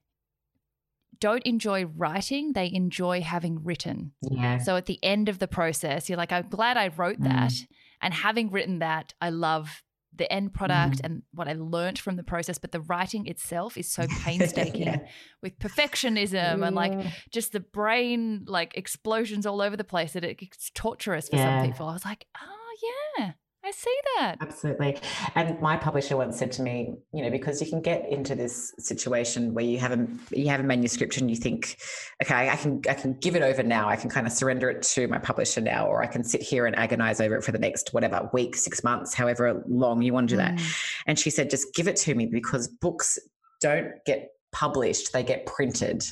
don't 1.22 1.44
enjoy 1.44 1.86
writing 1.86 2.52
they 2.52 2.70
enjoy 2.74 3.22
having 3.22 3.64
written 3.64 4.12
yeah. 4.30 4.58
so 4.58 4.76
at 4.76 4.88
the 4.88 5.00
end 5.02 5.30
of 5.30 5.40
the 5.40 5.48
process 5.48 6.10
you're 6.10 6.18
like 6.18 6.34
i'm 6.34 6.50
glad 6.50 6.76
i 6.76 6.90
wrote 6.90 7.22
that 7.22 7.52
mm. 7.52 7.68
and 8.02 8.14
having 8.14 8.52
written 8.52 8.80
that 8.80 9.14
i 9.22 9.30
love 9.30 9.84
the 10.18 10.32
end 10.32 10.54
product 10.54 10.98
mm. 10.98 11.06
and 11.06 11.24
what 11.34 11.48
I 11.48 11.54
learned 11.54 12.00
from 12.00 12.16
the 12.16 12.24
process, 12.24 12.58
but 12.58 12.72
the 12.72 12.82
writing 12.82 13.28
itself 13.28 13.78
is 13.78 13.90
so 13.90 14.08
painstaking 14.22 14.84
yeah. 14.84 15.08
with 15.42 15.58
perfectionism 15.60 16.66
and 16.66 16.76
like 16.76 16.94
just 17.32 17.52
the 17.52 17.60
brain 17.60 18.46
like 18.48 18.78
explosions 18.78 19.46
all 19.46 19.62
over 19.62 19.78
the 19.78 19.84
place 19.84 20.14
that 20.14 20.24
it, 20.24 20.38
it's 20.42 20.72
torturous 20.74 21.30
for 21.30 21.38
yeah. 21.38 21.62
some 21.62 21.72
people. 21.72 21.88
I 21.88 21.94
was 21.94 22.06
like, 22.06 22.26
oh 22.42 23.16
yeah, 23.18 23.32
I 23.68 23.72
see 23.72 23.98
that. 24.16 24.38
Absolutely. 24.40 24.98
And 25.36 25.60
my 25.60 25.76
publisher 25.76 26.16
once 26.16 26.40
said 26.40 26.54
to 26.54 26.62
me, 26.62 26.96
you 27.12 27.22
know, 27.22 27.30
because 27.30 27.62
you 27.62 27.68
can 27.68 27.82
get 27.82 28.10
into 28.10 28.34
this 28.34 28.74
situation 28.80 29.54
where 29.54 29.66
you 29.66 29.78
have 29.80 29.92
a 29.92 30.08
you 30.32 30.48
have 30.48 30.62
a 30.62 30.64
manuscript 30.64 31.18
and 31.18 31.30
you 31.30 31.36
think, 31.36 31.78
okay, 32.24 32.48
I 32.50 32.56
can 32.56 32.82
I 32.90 32.94
can 32.94 33.18
give 33.20 33.36
it 33.36 33.42
over 33.42 33.64
now. 33.64 33.90
I 33.90 33.98
can 33.98 34.10
kind 34.10 34.26
of 34.26 34.32
surrender 34.32 34.70
it 34.70 34.84
to 34.84 35.10
my 35.10 35.18
publisher 35.18 35.60
now, 35.60 35.86
or 35.86 36.02
I 36.02 36.08
can 36.08 36.24
sit 36.24 36.42
here 36.42 36.66
and 36.66 36.78
agonize 36.78 37.20
over 37.20 37.36
it 37.36 37.44
for 37.44 37.52
the 37.52 37.60
next 37.60 37.94
whatever 37.94 38.30
week, 38.32 38.56
six 38.56 38.86
months, 38.86 39.14
however 39.14 39.62
long 39.68 40.02
you 40.02 40.14
want 40.14 40.30
to 40.30 40.36
do 40.36 40.38
that. 40.38 40.56
Mm. 40.56 40.76
And 41.08 41.20
she 41.20 41.30
said, 41.30 41.50
just 41.50 41.74
give 41.76 41.90
it 41.90 41.98
to 41.98 42.16
me 42.16 42.26
because 42.26 42.70
books 42.70 43.20
don't 43.60 43.92
get 44.06 44.30
published; 44.54 45.12
they 45.12 45.24
get 45.24 45.46
printed, 45.46 46.06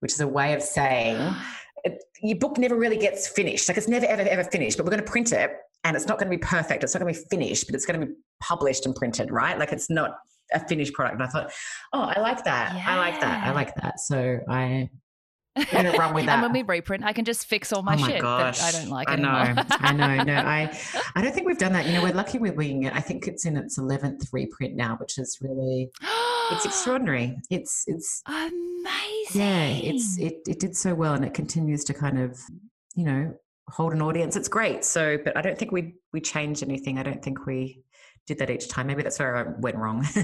which 0.00 0.14
is 0.14 0.20
a 0.20 0.28
way 0.28 0.54
of 0.54 0.62
saying. 0.62 1.34
your 2.22 2.36
book 2.38 2.58
never 2.58 2.76
really 2.76 2.96
gets 2.96 3.28
finished. 3.28 3.68
Like 3.68 3.78
it's 3.78 3.86
never, 3.86 4.06
ever, 4.06 4.22
ever 4.22 4.44
finished, 4.44 4.76
but 4.76 4.84
we're 4.84 4.90
going 4.90 5.04
to 5.04 5.10
print 5.10 5.32
it 5.32 5.52
and 5.88 5.96
it's 5.96 6.06
not 6.06 6.18
going 6.18 6.30
to 6.30 6.36
be 6.36 6.40
perfect. 6.40 6.84
It's 6.84 6.94
not 6.94 7.00
going 7.00 7.14
to 7.14 7.18
be 7.18 7.26
finished, 7.30 7.66
but 7.66 7.74
it's 7.74 7.86
going 7.86 7.98
to 7.98 8.06
be 8.06 8.12
published 8.40 8.84
and 8.84 8.94
printed, 8.94 9.30
right? 9.30 9.58
Like 9.58 9.72
it's 9.72 9.88
not 9.88 10.18
a 10.52 10.60
finished 10.68 10.92
product. 10.92 11.14
And 11.14 11.22
I 11.22 11.28
thought, 11.28 11.50
oh, 11.94 12.02
I 12.02 12.20
like 12.20 12.44
that. 12.44 12.74
Yeah. 12.74 12.84
I 12.86 12.98
like 12.98 13.20
that. 13.20 13.46
I 13.46 13.52
like 13.52 13.74
that. 13.76 13.98
So 13.98 14.38
I 14.50 14.90
going 15.72 15.86
to 15.86 15.98
run 15.98 16.12
with 16.12 16.26
that. 16.26 16.34
and 16.34 16.42
when 16.42 16.52
we 16.52 16.62
reprint, 16.62 17.04
I 17.04 17.14
can 17.14 17.24
just 17.24 17.46
fix 17.46 17.72
all 17.72 17.82
my, 17.82 17.94
oh 17.94 17.98
my 18.00 18.06
shit 18.06 18.20
gosh. 18.20 18.58
that 18.58 18.74
I 18.74 18.78
don't 18.78 18.90
like 18.90 19.08
it. 19.08 19.12
I 19.12 19.16
know. 19.16 19.62
I 19.70 19.92
know. 19.92 20.24
No, 20.24 20.34
I, 20.36 20.78
I 21.16 21.22
don't 21.22 21.34
think 21.34 21.46
we've 21.46 21.56
done 21.56 21.72
that. 21.72 21.86
You 21.86 21.94
know, 21.94 22.02
we're 22.02 22.12
lucky 22.12 22.38
we're 22.38 22.52
Winging 22.52 22.82
It. 22.82 22.94
I 22.94 23.00
think 23.00 23.26
it's 23.26 23.46
in 23.46 23.56
its 23.56 23.78
11th 23.78 24.28
reprint 24.30 24.76
now, 24.76 24.96
which 25.00 25.16
is 25.16 25.38
really, 25.40 25.90
it's 26.52 26.64
extraordinary. 26.66 27.34
It's, 27.48 27.84
it's 27.86 28.22
amazing. 28.26 29.40
Yeah. 29.40 29.68
It's, 29.68 30.18
it, 30.18 30.40
it 30.46 30.60
did 30.60 30.76
so 30.76 30.94
well 30.94 31.14
and 31.14 31.24
it 31.24 31.32
continues 31.32 31.82
to 31.84 31.94
kind 31.94 32.20
of, 32.20 32.38
you 32.94 33.04
know, 33.04 33.34
hold 33.68 33.92
an 33.92 34.02
audience. 34.02 34.36
It's 34.36 34.48
great. 34.48 34.84
So, 34.84 35.18
but 35.22 35.36
I 35.36 35.40
don't 35.40 35.58
think 35.58 35.72
we, 35.72 35.94
we 36.12 36.20
changed 36.20 36.62
anything. 36.62 36.98
I 36.98 37.02
don't 37.02 37.22
think 37.22 37.46
we 37.46 37.82
did 38.26 38.38
that 38.38 38.50
each 38.50 38.68
time. 38.68 38.86
Maybe 38.86 39.02
that's 39.02 39.18
where 39.18 39.36
I 39.36 39.44
went 39.60 39.76
wrong. 39.76 40.06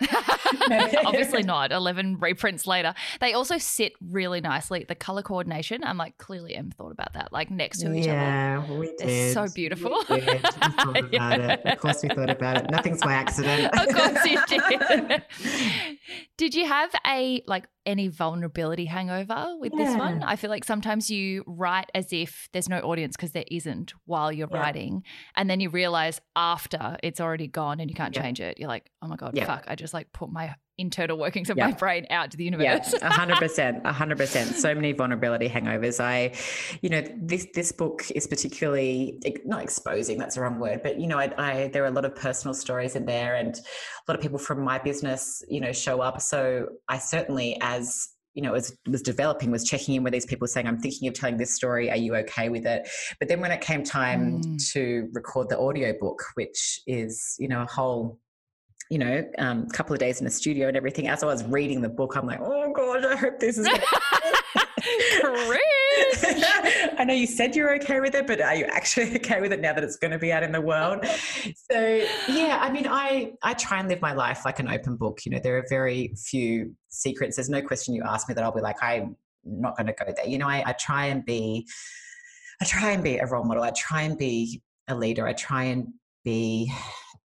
Obviously 1.04 1.42
not. 1.42 1.72
11 1.72 2.18
reprints 2.18 2.66
later. 2.66 2.94
They 3.20 3.32
also 3.32 3.58
sit 3.58 3.92
really 4.00 4.40
nicely. 4.40 4.84
The 4.86 4.94
color 4.94 5.22
coordination, 5.22 5.82
I'm 5.84 5.96
like, 5.96 6.16
clearly 6.18 6.54
Em 6.54 6.70
thought 6.70 6.92
about 6.92 7.14
that, 7.14 7.32
like 7.32 7.50
next 7.50 7.80
to 7.80 7.92
each 7.92 8.06
yeah, 8.06 8.62
other. 8.62 8.72
Yeah, 8.72 8.78
we 8.78 8.86
did. 8.86 8.98
They're 9.08 9.32
so 9.32 9.46
beautiful. 9.52 10.04
We 10.08 10.20
did. 10.20 10.28
We 10.34 10.38
thought 10.38 10.98
about 10.98 11.12
yeah. 11.12 11.52
it. 11.52 11.66
Of 11.66 11.78
course 11.78 12.02
we 12.02 12.08
thought 12.08 12.30
about 12.30 12.58
it. 12.58 12.70
Nothing's 12.70 13.00
by 13.00 13.14
accident. 13.14 13.74
of 13.74 13.94
course 13.94 14.24
you 14.24 14.40
did. 14.46 15.22
Did 16.36 16.54
you 16.54 16.66
have 16.66 16.90
a 17.06 17.42
like 17.46 17.66
any 17.86 18.08
vulnerability 18.08 18.84
hangover 18.84 19.56
with 19.58 19.72
yeah. 19.74 19.84
this 19.84 19.96
one? 19.96 20.22
I 20.22 20.36
feel 20.36 20.50
like 20.50 20.64
sometimes 20.64 21.10
you 21.10 21.44
write 21.46 21.90
as 21.94 22.12
if 22.12 22.48
there's 22.52 22.68
no 22.68 22.80
audience 22.80 23.16
because 23.16 23.32
there 23.32 23.44
isn't 23.50 23.94
while 24.04 24.32
you're 24.32 24.48
yeah. 24.50 24.58
writing. 24.58 25.04
And 25.36 25.48
then 25.48 25.60
you 25.60 25.70
realize 25.70 26.20
after 26.36 26.96
it's 27.02 27.20
already 27.20 27.48
gone 27.48 27.80
and 27.80 27.90
you 27.90 27.96
can't 27.96 28.14
yeah. 28.14 28.22
change 28.22 28.40
it. 28.40 28.58
You're 28.58 28.68
like, 28.68 28.90
oh 29.02 29.08
my 29.08 29.16
God, 29.16 29.38
fuck. 29.38 29.64
I 29.66 29.74
just 29.74 29.94
like 29.94 30.12
put 30.12 30.30
my 30.30 30.54
internal 30.78 31.18
workings 31.18 31.50
of 31.50 31.56
my 31.56 31.72
brain 31.72 32.06
out 32.10 32.30
to 32.30 32.36
the 32.36 32.44
universe. 32.44 32.94
Yeah, 32.94 33.12
hundred 33.12 33.36
percent, 33.38 33.84
hundred 33.84 34.18
percent. 34.18 34.54
So 34.54 34.74
many 34.74 34.92
vulnerability 34.92 35.48
hangovers. 35.48 36.00
I, 36.00 36.34
you 36.80 36.88
know, 36.88 37.02
this 37.16 37.46
this 37.54 37.72
book 37.72 38.10
is 38.12 38.26
particularly 38.26 39.20
not 39.44 39.62
exposing. 39.62 40.18
That's 40.18 40.36
the 40.36 40.42
wrong 40.42 40.58
word, 40.58 40.80
but 40.82 40.98
you 41.00 41.06
know, 41.06 41.18
I, 41.18 41.32
I 41.36 41.68
there 41.68 41.82
are 41.82 41.88
a 41.88 41.90
lot 41.90 42.04
of 42.04 42.14
personal 42.14 42.54
stories 42.54 42.96
in 42.96 43.04
there, 43.04 43.34
and 43.34 43.54
a 43.56 44.10
lot 44.10 44.16
of 44.16 44.22
people 44.22 44.38
from 44.38 44.62
my 44.62 44.78
business, 44.78 45.42
you 45.48 45.60
know, 45.60 45.72
show 45.72 46.00
up. 46.00 46.20
So 46.20 46.68
I 46.88 46.98
certainly, 46.98 47.58
as 47.60 48.08
you 48.34 48.42
know, 48.42 48.54
as 48.54 48.72
was 48.86 49.02
developing, 49.02 49.50
was 49.50 49.64
checking 49.64 49.96
in 49.96 50.04
with 50.04 50.12
these 50.12 50.26
people 50.26 50.46
saying, 50.46 50.68
I'm 50.68 50.78
thinking 50.78 51.08
of 51.08 51.14
telling 51.14 51.38
this 51.38 51.54
story. 51.54 51.90
Are 51.90 51.96
you 51.96 52.14
okay 52.16 52.48
with 52.48 52.66
it? 52.66 52.88
But 53.18 53.28
then 53.28 53.40
when 53.40 53.50
it 53.50 53.60
came 53.60 53.82
time 53.82 54.42
mm. 54.42 54.72
to 54.72 55.08
record 55.12 55.48
the 55.48 55.58
audio 55.58 55.92
book, 55.98 56.22
which 56.34 56.80
is, 56.86 57.34
you 57.40 57.48
know, 57.48 57.62
a 57.62 57.66
whole 57.66 58.20
you 58.90 58.98
know, 58.98 59.24
a 59.38 59.44
um, 59.44 59.66
couple 59.68 59.92
of 59.92 59.98
days 59.98 60.20
in 60.20 60.24
the 60.24 60.30
studio 60.30 60.68
and 60.68 60.76
everything. 60.76 61.08
As 61.08 61.22
I 61.22 61.26
was 61.26 61.44
reading 61.44 61.82
the 61.82 61.88
book, 61.88 62.16
I'm 62.16 62.26
like, 62.26 62.40
oh 62.40 62.72
gosh, 62.72 63.04
I 63.04 63.16
hope 63.16 63.38
this 63.38 63.58
is. 63.58 63.68
I 66.98 67.04
know 67.04 67.14
you 67.14 67.26
said 67.26 67.54
you're 67.54 67.74
okay 67.76 68.00
with 68.00 68.14
it, 68.14 68.26
but 68.26 68.40
are 68.40 68.54
you 68.54 68.64
actually 68.64 69.16
okay 69.16 69.40
with 69.40 69.52
it 69.52 69.60
now 69.60 69.72
that 69.72 69.84
it's 69.84 69.96
going 69.96 70.12
to 70.12 70.18
be 70.18 70.32
out 70.32 70.42
in 70.42 70.52
the 70.52 70.60
world? 70.60 71.04
So 71.70 72.06
yeah, 72.28 72.58
I 72.60 72.70
mean, 72.70 72.86
I 72.88 73.32
I 73.42 73.54
try 73.54 73.80
and 73.80 73.88
live 73.88 74.00
my 74.00 74.12
life 74.12 74.44
like 74.44 74.58
an 74.58 74.68
open 74.68 74.96
book. 74.96 75.20
You 75.24 75.32
know, 75.32 75.40
there 75.42 75.58
are 75.58 75.64
very 75.68 76.14
few 76.16 76.74
secrets. 76.88 77.36
There's 77.36 77.50
no 77.50 77.62
question 77.62 77.94
you 77.94 78.02
ask 78.06 78.28
me 78.28 78.34
that 78.34 78.44
I'll 78.44 78.54
be 78.54 78.60
like, 78.60 78.82
I'm 78.82 79.16
not 79.44 79.76
going 79.76 79.86
to 79.86 79.92
go 79.92 80.12
there. 80.14 80.26
You 80.26 80.38
know, 80.38 80.48
I, 80.48 80.62
I 80.66 80.72
try 80.72 81.06
and 81.06 81.24
be, 81.24 81.66
I 82.60 82.64
try 82.64 82.90
and 82.90 83.02
be 83.02 83.18
a 83.18 83.26
role 83.26 83.44
model. 83.44 83.62
I 83.62 83.72
try 83.76 84.02
and 84.02 84.18
be 84.18 84.62
a 84.88 84.94
leader. 84.94 85.26
I 85.26 85.34
try 85.34 85.64
and 85.64 85.92
be 86.24 86.72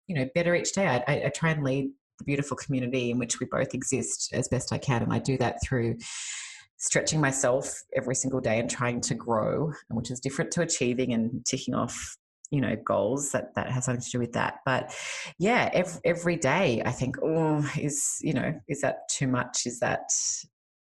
you 0.06 0.14
know 0.14 0.28
better 0.34 0.54
each 0.54 0.72
day. 0.72 0.86
I, 0.86 1.04
I, 1.06 1.22
I 1.26 1.28
try 1.28 1.50
and 1.50 1.64
lead 1.64 1.90
the 2.18 2.24
beautiful 2.24 2.56
community 2.56 3.10
in 3.10 3.18
which 3.18 3.40
we 3.40 3.46
both 3.46 3.74
exist 3.74 4.30
as 4.32 4.48
best 4.48 4.72
I 4.72 4.78
can, 4.78 5.02
and 5.02 5.12
I 5.12 5.18
do 5.18 5.36
that 5.38 5.56
through 5.64 5.96
stretching 6.76 7.20
myself 7.20 7.80
every 7.94 8.14
single 8.14 8.40
day 8.40 8.58
and 8.58 8.68
trying 8.68 9.00
to 9.00 9.14
grow, 9.14 9.72
which 9.90 10.10
is 10.10 10.18
different 10.18 10.50
to 10.50 10.62
achieving 10.62 11.12
and 11.12 11.44
ticking 11.46 11.74
off 11.74 12.16
you 12.50 12.60
know 12.60 12.76
goals. 12.84 13.32
That 13.32 13.54
that 13.54 13.70
has 13.70 13.86
something 13.86 14.02
to 14.02 14.10
do 14.10 14.18
with 14.18 14.32
that. 14.34 14.58
But 14.64 14.94
yeah 15.38 15.70
every, 15.72 16.00
every 16.04 16.36
day 16.36 16.82
i 16.84 16.90
think 16.90 17.16
oh 17.22 17.68
is 17.80 18.18
you 18.20 18.34
know 18.34 18.60
is 18.68 18.82
that 18.82 19.08
too 19.08 19.26
much? 19.26 19.66
Is 19.66 19.80
that 19.80 20.10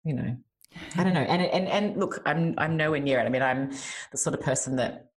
you 0.04 0.14
know? 0.14 0.36
I 0.96 1.04
don't 1.04 1.14
know. 1.14 1.20
And 1.20 1.42
and 1.42 1.68
and 1.68 1.96
look 1.96 2.20
i'm 2.26 2.54
i'm 2.58 2.76
nowhere 2.76 3.00
near 3.00 3.20
it. 3.20 3.24
I 3.24 3.28
mean 3.28 3.42
i'm 3.42 3.70
the 4.10 4.18
sort 4.18 4.34
of 4.34 4.40
person 4.40 4.76
that 4.76 5.10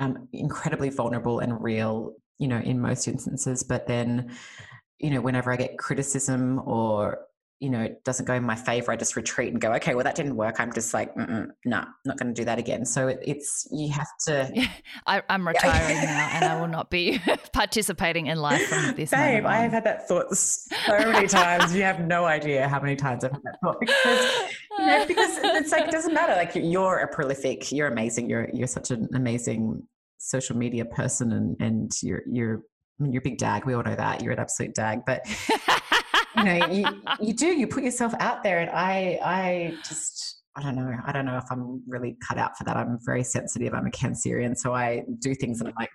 i'm 0.00 0.28
incredibly 0.32 0.88
vulnerable 0.88 1.40
and 1.40 1.62
real 1.62 2.14
you 2.38 2.48
know, 2.48 2.58
in 2.58 2.80
most 2.80 3.06
instances. 3.08 3.62
But 3.62 3.86
then, 3.86 4.32
you 4.98 5.10
know, 5.10 5.20
whenever 5.20 5.52
I 5.52 5.56
get 5.56 5.78
criticism 5.78 6.60
or, 6.64 7.26
you 7.62 7.70
know, 7.70 7.80
it 7.80 8.02
doesn't 8.02 8.24
go 8.24 8.34
in 8.34 8.42
my 8.42 8.56
favor, 8.56 8.90
I 8.90 8.96
just 8.96 9.14
retreat 9.14 9.52
and 9.52 9.60
go, 9.60 9.72
okay, 9.74 9.94
well, 9.94 10.02
that 10.02 10.16
didn't 10.16 10.34
work. 10.34 10.58
I'm 10.58 10.72
just 10.72 10.92
like, 10.92 11.16
no, 11.16 11.46
nah, 11.64 11.84
not 12.04 12.18
going 12.18 12.34
to 12.34 12.40
do 12.40 12.44
that 12.44 12.58
again. 12.58 12.84
So 12.84 13.06
it, 13.06 13.20
it's, 13.22 13.68
you 13.70 13.92
have 13.92 14.08
to. 14.26 14.50
Yeah, 14.52 14.66
I, 15.06 15.22
am 15.28 15.46
retiring 15.46 16.02
now 16.02 16.28
and 16.32 16.44
I 16.44 16.60
will 16.60 16.66
not 16.66 16.90
be 16.90 17.20
participating 17.52 18.26
in 18.26 18.38
life 18.38 18.66
from 18.66 18.96
this 18.96 19.12
Babe, 19.12 19.46
I 19.46 19.58
have 19.58 19.70
had 19.70 19.84
that 19.84 20.08
thought 20.08 20.36
so 20.36 20.98
many 20.98 21.28
times. 21.28 21.72
You 21.72 21.84
have 21.84 22.00
no 22.00 22.24
idea 22.24 22.68
how 22.68 22.80
many 22.80 22.96
times 22.96 23.22
I've 23.22 23.30
had 23.30 23.42
that 23.44 23.58
thought 23.62 23.78
because, 23.78 24.28
you 24.78 24.86
know, 24.86 25.06
because 25.06 25.38
it's 25.38 25.70
like, 25.70 25.84
it 25.84 25.92
doesn't 25.92 26.12
matter. 26.12 26.32
Like 26.32 26.50
you're 26.56 26.98
a 26.98 27.06
prolific, 27.06 27.70
you're 27.70 27.86
amazing. 27.86 28.28
You're, 28.28 28.50
you're 28.52 28.66
such 28.66 28.90
an 28.90 29.08
amazing 29.14 29.86
social 30.22 30.56
media 30.56 30.84
person 30.84 31.32
and 31.32 31.56
and 31.60 31.90
you're 32.02 32.22
you're 32.30 32.62
I 32.98 33.02
mean 33.02 33.12
you're 33.12 33.20
a 33.20 33.24
big 33.24 33.38
dag. 33.38 33.66
We 33.66 33.74
all 33.74 33.82
know 33.82 33.96
that. 33.96 34.22
You're 34.22 34.32
an 34.32 34.38
absolute 34.38 34.74
dag. 34.74 35.00
But 35.04 35.26
you 36.36 36.44
know, 36.44 36.66
you 36.66 36.86
you 37.20 37.34
do, 37.34 37.46
you 37.46 37.66
put 37.66 37.82
yourself 37.82 38.14
out 38.20 38.42
there 38.42 38.60
and 38.60 38.70
I 38.70 39.18
I 39.22 39.74
just 39.86 40.42
I 40.54 40.62
don't 40.62 40.76
know. 40.76 40.94
I 41.04 41.12
don't 41.12 41.24
know 41.24 41.38
if 41.38 41.50
I'm 41.50 41.82
really 41.88 42.16
cut 42.26 42.38
out 42.38 42.56
for 42.56 42.64
that. 42.64 42.76
I'm 42.76 42.98
very 43.04 43.24
sensitive. 43.24 43.74
I'm 43.74 43.86
a 43.86 43.90
Cancerian, 43.90 44.56
so 44.56 44.74
I 44.74 45.02
do 45.18 45.34
things 45.34 45.60
and 45.60 45.68
I'm 45.68 45.74
like, 45.78 45.90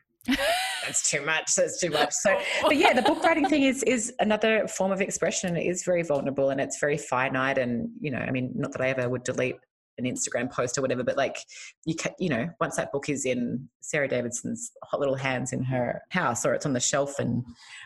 that's 0.86 1.10
too 1.10 1.24
much. 1.24 1.56
That's 1.56 1.80
too 1.80 1.92
much. 1.92 2.12
So, 2.12 2.38
but 2.64 2.76
yeah, 2.76 2.94
the 2.94 3.04
book 3.04 3.24
writing 3.24 3.48
thing 3.48 3.64
is 3.64 3.84
is 3.84 4.14
another 4.20 4.68
form 4.68 4.92
of 4.92 5.00
expression. 5.00 5.56
It 5.56 5.68
is 5.68 5.84
very 5.84 6.04
vulnerable 6.04 6.50
and 6.50 6.60
it's 6.60 6.80
very 6.80 6.98
finite. 6.98 7.58
And 7.58 7.90
you 8.02 8.12
know, 8.12 8.20
I 8.20 8.32
mean, 8.32 8.52
not 8.56 8.74
that 8.74 8.82
I 8.82 8.90
ever 8.90 9.08
would 9.08 9.24
delete 9.24 9.56
an 9.98 10.06
Instagram 10.06 10.52
post 10.52 10.78
or 10.78 10.82
whatever, 10.82 11.04
but 11.04 11.18
like 11.18 11.38
you 11.86 11.96
can, 11.96 12.14
you 12.20 12.30
know, 12.30 12.50
once 12.60 12.76
that 12.76 12.92
book 12.92 13.10
is 13.10 13.26
in 13.26 13.68
Sarah 13.82 14.08
Davidson's 14.08 14.72
hot 14.84 15.00
little 15.00 15.16
hands 15.16 15.54
in 15.54 15.64
her 15.64 16.02
house 16.10 16.46
or 16.46 16.54
it's 16.54 16.66
on 16.66 16.74
the 16.74 16.80
shelf 16.80 17.20
and 17.20 17.44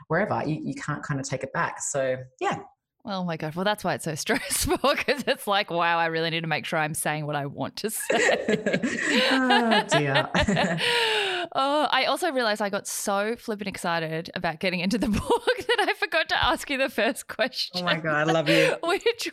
wherever, 0.07 0.43
you, 0.45 0.59
you 0.63 0.75
can't 0.75 1.03
kind 1.03 1.19
of 1.19 1.27
take 1.27 1.43
it 1.43 1.53
back. 1.53 1.81
So 1.81 2.17
yeah. 2.39 2.59
Oh 3.03 3.23
my 3.23 3.35
God. 3.35 3.55
Well, 3.55 3.65
that's 3.65 3.83
why 3.83 3.95
it's 3.95 4.05
so 4.05 4.15
stressful 4.15 4.77
because 4.77 5.23
it's 5.27 5.47
like, 5.47 5.71
wow, 5.71 5.97
I 5.97 6.07
really 6.07 6.29
need 6.29 6.41
to 6.41 6.47
make 6.47 6.65
sure 6.65 6.79
I'm 6.79 6.93
saying 6.93 7.25
what 7.25 7.35
I 7.35 7.45
want 7.47 7.77
to 7.77 7.89
say. 7.89 9.27
oh, 9.31 9.83
dear. 9.91 10.29
Oh, 11.53 11.87
I 11.91 12.05
also 12.05 12.31
realized 12.31 12.61
I 12.61 12.69
got 12.69 12.87
so 12.87 13.35
flippin' 13.35 13.67
excited 13.67 14.29
about 14.35 14.59
getting 14.59 14.79
into 14.79 14.97
the 14.97 15.07
book 15.09 15.57
that 15.57 15.85
I 15.89 15.93
forgot 15.93 16.29
to 16.29 16.43
ask 16.43 16.69
you 16.69 16.77
the 16.77 16.89
first 16.89 17.27
question. 17.27 17.81
Oh 17.81 17.83
my 17.83 17.97
god, 17.97 18.29
I 18.29 18.31
love 18.31 18.47
you. 18.47 18.75
which 18.83 19.31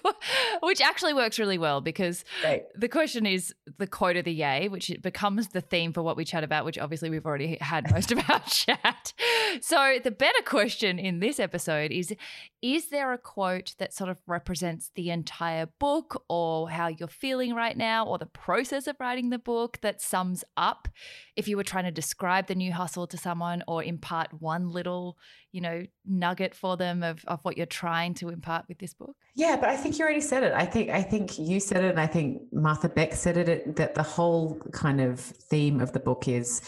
which 0.62 0.81
actually 0.81 1.14
works 1.14 1.38
really 1.38 1.59
well 1.59 1.81
because 1.81 2.24
Great. 2.42 2.64
the 2.74 2.88
question 2.88 3.24
is 3.24 3.54
the 3.78 3.87
quote 3.87 4.16
of 4.16 4.24
the 4.24 4.33
yay, 4.33 4.68
which 4.68 4.90
becomes 5.00 5.48
the 5.48 5.61
theme 5.61 5.92
for 5.92 6.02
what 6.02 6.16
we 6.16 6.24
chat 6.24 6.42
about, 6.42 6.64
which 6.64 6.78
obviously 6.78 7.09
we've 7.09 7.26
already 7.26 7.57
had 7.61 7.90
most 7.92 8.11
of 8.11 8.18
our 8.28 8.40
chat. 8.46 9.12
So 9.61 9.98
the 10.02 10.11
better 10.11 10.42
question 10.44 10.98
in 10.98 11.20
this 11.20 11.38
episode 11.38 11.92
is 11.92 12.14
is 12.61 12.88
there 12.88 13.12
a 13.12 13.18
quote 13.18 13.74
that 13.78 13.94
sort 13.94 14.11
of 14.11 14.18
represents 14.26 14.90
the 14.96 15.11
entire 15.11 15.66
book 15.66 16.24
or 16.28 16.68
how 16.68 16.88
you're 16.88 17.07
feeling 17.07 17.54
right 17.54 17.76
now 17.76 18.04
or 18.04 18.18
the 18.18 18.26
process 18.26 18.88
of 18.88 18.96
writing 18.98 19.31
the 19.31 19.38
book 19.38 19.78
that 19.83 20.00
sums 20.00 20.42
up 20.57 20.88
if 21.37 21.46
you 21.46 21.57
were 21.57 21.62
trying 21.62 21.85
to 21.85 21.92
describe 22.09 22.47
the 22.47 22.55
new 22.55 22.73
hustle 22.73 23.07
to 23.07 23.18
someone 23.18 23.62
or 23.68 23.85
impart 23.85 24.29
one 24.40 24.71
little, 24.71 25.19
you 25.52 25.61
know, 25.61 25.85
nugget 26.06 26.54
for 26.54 26.75
them 26.75 27.02
of, 27.02 27.23
of 27.27 27.38
what 27.42 27.59
you're 27.59 27.67
trying 27.67 28.15
to 28.15 28.31
impart 28.31 28.65
with 28.67 28.79
this 28.79 28.94
book? 28.94 29.15
Yeah, 29.35 29.56
but 29.61 29.69
I 29.69 29.77
think 29.77 29.98
you 29.98 30.04
already 30.04 30.23
said 30.23 30.42
it. 30.42 30.54
I 30.54 30.65
think 30.65 30.88
I 30.88 31.02
think 31.02 31.38
you 31.38 31.61
said 31.61 31.85
it 31.85 31.90
and 31.90 32.00
I 32.00 32.06
think 32.06 32.42
Martha 32.50 32.88
Beck 32.88 33.13
said 33.13 33.37
it 33.37 33.77
that 33.77 33.94
the 33.94 34.02
whole 34.02 34.59
kind 34.73 35.02
of 35.02 35.21
theme 35.21 35.81
of 35.81 35.92
the 35.92 36.00
book 36.00 36.29
is 36.29 36.63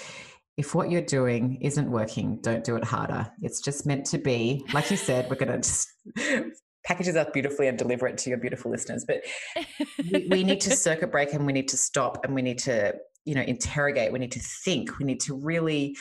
if 0.59 0.75
what 0.75 0.91
you're 0.91 1.01
doing 1.01 1.57
isn't 1.63 1.91
working, 1.91 2.39
don't 2.43 2.63
do 2.63 2.77
it 2.77 2.85
harder. 2.85 3.33
It's 3.41 3.63
just 3.63 3.87
meant 3.87 4.05
to 4.07 4.19
be. 4.19 4.63
Like 4.75 4.91
you 4.91 4.99
said, 4.99 5.31
we're 5.31 5.37
going 5.37 5.53
to 5.53 5.67
just 5.67 5.89
package 6.85 7.09
it 7.09 7.17
up 7.17 7.33
beautifully 7.33 7.67
and 7.67 7.79
deliver 7.79 8.07
it 8.09 8.19
to 8.19 8.29
your 8.29 8.39
beautiful 8.39 8.71
listeners. 8.71 9.07
But 9.09 9.23
we, 10.13 10.29
we 10.31 10.45
need 10.45 10.61
to 10.63 10.77
circuit 10.77 11.11
break 11.11 11.33
and 11.33 11.47
we 11.47 11.55
need 11.55 11.69
to 11.69 11.79
stop 11.79 12.25
and 12.25 12.35
we 12.35 12.43
need 12.43 12.59
to, 12.61 12.95
you 13.25 13.35
know, 13.35 13.43
interrogate. 13.43 14.13
We 14.13 14.19
need 14.19 14.33
to 14.33 14.41
think. 14.41 14.99
We 14.99 15.05
need 15.05 15.21
to 15.21 15.35
really 15.35 15.97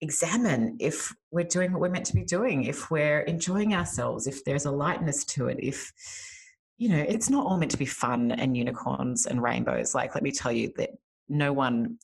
examine 0.00 0.76
if 0.80 1.12
we're 1.30 1.44
doing 1.44 1.72
what 1.72 1.80
we're 1.80 1.90
meant 1.90 2.06
to 2.06 2.14
be 2.14 2.24
doing, 2.24 2.64
if 2.64 2.90
we're 2.90 3.20
enjoying 3.20 3.74
ourselves, 3.74 4.26
if 4.26 4.44
there's 4.44 4.64
a 4.64 4.70
lightness 4.70 5.24
to 5.26 5.48
it, 5.48 5.58
if 5.60 5.92
you 6.78 6.88
know, 6.88 7.04
it's 7.06 7.28
not 7.28 7.44
all 7.46 7.58
meant 7.58 7.70
to 7.72 7.76
be 7.76 7.84
fun 7.84 8.32
and 8.32 8.56
unicorns 8.56 9.26
and 9.26 9.42
rainbows. 9.42 9.94
Like, 9.94 10.14
let 10.14 10.24
me 10.24 10.32
tell 10.32 10.50
you 10.50 10.72
that 10.78 10.88
no 11.28 11.52
one 11.52 11.98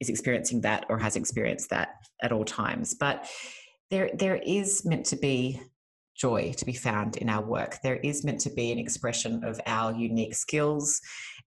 is 0.00 0.08
experiencing 0.08 0.62
that 0.62 0.86
or 0.88 0.98
has 0.98 1.14
experienced 1.14 1.68
that 1.70 1.90
at 2.22 2.32
all 2.32 2.44
times. 2.44 2.94
But 2.94 3.28
there, 3.90 4.10
there 4.14 4.36
is 4.36 4.82
meant 4.86 5.04
to 5.06 5.16
be 5.16 5.60
joy 6.16 6.54
to 6.56 6.64
be 6.64 6.72
found 6.72 7.18
in 7.18 7.28
our 7.28 7.44
work. 7.44 7.76
There 7.82 7.96
is 7.96 8.24
meant 8.24 8.40
to 8.40 8.50
be 8.50 8.72
an 8.72 8.78
expression 8.78 9.44
of 9.44 9.60
our 9.66 9.92
unique 9.92 10.34
skills, 10.34 11.02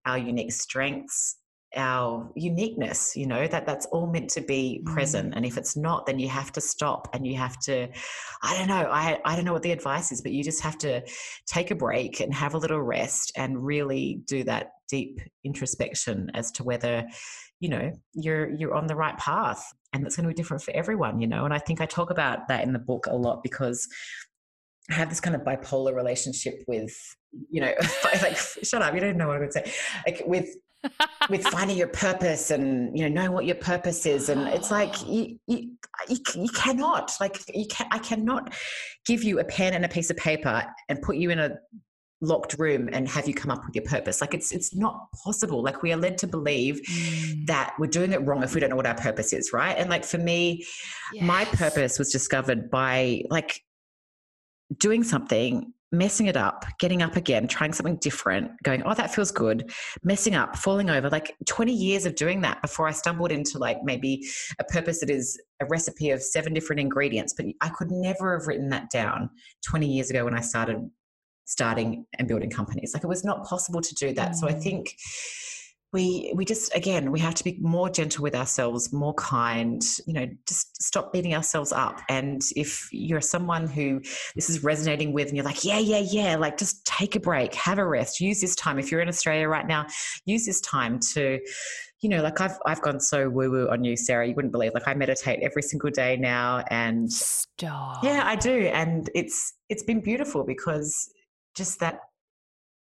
our 0.05 0.19
unique 0.19 0.51
strengths, 0.51 1.37
our 1.75 2.31
uniqueness 2.35 3.15
you 3.15 3.27
know 3.27 3.45
that 3.45 3.65
that's 3.65 3.85
all 3.87 4.07
meant 4.07 4.29
to 4.29 4.41
be 4.41 4.81
present 4.85 5.33
mm. 5.33 5.35
and 5.35 5.45
if 5.45 5.57
it's 5.57 5.75
not 5.75 6.05
then 6.05 6.17
you 6.17 6.29
have 6.29 6.51
to 6.51 6.61
stop 6.61 7.09
and 7.13 7.27
you 7.27 7.35
have 7.35 7.59
to 7.59 7.87
i 8.41 8.57
don't 8.57 8.69
know 8.69 8.89
i 8.89 9.19
i 9.25 9.35
don't 9.35 9.43
know 9.43 9.51
what 9.51 9.63
the 9.63 9.71
advice 9.71 10.11
is 10.11 10.21
but 10.21 10.31
you 10.31 10.43
just 10.43 10.61
have 10.61 10.77
to 10.77 11.01
take 11.45 11.69
a 11.69 11.75
break 11.75 12.21
and 12.21 12.33
have 12.33 12.53
a 12.53 12.57
little 12.57 12.81
rest 12.81 13.33
and 13.35 13.65
really 13.65 14.21
do 14.25 14.43
that 14.43 14.71
deep 14.89 15.19
introspection 15.43 16.31
as 16.33 16.51
to 16.51 16.63
whether 16.63 17.05
you 17.59 17.67
know 17.67 17.91
you're 18.13 18.49
you're 18.51 18.73
on 18.73 18.87
the 18.87 18.95
right 18.95 19.17
path 19.17 19.73
and 19.91 20.05
that's 20.05 20.15
going 20.15 20.23
to 20.23 20.33
be 20.33 20.33
different 20.33 20.63
for 20.63 20.71
everyone 20.71 21.19
you 21.19 21.27
know 21.27 21.43
and 21.43 21.53
i 21.53 21.59
think 21.59 21.81
i 21.81 21.85
talk 21.85 22.09
about 22.09 22.47
that 22.47 22.63
in 22.63 22.71
the 22.71 22.79
book 22.79 23.07
a 23.07 23.15
lot 23.15 23.43
because 23.43 23.87
I 24.89 24.93
have 24.93 25.09
this 25.09 25.19
kind 25.19 25.35
of 25.35 25.41
bipolar 25.41 25.93
relationship 25.93 26.63
with, 26.65 26.95
you 27.49 27.59
know, 27.59 27.73
like, 28.21 28.37
shut 28.37 28.81
up, 28.81 28.93
you 28.93 29.01
don't 29.01 29.17
know 29.17 29.27
what 29.27 29.33
I'm 29.33 29.41
going 29.41 29.51
to 29.51 29.69
say. 29.69 29.73
Like, 30.05 30.23
with 30.25 30.47
with 31.29 31.43
finding 31.47 31.77
your 31.77 31.87
purpose 31.87 32.51
and 32.51 32.97
you 32.97 33.03
know 33.03 33.09
knowing 33.09 33.31
what 33.31 33.45
your 33.45 33.55
purpose 33.55 34.05
is 34.05 34.29
and 34.29 34.47
it's 34.47 34.71
like 34.71 34.93
you, 35.07 35.39
you, 35.47 35.71
you, 36.07 36.17
you 36.35 36.49
cannot 36.49 37.11
like 37.19 37.39
you 37.53 37.65
can 37.67 37.87
i 37.91 37.99
cannot 37.99 38.53
give 39.05 39.23
you 39.23 39.39
a 39.39 39.43
pen 39.43 39.73
and 39.73 39.85
a 39.85 39.89
piece 39.89 40.09
of 40.09 40.17
paper 40.17 40.63
and 40.89 41.01
put 41.01 41.17
you 41.17 41.29
in 41.29 41.39
a 41.39 41.57
locked 42.21 42.55
room 42.57 42.89
and 42.91 43.07
have 43.07 43.27
you 43.27 43.33
come 43.33 43.51
up 43.51 43.63
with 43.65 43.75
your 43.75 43.85
purpose 43.85 44.21
like 44.21 44.33
it's 44.33 44.51
it's 44.51 44.73
not 44.75 45.07
possible 45.23 45.61
like 45.61 45.83
we 45.83 45.93
are 45.93 45.97
led 45.97 46.17
to 46.17 46.25
believe 46.25 46.81
mm. 46.89 47.45
that 47.45 47.75
we're 47.77 47.85
doing 47.85 48.11
it 48.11 48.17
wrong 48.25 48.41
if 48.41 48.55
we 48.55 48.59
don't 48.59 48.71
know 48.71 48.75
what 48.75 48.87
our 48.87 48.95
purpose 48.95 49.33
is 49.33 49.53
right 49.53 49.77
and 49.77 49.87
like 49.87 50.03
for 50.03 50.17
me 50.17 50.65
yes. 51.13 51.23
my 51.23 51.45
purpose 51.45 51.99
was 51.99 52.11
discovered 52.11 52.71
by 52.71 53.21
like 53.29 53.61
doing 54.79 55.03
something 55.03 55.71
messing 55.91 56.27
it 56.27 56.35
up, 56.35 56.65
getting 56.79 57.01
up 57.01 57.15
again, 57.15 57.47
trying 57.47 57.71
something 57.71 57.97
different, 57.97 58.51
going, 58.63 58.83
oh, 58.83 58.93
that 58.93 59.13
feels 59.13 59.31
good, 59.31 59.71
messing 60.03 60.35
up, 60.35 60.55
falling 60.57 60.89
over, 60.89 61.09
like 61.09 61.35
20 61.45 61.73
years 61.73 62.05
of 62.05 62.15
doing 62.15 62.41
that 62.41 62.61
before 62.61 62.87
I 62.87 62.91
stumbled 62.91 63.31
into 63.31 63.57
like 63.57 63.77
maybe 63.83 64.27
a 64.59 64.63
purpose 64.65 64.99
that 64.99 65.09
is 65.09 65.39
a 65.61 65.65
recipe 65.65 66.11
of 66.11 66.21
seven 66.21 66.53
different 66.53 66.79
ingredients. 66.81 67.33
But 67.35 67.47
I 67.61 67.69
could 67.69 67.91
never 67.91 68.37
have 68.37 68.47
written 68.47 68.69
that 68.69 68.89
down 68.89 69.29
20 69.65 69.87
years 69.87 70.09
ago 70.09 70.25
when 70.25 70.35
I 70.35 70.41
started 70.41 70.89
starting 71.45 72.05
and 72.19 72.27
building 72.27 72.49
companies. 72.49 72.91
Like 72.93 73.03
it 73.03 73.07
was 73.07 73.23
not 73.23 73.45
possible 73.45 73.81
to 73.81 73.95
do 73.95 74.13
that. 74.13 74.31
Mm. 74.31 74.35
So 74.35 74.47
I 74.47 74.53
mm. 74.53 74.61
think 74.61 74.93
we 75.93 76.33
we 76.35 76.43
just 76.43 76.75
again 76.75 77.11
we 77.11 77.19
have 77.19 77.33
to 77.33 77.43
be 77.43 77.57
more 77.61 77.89
gentle 77.89 78.21
with 78.21 78.35
ourselves 78.35 78.91
more 78.91 79.13
kind 79.13 79.81
you 80.05 80.13
know 80.13 80.27
just 80.45 80.81
stop 80.81 81.13
beating 81.13 81.33
ourselves 81.33 81.71
up 81.71 82.01
and 82.09 82.41
if 82.57 82.89
you're 82.91 83.21
someone 83.21 83.67
who 83.67 84.01
this 84.35 84.49
is 84.49 84.63
resonating 84.63 85.13
with 85.13 85.29
and 85.29 85.37
you're 85.37 85.45
like 85.45 85.63
yeah 85.63 85.79
yeah 85.79 86.03
yeah 86.11 86.35
like 86.35 86.57
just 86.57 86.85
take 86.85 87.15
a 87.15 87.19
break 87.19 87.53
have 87.55 87.77
a 87.77 87.85
rest 87.85 88.19
use 88.19 88.41
this 88.41 88.55
time 88.55 88.77
if 88.77 88.91
you're 88.91 88.99
in 88.99 89.07
australia 89.07 89.47
right 89.47 89.65
now 89.65 89.85
use 90.25 90.45
this 90.45 90.59
time 90.59 90.99
to 90.99 91.39
you 92.01 92.09
know 92.09 92.21
like 92.21 92.41
i've 92.41 92.57
i've 92.65 92.81
gone 92.81 92.99
so 92.99 93.29
woo 93.29 93.49
woo 93.49 93.69
on 93.69 93.83
you 93.85 93.95
sarah 93.95 94.27
you 94.27 94.35
wouldn't 94.35 94.51
believe 94.51 94.73
like 94.73 94.87
i 94.87 94.93
meditate 94.93 95.39
every 95.41 95.61
single 95.61 95.89
day 95.89 96.17
now 96.17 96.63
and 96.69 97.11
Stop. 97.11 98.03
yeah 98.03 98.23
i 98.25 98.35
do 98.35 98.67
and 98.67 99.09
it's 99.15 99.53
it's 99.69 99.83
been 99.83 100.01
beautiful 100.01 100.43
because 100.43 101.09
just 101.55 101.79
that 101.79 102.01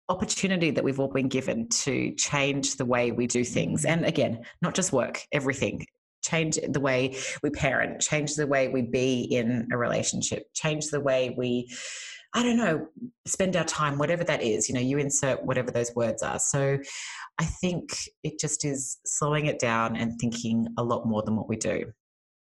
opportunity 0.09 0.70
that 0.70 0.84
we've 0.84 1.00
all 1.00 1.12
been 1.12 1.28
given 1.28 1.68
to 1.68 2.12
change 2.14 2.76
the 2.76 2.84
way 2.84 3.11
we 3.11 3.26
do 3.26 3.44
things. 3.44 3.84
And 3.84 4.04
again, 4.04 4.44
not 4.62 4.74
just 4.74 4.92
work, 4.92 5.22
everything. 5.32 5.86
Change 6.22 6.59
the 6.68 6.80
way 6.80 7.16
we 7.42 7.50
parent, 7.50 8.00
change 8.00 8.34
the 8.34 8.46
way 8.46 8.68
we 8.68 8.82
be 8.82 9.20
in 9.22 9.68
a 9.72 9.76
relationship, 9.76 10.44
change 10.54 10.86
the 10.88 11.00
way 11.00 11.34
we, 11.36 11.70
I 12.34 12.42
don't 12.42 12.57
know, 12.57 12.88
spend 13.26 13.57
our 13.57 13.64
time, 13.64 13.96
whatever 13.96 14.24
that 14.24 14.42
is. 14.42 14.68
You 14.68 14.74
know, 14.74 14.80
you 14.80 14.98
insert 14.98 15.44
whatever 15.44 15.70
those 15.70 15.94
words 15.94 16.22
are. 16.24 16.40
So 16.40 16.78
I 17.38 17.44
think 17.44 17.96
it 18.24 18.40
just 18.40 18.64
is 18.64 18.98
slowing 19.04 19.46
it 19.46 19.61
down 19.61 19.94
and 19.94 20.18
thinking 20.18 20.66
a 20.76 20.82
lot 20.82 21.07
more 21.07 21.22
than 21.22 21.36
what 21.36 21.48
we 21.48 21.57
do. 21.57 21.92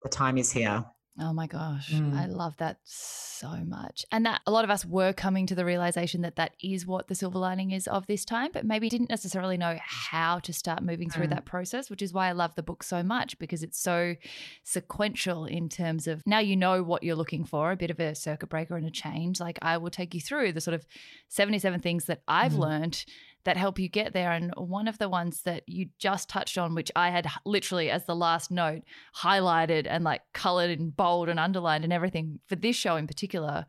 The 0.03 0.09
time 0.09 0.38
is 0.38 0.51
here. 0.51 0.86
Oh 1.20 1.32
my 1.32 1.45
gosh, 1.45 1.91
mm. 1.91 2.18
I 2.18 2.26
love 2.26 2.57
that 2.57 2.78
so 2.84 3.49
much. 3.68 4.03
And 4.11 4.26
that 4.26 4.41
a 4.47 4.51
lot 4.51 4.64
of 4.64 4.72
us 4.72 4.84
were 4.84 5.14
coming 5.14 5.45
to 5.45 5.53
the 5.53 5.64
realization 5.64 6.22
that 6.22 6.38
that 6.38 6.55
is 6.59 6.88
what 6.88 7.07
the 7.07 7.14
silver 7.14 7.38
lining 7.38 7.70
is 7.70 7.88
of 7.88 8.07
this 8.07 8.26
time, 8.26 8.49
but 8.51 8.66
maybe 8.66 8.89
didn't 8.89 9.11
necessarily 9.11 9.55
know 9.55 9.78
how 9.80 10.39
to 10.39 10.51
start 10.51 10.82
moving 10.82 11.11
through 11.11 11.28
mm. 11.28 11.30
that 11.30 11.45
process, 11.45 11.91
which 11.91 12.01
is 12.01 12.14
why 12.14 12.30
I 12.30 12.32
love 12.32 12.55
the 12.55 12.64
book 12.64 12.82
so 12.82 13.03
much 13.03 13.38
because 13.38 13.61
it's 13.61 13.80
so 13.80 14.16
sequential 14.64 15.45
in 15.45 15.70
terms 15.70 16.07
of 16.07 16.24
now 16.26 16.39
you 16.39 16.55
know 16.55 16.82
what 16.82 17.03
you're 17.03 17.16
looking 17.16 17.45
for, 17.45 17.72
a 17.72 17.78
bit 17.78 17.91
of 17.91 17.99
a 17.99 18.16
circuit 18.16 18.49
breaker 18.49 18.76
and 18.76 18.88
a 18.88 18.91
change. 18.91 19.39
Like 19.39 19.59
I 19.61 19.78
will 19.78 19.91
take 19.91 20.16
you 20.16 20.22
through 20.22 20.53
the 20.53 20.61
sort 20.61 20.74
of 20.74 20.84
77 21.28 21.80
things 21.80 22.05
that 22.05 22.24
I've 22.28 22.53
mm. 22.53 22.59
learned 22.59 23.05
that 23.46 23.58
help 23.58 23.80
you 23.80 23.89
get 23.89 24.14
there. 24.14 24.32
And 24.32 24.54
one 24.56 24.88
of 24.88 24.98
the 24.98 25.10
ones 25.10 25.41
that 25.41 25.64
you 25.68 25.89
just 26.00 26.30
touched 26.30 26.58
on, 26.58 26.76
which 26.76 26.91
I 26.96 27.10
had 27.10 27.28
literally 27.46 27.89
as 27.89 28.06
the 28.06 28.16
last 28.16 28.52
note 28.52 28.84
highlighted 29.18 29.86
and 29.89 30.04
like 30.04 30.22
colored 30.34 30.70
in 30.72 30.91
bold 30.91 31.30
and 31.30 31.39
underlined 31.39 31.84
and 31.84 31.94
everything 31.94 32.39
for 32.48 32.56
this 32.56 32.76
show 32.76 32.96
in 32.96 33.08
particular, 33.08 33.66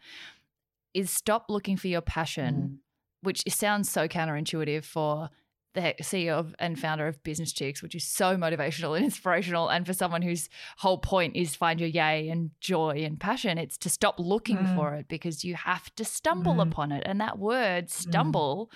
is 0.92 1.10
stop 1.10 1.46
looking 1.48 1.76
for 1.76 1.88
your 1.88 2.00
passion, 2.00 2.54
mm. 2.54 2.76
which 3.22 3.42
sounds 3.48 3.90
so 3.90 4.06
counterintuitive 4.06 4.84
for 4.84 5.28
the 5.74 5.94
CEO 6.00 6.34
of, 6.34 6.54
and 6.60 6.78
founder 6.78 7.08
of 7.08 7.22
Business 7.24 7.52
Chicks, 7.52 7.82
which 7.82 7.96
is 7.96 8.04
so 8.04 8.36
motivational 8.36 8.96
and 8.96 9.04
inspirational. 9.04 9.68
And 9.68 9.84
for 9.84 9.92
someone 9.92 10.22
whose 10.22 10.48
whole 10.78 10.98
point 10.98 11.36
is 11.36 11.56
find 11.56 11.80
your 11.80 11.88
yay 11.88 12.28
and 12.28 12.52
joy 12.60 13.02
and 13.04 13.18
passion, 13.18 13.58
it's 13.58 13.76
to 13.78 13.90
stop 13.90 14.14
looking 14.18 14.58
mm. 14.58 14.76
for 14.76 14.94
it 14.94 15.08
because 15.08 15.44
you 15.44 15.56
have 15.56 15.92
to 15.96 16.04
stumble 16.04 16.54
mm. 16.54 16.62
upon 16.62 16.92
it. 16.92 17.02
And 17.04 17.20
that 17.20 17.38
word, 17.38 17.86
mm. 17.86 17.90
stumble, 17.90 18.70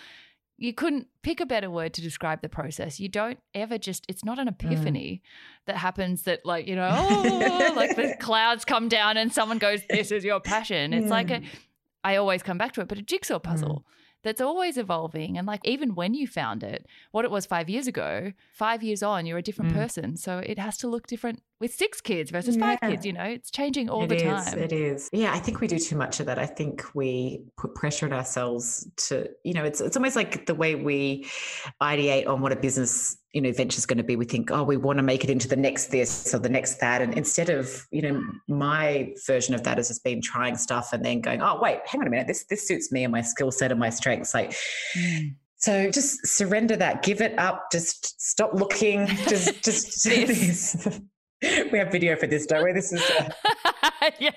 you 0.59 0.75
couldn't 0.75 1.07
pick 1.23 1.41
a 1.41 1.47
better 1.47 1.71
word 1.71 1.95
to 1.95 2.03
describe 2.03 2.43
the 2.43 2.49
process. 2.49 2.99
You 2.99 3.09
don't 3.09 3.39
ever 3.55 3.79
just, 3.79 4.05
it's 4.09 4.25
not 4.25 4.39
an 4.39 4.49
mm. 4.49 4.51
epiphany 4.51 5.23
mm. 5.23 5.67
that 5.67 5.77
happens 5.77 6.23
that, 6.23 6.45
like, 6.45 6.67
you 6.67 6.75
know, 6.75 6.91
oh, 6.93 7.73
like 7.77 7.95
the 7.95 8.17
clouds 8.19 8.65
come 8.65 8.89
down 8.89 9.17
and 9.17 9.33
someone 9.33 9.59
goes, 9.59 9.81
This 9.89 10.11
is 10.11 10.25
your 10.25 10.41
passion. 10.41 10.93
It's 10.93 11.11
like 11.11 11.31
a, 11.31 11.43
I 12.03 12.17
always 12.17 12.43
come 12.43 12.59
back 12.59 12.73
to 12.73 12.81
it, 12.81 12.89
but 12.89 12.99
a 12.99 13.03
jigsaw 13.03 13.39
puzzle. 13.39 13.85
Mm 13.87 13.93
that's 14.25 14.41
always 14.41 14.77
evolving. 14.77 15.39
And 15.39 15.47
like 15.47 15.61
even 15.65 15.95
when 15.95 16.15
you 16.15 16.27
found 16.27 16.63
it, 16.63 16.87
what 17.13 17.25
it 17.25 17.31
was 17.31 17.47
five 17.47 17.71
years 17.71 17.87
ago, 17.87 18.33
five 18.53 18.83
years 18.83 19.03
on, 19.03 19.27
you're 19.27 19.39
a 19.39 19.43
different 19.43 19.73
mm. 19.73 19.77
person. 19.77 20.17
So 20.17 20.39
it 20.39 20.59
has 20.59 20.77
to 20.79 20.89
look 20.89 21.07
different 21.07 21.43
with 21.61 21.75
six 21.75 22.01
kids 22.01 22.31
versus 22.31 22.57
yeah. 22.57 22.77
five 22.77 22.81
kids. 22.81 23.05
You 23.05 23.13
know, 23.13 23.25
it's 23.25 23.51
changing 23.51 23.89
all 23.89 24.05
it 24.05 24.09
the 24.09 24.17
is, 24.17 24.45
time. 24.45 24.59
It 24.59 24.73
is. 24.73 25.09
Yeah, 25.13 25.33
I 25.33 25.39
think 25.39 25.61
we 25.61 25.67
do 25.67 25.79
too 25.79 25.97
much 25.97 26.21
of 26.21 26.27
that. 26.27 26.39
I 26.39 26.47
think 26.47 26.85
we 26.95 27.43
put 27.57 27.75
pressure 27.75 28.07
on 28.07 28.13
ourselves 28.13 28.89
to, 29.09 29.29
you 29.45 29.55
know, 29.55 29.65
it's 29.65 29.81
it's 29.81 29.97
almost 29.97 30.17
like 30.17 30.47
the 30.47 30.55
way 30.55 30.75
we 30.75 31.27
ideate 31.83 32.29
on 32.29 32.41
what 32.41 32.53
a 32.53 32.57
business 32.57 33.17
you 33.33 33.43
know 33.43 33.53
venture 33.53 33.77
is 33.77 33.85
going 33.85 33.99
to 33.99 34.03
be 34.03 34.17
we 34.17 34.25
think 34.25 34.51
oh 34.51 34.63
we 34.63 34.77
want 34.77 34.97
to 34.97 35.03
make 35.03 35.23
it 35.23 35.29
into 35.29 35.47
the 35.47 35.57
next 35.57 35.89
this 35.89 36.35
or 36.35 36.39
the 36.39 36.49
next 36.49 36.81
that 36.81 37.03
and 37.03 37.13
instead 37.15 37.51
of 37.51 37.87
you 37.91 38.01
know 38.01 38.23
my 38.49 39.13
version 39.27 39.55
of 39.55 39.63
that 39.65 39.77
has 39.77 39.89
just 39.89 40.03
been 40.03 40.23
trying 40.23 40.57
stuff 40.57 40.95
and 40.95 41.05
then 41.05 41.21
going 41.21 41.43
oh 41.43 41.59
wait 41.61 41.79
hang 41.87 42.01
on 42.01 42.07
a 42.07 42.11
minute 42.11 42.27
this 42.27 42.45
this 42.47 42.67
suits 42.67 42.91
me 42.91 43.05
and 43.05 43.13
my 43.13 43.21
skill 43.21 43.51
set 43.51 43.71
and 43.71 43.79
my 43.79 43.91
strengths 43.91 44.33
like 44.33 44.57
mm. 44.97 45.35
so 45.57 45.91
just 45.91 46.27
surrender 46.27 46.75
that 46.75 47.03
give 47.03 47.21
it 47.21 47.39
up 47.39 47.71
just 47.71 48.19
stop 48.21 48.55
looking 48.55 49.07
just 49.29 49.63
just 49.63 50.03
do 50.05 50.27
this 50.27 51.01
we 51.72 51.78
have 51.78 51.93
video 51.93 52.16
for 52.16 52.26
this, 52.26 52.47
don't 52.47 52.64
we? 52.64 52.72
This 52.72 52.93
is. 52.93 53.03
Uh... 53.11 53.30
yeah. 54.18 54.32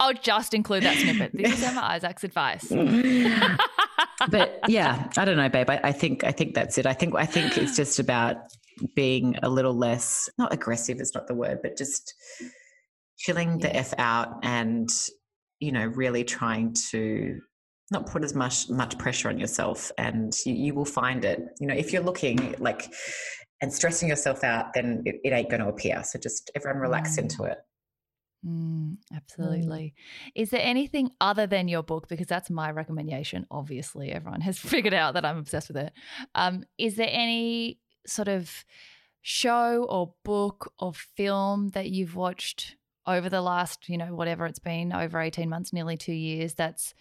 I'll 0.00 0.14
just 0.14 0.54
include 0.54 0.84
that 0.84 0.96
snippet. 0.96 1.32
This 1.34 1.58
is 1.58 1.62
Emma 1.62 1.80
Isaacs' 1.82 2.24
advice. 2.24 2.72
but 4.30 4.60
yeah, 4.68 5.10
I 5.18 5.24
don't 5.24 5.36
know, 5.36 5.48
babe. 5.50 5.68
I, 5.68 5.80
I, 5.84 5.92
think 5.92 6.24
I 6.24 6.32
think 6.32 6.54
that's 6.54 6.78
it. 6.78 6.86
I 6.86 6.94
think 6.94 7.14
I 7.14 7.26
think 7.26 7.58
it's 7.58 7.76
just 7.76 7.98
about 7.98 8.36
being 8.94 9.36
a 9.42 9.50
little 9.50 9.74
less 9.74 10.30
not 10.38 10.52
aggressive 10.52 10.98
is 10.98 11.14
not 11.14 11.26
the 11.26 11.34
word, 11.34 11.58
but 11.62 11.76
just 11.76 12.14
chilling 13.18 13.58
the 13.58 13.74
f 13.74 13.92
out 13.98 14.38
and 14.42 14.88
you 15.60 15.72
know 15.72 15.84
really 15.84 16.24
trying 16.24 16.74
to 16.90 17.38
not 17.90 18.06
put 18.06 18.24
as 18.24 18.34
much 18.34 18.70
much 18.70 18.96
pressure 18.98 19.28
on 19.28 19.38
yourself 19.38 19.92
and 19.98 20.34
you, 20.46 20.54
you 20.54 20.74
will 20.74 20.86
find 20.86 21.24
it 21.24 21.40
you 21.60 21.66
know 21.66 21.74
if 21.74 21.92
you're 21.92 22.02
looking 22.02 22.54
like 22.58 22.90
and 23.62 23.72
stressing 23.72 24.08
yourself 24.08 24.44
out, 24.44 24.74
then 24.74 25.02
it, 25.06 25.20
it 25.24 25.32
ain't 25.32 25.48
going 25.48 25.62
to 25.62 25.68
appear. 25.68 26.02
So 26.04 26.18
just 26.18 26.50
everyone 26.54 26.80
relax 26.80 27.14
Mm. 27.16 27.18
into 27.18 27.44
it. 27.44 27.58
Mm, 28.44 28.96
absolutely. 29.14 29.94
Is 30.34 30.50
there 30.50 30.60
anything 30.62 31.12
other 31.20 31.46
than 31.46 31.68
your 31.68 31.84
book? 31.84 32.08
Because 32.08 32.26
that's 32.26 32.50
my 32.50 32.72
recommendation. 32.72 33.46
Obviously, 33.52 34.10
everyone 34.10 34.40
has 34.40 34.58
figured 34.74 34.92
out 34.94 35.14
that 35.14 35.24
I'm 35.24 35.38
obsessed 35.38 35.68
with 35.68 35.76
it. 35.76 35.92
Um, 36.34 36.64
is 36.76 36.96
there 36.96 37.08
any 37.10 37.78
sort 38.04 38.26
of 38.28 38.64
show 39.20 39.84
or 39.88 40.14
book 40.24 40.72
or 40.80 40.92
film 40.92 41.68
that 41.68 41.90
you've 41.90 42.16
watched 42.16 42.74
over 43.06 43.28
the 43.28 43.40
last, 43.40 43.88
you 43.88 43.96
know, 43.96 44.12
whatever 44.14 44.44
it's 44.46 44.58
been, 44.58 44.92
over 44.92 45.20
18 45.20 45.48
months, 45.48 45.72
nearly 45.72 45.96
two 45.96 46.12
years, 46.12 46.54
that's 46.54 46.94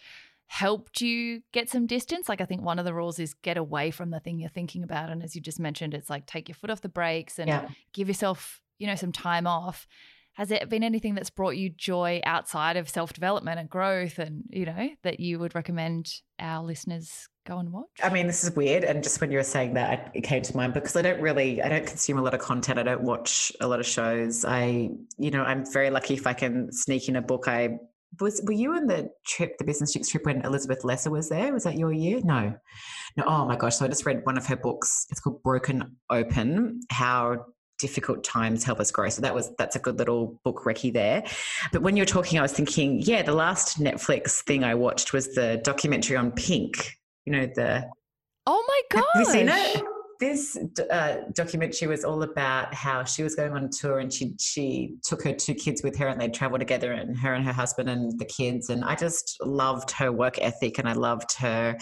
helped 0.51 0.99
you 0.99 1.41
get 1.53 1.69
some 1.69 1.87
distance? 1.87 2.27
Like, 2.27 2.41
I 2.41 2.45
think 2.45 2.61
one 2.61 2.77
of 2.77 2.83
the 2.83 2.93
rules 2.93 3.19
is 3.19 3.33
get 3.35 3.55
away 3.55 3.89
from 3.89 4.09
the 4.09 4.19
thing 4.19 4.37
you're 4.37 4.49
thinking 4.49 4.83
about. 4.83 5.09
And 5.09 5.23
as 5.23 5.33
you 5.33 5.39
just 5.41 5.61
mentioned, 5.61 5.93
it's 5.93 6.09
like 6.09 6.25
take 6.25 6.49
your 6.49 6.55
foot 6.55 6.69
off 6.69 6.81
the 6.81 6.89
brakes 6.89 7.39
and 7.39 7.47
Yeah. 7.47 7.69
give 7.93 8.09
yourself, 8.09 8.59
you 8.77 8.85
know, 8.85 8.95
some 8.95 9.13
time 9.13 9.47
off. 9.47 9.87
Has 10.33 10.51
it 10.51 10.67
been 10.67 10.83
anything 10.83 11.15
that's 11.15 11.29
brought 11.29 11.55
you 11.55 11.69
joy 11.69 12.19
outside 12.25 12.75
of 12.75 12.89
self 12.89 13.13
development 13.13 13.59
and 13.61 13.69
growth 13.69 14.19
and, 14.19 14.43
you 14.49 14.65
know, 14.65 14.89
that 15.03 15.21
you 15.21 15.39
would 15.39 15.55
recommend 15.55 16.09
our 16.37 16.61
listeners 16.65 17.29
go 17.45 17.57
and 17.57 17.71
watch? 17.71 17.87
I 18.03 18.09
mean, 18.09 18.27
this 18.27 18.43
is 18.43 18.53
weird. 18.53 18.83
And 18.83 19.01
just 19.03 19.21
when 19.21 19.31
you 19.31 19.37
were 19.37 19.43
saying 19.43 19.75
that, 19.75 20.11
it 20.13 20.21
came 20.21 20.41
to 20.41 20.57
mind 20.57 20.73
because 20.73 20.97
I 20.97 21.01
don't 21.01 21.21
really, 21.21 21.61
I 21.61 21.69
don't 21.69 21.87
consume 21.87 22.17
a 22.17 22.21
lot 22.21 22.33
of 22.33 22.41
content. 22.41 22.77
I 22.77 22.83
don't 22.83 23.03
watch 23.03 23.53
a 23.61 23.67
lot 23.69 23.79
of 23.79 23.85
shows. 23.85 24.43
I, 24.43 24.89
you 25.17 25.31
know, 25.31 25.43
I'm 25.43 25.63
very 25.71 25.89
lucky 25.89 26.15
if 26.15 26.27
I 26.27 26.33
can 26.33 26.73
sneak 26.73 27.07
in 27.07 27.15
a 27.15 27.21
book. 27.21 27.47
I 27.47 27.77
was, 28.19 28.41
were 28.45 28.53
you 28.53 28.73
on 28.73 28.87
the 28.87 29.09
trip, 29.25 29.57
the 29.57 29.63
business 29.63 29.93
chicks 29.93 30.09
trip 30.09 30.25
when 30.25 30.41
Elizabeth 30.45 30.83
Lesser 30.83 31.09
was 31.09 31.29
there? 31.29 31.53
Was 31.53 31.63
that 31.63 31.77
your 31.77 31.93
year? 31.93 32.19
No, 32.23 32.53
no. 33.15 33.23
Oh 33.25 33.45
my 33.45 33.55
gosh. 33.55 33.77
So 33.77 33.85
I 33.85 33.87
just 33.87 34.05
read 34.05 34.25
one 34.25 34.37
of 34.37 34.45
her 34.47 34.55
books. 34.55 35.07
It's 35.09 35.19
called 35.19 35.41
Broken 35.43 35.97
Open, 36.09 36.81
how 36.89 37.45
difficult 37.79 38.23
times 38.23 38.63
help 38.63 38.79
us 38.79 38.91
grow. 38.91 39.09
So 39.09 39.21
that 39.21 39.33
was, 39.33 39.51
that's 39.57 39.75
a 39.75 39.79
good 39.79 39.97
little 39.97 40.39
book 40.43 40.63
recce 40.65 40.93
there. 40.93 41.23
But 41.71 41.81
when 41.81 41.95
you 41.95 42.01
were 42.01 42.07
talking, 42.07 42.37
I 42.37 42.41
was 42.41 42.53
thinking, 42.53 43.01
yeah, 43.01 43.23
the 43.23 43.33
last 43.33 43.79
Netflix 43.79 44.41
thing 44.41 44.63
I 44.63 44.75
watched 44.75 45.13
was 45.13 45.33
the 45.33 45.59
documentary 45.63 46.17
on 46.17 46.31
Pink. 46.31 46.97
You 47.25 47.33
know, 47.33 47.45
the 47.55 47.89
oh 48.45 48.63
my 48.67 48.81
God. 48.99 49.05
have 49.13 49.25
you 49.25 49.31
seen 49.31 49.49
it? 49.49 49.83
This 50.21 50.55
uh, 50.91 51.15
documentary 51.33 51.87
was 51.87 52.05
all 52.05 52.21
about 52.21 52.75
how 52.75 53.03
she 53.03 53.23
was 53.23 53.33
going 53.33 53.53
on 53.53 53.71
tour 53.71 53.97
and 53.97 54.13
she 54.13 54.35
she 54.39 54.93
took 55.03 55.23
her 55.23 55.33
two 55.33 55.55
kids 55.55 55.81
with 55.81 55.97
her 55.97 56.07
and 56.07 56.21
they 56.21 56.27
traveled 56.27 56.59
together 56.59 56.91
and 56.91 57.17
her 57.17 57.33
and 57.33 57.43
her 57.43 57.51
husband 57.51 57.89
and 57.89 58.19
the 58.19 58.25
kids 58.25 58.69
and 58.69 58.85
I 58.85 58.93
just 58.93 59.37
loved 59.43 59.89
her 59.89 60.11
work 60.11 60.37
ethic 60.39 60.77
and 60.77 60.87
I 60.87 60.93
loved 60.93 61.33
her 61.39 61.75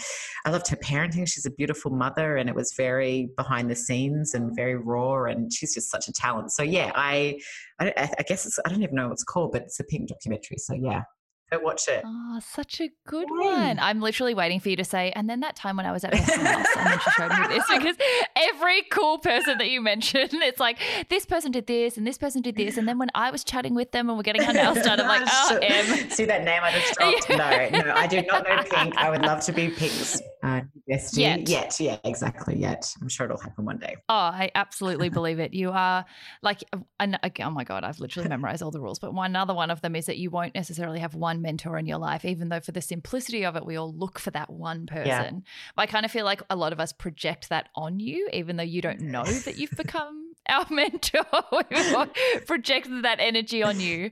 I 0.46 0.50
loved 0.50 0.68
her 0.68 0.76
parenting. 0.76 1.28
She's 1.28 1.44
a 1.44 1.50
beautiful 1.50 1.90
mother 1.90 2.38
and 2.38 2.48
it 2.48 2.54
was 2.54 2.72
very 2.74 3.28
behind 3.36 3.70
the 3.70 3.76
scenes 3.76 4.32
and 4.32 4.56
very 4.56 4.76
raw 4.76 5.24
and 5.24 5.52
she's 5.52 5.74
just 5.74 5.90
such 5.90 6.08
a 6.08 6.12
talent. 6.12 6.50
So 6.50 6.62
yeah, 6.62 6.92
I 6.94 7.38
I, 7.78 7.92
I 8.18 8.22
guess 8.22 8.58
I 8.64 8.70
don't 8.70 8.82
even 8.82 8.94
know 8.94 9.08
what 9.08 9.12
it's 9.12 9.24
called, 9.24 9.52
but 9.52 9.62
it's 9.62 9.80
a 9.80 9.84
pink 9.84 10.08
documentary. 10.08 10.56
So 10.56 10.72
yeah, 10.72 11.02
go 11.50 11.58
watch 11.58 11.88
it. 11.88 12.02
Oh, 12.04 12.40
such 12.40 12.80
a 12.80 12.90
good 13.06 13.28
one. 13.30 13.78
I'm 13.78 14.00
literally 14.00 14.34
waiting 14.34 14.60
for 14.60 14.68
you 14.68 14.76
to 14.76 14.84
say, 14.84 15.12
and 15.14 15.28
then 15.28 15.40
that 15.40 15.56
time 15.56 15.76
when 15.76 15.86
I 15.86 15.92
was 15.92 16.04
at 16.04 16.14
her 16.14 16.22
house, 16.44 16.66
and 16.76 16.86
then 16.86 16.98
she 16.98 17.10
showed 17.10 17.30
me 17.30 17.46
this 17.48 17.64
because 17.70 17.96
every 18.36 18.82
cool 18.90 19.18
person 19.18 19.58
that 19.58 19.68
you 19.68 19.80
mention, 19.80 20.28
it's 20.32 20.60
like 20.60 20.78
this 21.08 21.26
person 21.26 21.50
did 21.52 21.66
this 21.66 21.96
and 21.96 22.06
this 22.06 22.18
person 22.18 22.42
did 22.42 22.56
this. 22.56 22.76
And 22.76 22.86
then 22.86 22.98
when 22.98 23.10
I 23.14 23.30
was 23.30 23.44
chatting 23.44 23.74
with 23.74 23.92
them 23.92 24.08
and 24.08 24.16
we're 24.16 24.22
getting 24.22 24.44
our 24.44 24.52
nails 24.52 24.82
done, 24.82 25.00
I'm 25.00 25.08
like, 25.08 25.22
oh. 25.30 25.58
Em. 25.62 26.10
See 26.10 26.24
that 26.24 26.44
name 26.44 26.60
I 26.62 26.72
just 26.72 26.94
dropped? 26.94 27.28
No, 27.30 27.82
no, 27.82 27.94
I 27.94 28.06
do 28.06 28.22
not 28.22 28.44
know 28.44 28.62
Pink. 28.70 28.96
I 28.96 29.10
would 29.10 29.22
love 29.22 29.40
to 29.44 29.52
be 29.52 29.68
Pink's 29.68 30.20
uh, 30.42 30.62
bestie. 30.88 31.18
Yet. 31.18 31.48
Yet, 31.48 31.80
yeah, 31.80 31.98
exactly. 32.04 32.58
Yet, 32.58 32.94
I'm 33.00 33.08
sure 33.08 33.26
it'll 33.26 33.38
happen 33.38 33.64
one 33.64 33.78
day. 33.78 33.96
Oh, 34.08 34.14
I 34.14 34.50
absolutely 34.54 35.08
believe 35.20 35.38
it. 35.38 35.52
You 35.52 35.70
are 35.70 36.04
like, 36.42 36.64
and 36.98 37.18
again, 37.22 37.48
oh 37.48 37.50
my 37.50 37.64
God, 37.64 37.84
I've 37.84 38.00
literally 38.00 38.28
memorized 38.28 38.62
all 38.62 38.70
the 38.70 38.80
rules. 38.80 38.98
But 38.98 39.14
one 39.14 39.36
other 39.36 39.54
one 39.54 39.70
of 39.70 39.80
them 39.80 39.94
is 39.94 40.06
that 40.06 40.18
you 40.18 40.30
won't 40.30 40.54
necessarily 40.54 41.00
have 41.00 41.14
one 41.14 41.42
mentor 41.42 41.78
in 41.78 41.86
your 41.86 41.98
life, 41.98 42.24
even 42.24 42.48
though 42.48 42.60
for 42.60 42.72
the 42.72 42.80
simplicity 42.80 43.44
of 43.44 43.56
it, 43.56 43.66
we 43.66 43.76
all 43.76 43.92
look 43.92 44.18
for 44.18 44.30
that 44.30 44.50
one 44.50 44.86
person. 44.86 45.04
Yeah. 45.06 45.40
I 45.76 45.86
kind 45.86 46.04
of 46.04 46.10
feel 46.10 46.24
like 46.24 46.42
a 46.48 46.56
lot 46.56 46.72
of 46.72 46.80
us 46.80 46.92
project 46.92 47.48
that 47.50 47.68
on 47.74 48.00
you, 48.00 48.28
even 48.32 48.56
though 48.56 48.62
you 48.62 48.80
don't 48.80 49.00
know 49.00 49.24
that 49.24 49.58
you've 49.58 49.70
become 49.76 50.30
our 50.48 50.66
mentor. 50.70 51.24
we 51.52 52.40
project 52.46 52.88
that 53.02 53.18
energy 53.20 53.62
on 53.62 53.80
you. 53.80 54.10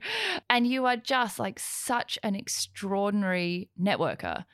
And 0.49 0.67
you 0.67 0.85
are 0.85 0.97
just 0.97 1.39
like 1.39 1.59
such 1.59 2.17
an 2.23 2.35
extraordinary 2.35 3.69
networker 3.79 4.45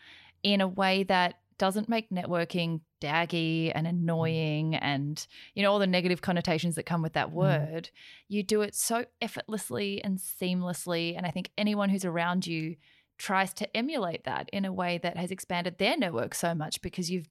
in 0.44 0.62
a 0.62 0.68
way 0.68 1.04
that 1.04 1.36
doesn't 1.58 1.90
make 1.90 2.10
networking 2.10 2.82
daggy 3.02 3.72
and 3.74 3.88
mm. 3.88 3.92
annoying 3.92 4.76
and 4.76 5.28
you 5.54 5.64
know 5.64 5.72
all 5.72 5.80
the 5.80 5.88
negative 5.88 6.22
connotations 6.22 6.76
that 6.76 6.86
come 6.86 7.02
with 7.02 7.14
that 7.14 7.30
mm. 7.30 7.34
word. 7.34 7.90
You 8.28 8.44
do 8.44 8.62
it 8.62 8.76
so 8.76 9.06
effortlessly 9.22 10.04
and 10.04 10.18
seamlessly 10.18 11.16
and 11.16 11.26
i 11.26 11.32
think 11.32 11.50
anyone 11.58 11.90
who's 11.90 12.06
around 12.06 12.48
you 12.48 12.76
tries 13.18 13.54
to 13.54 13.78
emulate 13.78 14.26
that 14.26 14.50
in 14.52 14.66
a 14.66 14.74
way 14.74 14.98
that 14.98 15.18
has 15.18 15.32
expanded 15.32 15.78
their 15.78 15.98
network 15.98 16.36
so 16.36 16.54
much 16.54 16.82
because 16.82 17.10
you've 17.10 17.30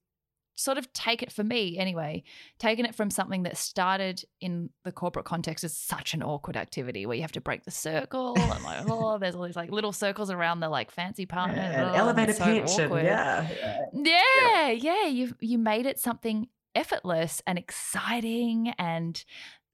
sort 0.57 0.79
of 0.79 0.93
take 0.93 1.23
it 1.23 1.33
for 1.33 1.43
me 1.43 1.77
anyway 1.79 2.23
taken 2.59 2.85
it 2.87 2.95
from 2.95 3.11
something 3.11 3.43
that 3.43 3.57
started 3.57 4.23
in 4.41 4.71
the 4.85 4.93
corporate 4.93 5.25
context 5.25 5.65
as 5.65 5.77
such 5.77 6.15
an 6.15 6.23
awkward 6.23 6.57
activity 6.57 7.07
where 7.07 7.17
you 7.17 7.23
have 7.23 7.33
to 7.33 7.41
break 7.41 7.65
the 7.65 7.71
circle 7.71 8.35
and 8.39 8.63
like 8.65 8.85
oh 8.89 9.19
there's 9.19 9.35
all 9.35 9.43
these 9.43 9.57
like 9.57 9.71
little 9.73 9.93
circles 9.93 10.31
around 10.31 10.61
the 10.61 10.69
like 10.69 10.91
fancy 10.91 11.27
partner 11.27 11.57
Yeah, 11.57 11.91
oh, 11.93 11.97
elevator 11.97 12.33
so 12.33 12.45
pitch. 12.45 12.71
And, 12.79 12.87
awkward. 12.87 13.05
yeah. 13.05 13.49
Yeah, 13.93 14.71
yeah. 14.71 15.07
You 15.07 15.35
you 15.41 15.59
made 15.59 15.87
it 15.87 15.99
something 15.99 16.49
effortless 16.75 17.43
and 17.47 17.59
exciting 17.59 18.73
and 18.79 19.25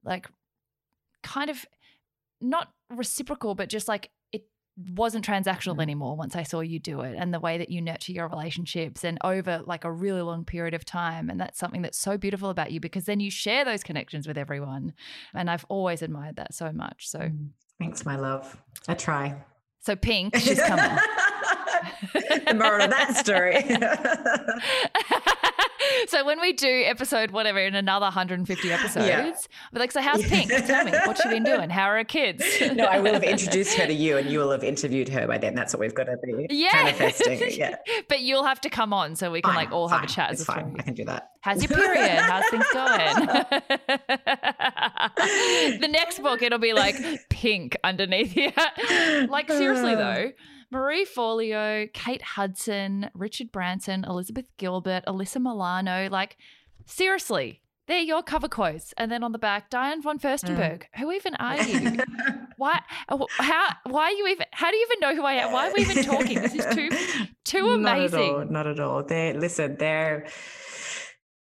like 0.04 0.28
kind 1.22 1.50
of 1.50 1.64
not 2.40 2.72
reciprocal, 2.88 3.54
but 3.54 3.68
just 3.68 3.86
like 3.88 4.10
wasn't 4.94 5.26
transactional 5.26 5.76
Mhm. 5.76 5.82
anymore 5.82 6.16
once 6.16 6.34
I 6.36 6.42
saw 6.42 6.60
you 6.60 6.78
do 6.78 7.00
it 7.02 7.16
and 7.18 7.32
the 7.34 7.40
way 7.40 7.58
that 7.58 7.70
you 7.70 7.80
nurture 7.80 8.12
your 8.12 8.28
relationships 8.28 9.04
and 9.04 9.18
over 9.22 9.62
like 9.66 9.84
a 9.84 9.92
really 9.92 10.22
long 10.22 10.44
period 10.44 10.74
of 10.74 10.84
time. 10.84 11.28
And 11.30 11.40
that's 11.40 11.58
something 11.58 11.82
that's 11.82 11.98
so 11.98 12.16
beautiful 12.16 12.50
about 12.50 12.72
you 12.72 12.80
because 12.80 13.04
then 13.04 13.20
you 13.20 13.30
share 13.30 13.64
those 13.64 13.82
connections 13.82 14.26
with 14.26 14.38
everyone. 14.38 14.94
And 15.34 15.50
I've 15.50 15.64
always 15.68 16.02
admired 16.02 16.36
that 16.36 16.54
so 16.54 16.72
much. 16.72 17.08
So 17.08 17.18
Mm. 17.20 17.50
Thanks, 17.78 18.04
my 18.04 18.16
love. 18.16 18.56
I 18.88 18.94
try. 18.94 19.36
so 19.80 19.96
Pink, 19.96 20.36
she's 20.38 20.60
coming. 20.60 20.96
the 22.46 22.54
moral 22.54 22.82
of 22.84 22.90
that 22.90 23.16
story. 23.16 23.64
so 26.08 26.24
when 26.24 26.40
we 26.40 26.52
do 26.52 26.82
episode 26.86 27.30
whatever 27.30 27.58
in 27.58 27.74
another 27.74 28.04
150 28.04 28.72
episodes, 28.72 29.06
Yeah. 29.06 29.32
we're 29.72 29.80
like, 29.80 29.92
so 29.92 30.00
how's 30.00 30.22
Pink? 30.22 30.50
Tell 30.50 30.84
me, 30.84 30.92
what's 31.04 31.22
she 31.22 31.28
been 31.28 31.44
doing? 31.44 31.70
How 31.70 31.84
are 31.84 31.96
her 31.98 32.04
kids? 32.04 32.44
no, 32.74 32.84
I 32.84 33.00
will 33.00 33.12
have 33.14 33.24
introduced 33.24 33.76
her 33.78 33.86
to 33.86 33.92
you, 33.92 34.16
and 34.16 34.30
you 34.30 34.38
will 34.38 34.50
have 34.50 34.64
interviewed 34.64 35.08
her 35.10 35.26
by 35.26 35.38
then. 35.38 35.54
That's 35.54 35.74
what 35.74 35.80
we've 35.80 35.94
got 35.94 36.04
to 36.04 36.16
be 36.24 36.46
Yeah. 36.50 36.68
manifesting. 36.74 37.40
Yeah, 37.60 37.76
but 38.08 38.20
you'll 38.20 38.44
have 38.44 38.60
to 38.62 38.70
come 38.70 38.92
on 38.92 39.16
so 39.16 39.30
we 39.30 39.42
can 39.42 39.50
Fine, 39.50 39.56
like 39.64 39.72
all 39.72 39.88
have 39.88 40.04
a 40.04 40.06
chat 40.06 40.32
It's 40.32 40.44
fine. 40.44 40.74
I 40.78 40.82
can 40.82 40.94
do 40.94 41.04
that. 41.04 41.30
How's 41.42 41.62
your 41.62 41.76
period? 41.76 42.18
How's 42.20 42.48
things 42.50 42.64
going? 42.72 43.16
the 45.80 45.88
next 45.90 46.22
book, 46.22 46.42
it'll 46.42 46.58
be 46.58 46.72
like 46.72 46.96
pink 47.28 47.76
underneath 47.84 48.32
here. 48.32 48.52
like, 49.28 49.50
seriously, 49.50 49.94
though, 49.94 50.32
Marie 50.70 51.04
Forleo, 51.04 51.92
Kate 51.92 52.22
Hudson, 52.22 53.10
Richard 53.14 53.50
Branson, 53.50 54.04
Elizabeth 54.04 54.46
Gilbert, 54.56 55.04
Alyssa 55.06 55.38
Milano, 55.38 56.08
like, 56.10 56.36
seriously, 56.86 57.60
they're 57.88 58.00
your 58.00 58.22
cover 58.22 58.48
quotes. 58.48 58.94
And 58.96 59.10
then 59.10 59.24
on 59.24 59.32
the 59.32 59.38
back, 59.38 59.68
Diane 59.68 60.00
von 60.00 60.18
Furstenberg. 60.20 60.82
Mm. 60.82 61.00
Who 61.00 61.12
even 61.12 61.34
are 61.34 61.60
you? 61.62 61.98
Why? 62.56 62.78
How? 63.38 63.68
Why 63.84 64.04
are 64.04 64.12
you 64.12 64.28
even? 64.28 64.46
How 64.52 64.70
do 64.70 64.76
you 64.76 64.86
even 64.88 65.00
know 65.00 65.16
who 65.16 65.24
I 65.26 65.32
am? 65.34 65.52
Why 65.52 65.68
are 65.68 65.72
we 65.74 65.82
even 65.82 66.04
talking? 66.04 66.40
This 66.40 66.54
is 66.54 66.66
too 66.72 66.88
too 67.44 67.66
amazing. 67.70 68.20
Not 68.20 68.28
at 68.28 68.30
all. 68.30 68.44
Not 68.44 68.66
at 68.66 68.80
all. 68.80 69.02
They 69.02 69.32
listen. 69.32 69.76
They're 69.76 70.28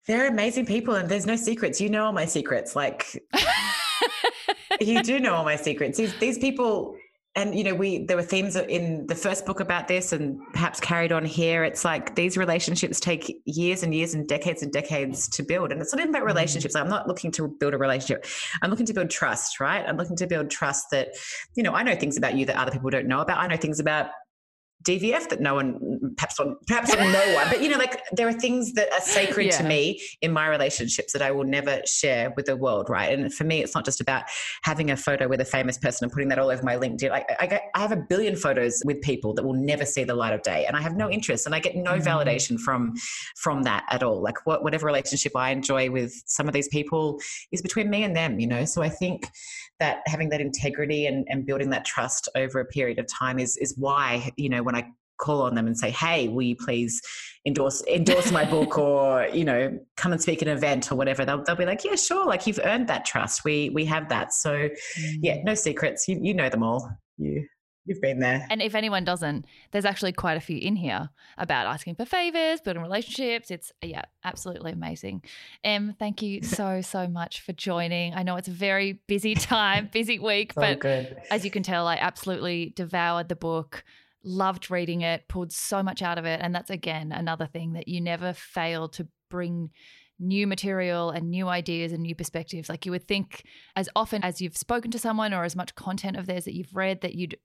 they're 0.06 0.28
amazing 0.28 0.66
people, 0.66 0.94
and 0.94 1.08
there's 1.08 1.24
no 1.26 1.36
secrets. 1.36 1.80
You 1.80 1.88
know 1.88 2.04
all 2.04 2.12
my 2.12 2.26
secrets. 2.26 2.76
Like 2.76 3.24
you 4.80 5.02
do 5.02 5.18
know 5.20 5.34
all 5.34 5.44
my 5.44 5.56
secrets. 5.56 5.96
These 5.96 6.18
these 6.18 6.38
people, 6.38 6.95
and 7.36 7.54
you 7.54 7.62
know, 7.62 7.74
we 7.74 8.04
there 8.06 8.16
were 8.16 8.22
themes 8.22 8.56
in 8.56 9.06
the 9.06 9.14
first 9.14 9.44
book 9.44 9.60
about 9.60 9.88
this, 9.88 10.12
and 10.12 10.40
perhaps 10.54 10.80
carried 10.80 11.12
on 11.12 11.24
here. 11.24 11.64
It's 11.64 11.84
like 11.84 12.16
these 12.16 12.38
relationships 12.38 12.98
take 12.98 13.40
years 13.44 13.82
and 13.82 13.94
years 13.94 14.14
and 14.14 14.26
decades 14.26 14.62
and 14.62 14.72
decades 14.72 15.28
to 15.28 15.42
build, 15.42 15.70
and 15.70 15.80
it's 15.80 15.92
not 15.92 16.00
even 16.00 16.10
about 16.10 16.20
mm-hmm. 16.20 16.28
relationships. 16.28 16.74
I'm 16.74 16.88
not 16.88 17.06
looking 17.06 17.30
to 17.32 17.46
build 17.46 17.74
a 17.74 17.78
relationship. 17.78 18.24
I'm 18.62 18.70
looking 18.70 18.86
to 18.86 18.94
build 18.94 19.10
trust, 19.10 19.60
right? 19.60 19.84
I'm 19.86 19.98
looking 19.98 20.16
to 20.16 20.26
build 20.26 20.50
trust 20.50 20.86
that, 20.92 21.08
you 21.54 21.62
know, 21.62 21.74
I 21.74 21.82
know 21.82 21.94
things 21.94 22.16
about 22.16 22.36
you 22.36 22.46
that 22.46 22.56
other 22.56 22.72
people 22.72 22.88
don't 22.88 23.06
know 23.06 23.20
about. 23.20 23.38
I 23.38 23.46
know 23.46 23.56
things 23.56 23.80
about 23.80 24.06
DVF 24.86 25.28
that 25.28 25.40
no 25.40 25.54
one, 25.54 26.14
perhaps 26.16 26.38
on, 26.38 26.56
perhaps 26.66 26.94
on 26.94 27.12
no 27.12 27.34
one, 27.34 27.48
but 27.48 27.62
you 27.62 27.68
know, 27.68 27.78
like 27.78 28.02
there 28.12 28.28
are 28.28 28.32
things 28.32 28.72
that 28.74 28.92
are 28.92 29.00
sacred 29.00 29.46
yeah. 29.46 29.58
to 29.58 29.64
me 29.64 30.00
in 30.22 30.32
my 30.32 30.46
relationships 30.46 31.12
that 31.12 31.22
I 31.22 31.30
will 31.30 31.44
never 31.44 31.80
share 31.86 32.32
with 32.36 32.46
the 32.46 32.56
world, 32.56 32.88
right? 32.88 33.18
And 33.18 33.32
for 33.32 33.44
me, 33.44 33.62
it's 33.62 33.74
not 33.74 33.84
just 33.84 34.00
about 34.00 34.24
having 34.62 34.90
a 34.90 34.96
photo 34.96 35.28
with 35.28 35.40
a 35.40 35.44
famous 35.44 35.76
person 35.76 36.04
and 36.04 36.12
putting 36.12 36.28
that 36.28 36.38
all 36.38 36.50
over 36.50 36.62
my 36.62 36.76
LinkedIn. 36.76 37.10
Like 37.10 37.26
I, 37.40 37.60
I 37.74 37.80
have 37.80 37.92
a 37.92 37.96
billion 37.96 38.36
photos 38.36 38.82
with 38.84 39.00
people 39.02 39.34
that 39.34 39.44
will 39.44 39.54
never 39.54 39.84
see 39.84 40.04
the 40.04 40.14
light 40.14 40.32
of 40.32 40.42
day, 40.42 40.66
and 40.66 40.76
I 40.76 40.80
have 40.80 40.96
no 40.96 41.10
interest, 41.10 41.46
and 41.46 41.54
I 41.54 41.58
get 41.58 41.74
no 41.74 41.92
mm. 41.92 42.04
validation 42.04 42.58
from 42.58 42.94
from 43.36 43.62
that 43.64 43.84
at 43.90 44.02
all. 44.02 44.22
Like 44.22 44.46
what, 44.46 44.62
whatever 44.62 44.86
relationship 44.86 45.32
I 45.34 45.50
enjoy 45.50 45.90
with 45.90 46.12
some 46.26 46.46
of 46.46 46.54
these 46.54 46.68
people 46.68 47.20
is 47.50 47.60
between 47.60 47.90
me 47.90 48.04
and 48.04 48.14
them, 48.14 48.38
you 48.38 48.46
know. 48.46 48.64
So 48.64 48.82
I 48.82 48.88
think 48.88 49.28
that 49.80 49.98
having 50.06 50.30
that 50.30 50.40
integrity 50.40 51.06
and, 51.06 51.26
and 51.28 51.44
building 51.44 51.70
that 51.70 51.84
trust 51.84 52.28
over 52.34 52.60
a 52.60 52.64
period 52.64 52.98
of 52.98 53.06
time 53.06 53.38
is 53.38 53.56
is 53.56 53.74
why 53.76 54.30
you 54.36 54.48
know 54.48 54.62
when 54.62 54.75
I 54.76 54.86
call 55.18 55.42
on 55.42 55.54
them 55.54 55.66
and 55.66 55.78
say, 55.78 55.90
"Hey, 55.90 56.28
will 56.28 56.42
you 56.42 56.56
please 56.56 57.00
endorse 57.46 57.82
endorse 57.86 58.30
my 58.32 58.44
book 58.44 58.78
or 58.88 59.26
you 59.32 59.44
know 59.44 59.78
come 59.96 60.12
and 60.12 60.20
speak 60.20 60.42
at 60.42 60.48
an 60.48 60.56
event 60.56 60.92
or 60.92 60.96
whatever?" 60.96 61.24
They'll, 61.24 61.42
they'll 61.42 61.56
be 61.56 61.66
like, 61.66 61.84
"Yeah, 61.84 61.96
sure. 61.96 62.26
Like 62.26 62.46
you've 62.46 62.60
earned 62.64 62.88
that 62.88 63.04
trust. 63.04 63.44
We 63.44 63.70
we 63.70 63.84
have 63.86 64.08
that. 64.10 64.32
So 64.32 64.68
yeah, 65.20 65.36
mm. 65.36 65.44
no 65.44 65.54
secrets. 65.54 66.08
You 66.08 66.18
you 66.22 66.34
know 66.34 66.48
them 66.48 66.62
all. 66.62 66.90
You 67.18 67.46
You've 67.86 68.00
been 68.00 68.18
there. 68.18 68.44
And 68.50 68.60
if 68.60 68.74
anyone 68.74 69.04
doesn't, 69.04 69.46
there's 69.70 69.84
actually 69.84 70.12
quite 70.12 70.36
a 70.36 70.40
few 70.40 70.58
in 70.58 70.74
here 70.74 71.08
about 71.38 71.66
asking 71.66 71.94
for 71.94 72.04
favors, 72.04 72.60
building 72.60 72.82
relationships. 72.82 73.50
It's, 73.50 73.72
yeah, 73.80 74.02
absolutely 74.24 74.72
amazing. 74.72 75.22
Em, 75.62 75.94
thank 75.96 76.20
you 76.20 76.42
so, 76.42 76.80
so 76.80 77.06
much 77.06 77.40
for 77.40 77.52
joining. 77.52 78.12
I 78.12 78.24
know 78.24 78.36
it's 78.36 78.48
a 78.48 78.52
very 78.52 79.00
busy 79.06 79.36
time, 79.36 79.88
busy 79.92 80.18
week, 80.18 80.52
so 80.52 80.60
but 80.60 80.80
good. 80.80 81.16
as 81.30 81.44
you 81.44 81.50
can 81.50 81.62
tell, 81.62 81.86
I 81.86 81.94
absolutely 81.94 82.72
devoured 82.74 83.28
the 83.28 83.36
book, 83.36 83.84
loved 84.26 84.70
reading 84.70 85.00
it, 85.00 85.28
pulled 85.28 85.52
so 85.52 85.82
much 85.82 86.02
out 86.02 86.18
of 86.18 86.24
it. 86.24 86.40
And 86.42 86.54
that's, 86.54 86.70
again, 86.70 87.12
another 87.12 87.46
thing 87.46 87.72
that 87.74 87.88
you 87.88 88.00
never 88.00 88.32
fail 88.32 88.88
to 88.88 89.08
bring 89.30 89.70
new 90.18 90.46
material 90.46 91.10
and 91.10 91.30
new 91.30 91.48
ideas 91.48 91.92
and 91.92 92.02
new 92.02 92.14
perspectives. 92.14 92.68
Like 92.68 92.84
you 92.84 92.92
would 92.92 93.06
think, 93.06 93.44
as 93.76 93.88
often 93.94 94.24
as 94.24 94.40
you've 94.40 94.56
spoken 94.56 94.90
to 94.90 94.98
someone 94.98 95.32
or 95.32 95.44
as 95.44 95.56
much 95.56 95.74
content 95.74 96.16
of 96.16 96.26
theirs 96.26 96.44
that 96.44 96.54
you've 96.54 96.74
read, 96.74 97.00
that 97.02 97.14
you'd 97.14 97.38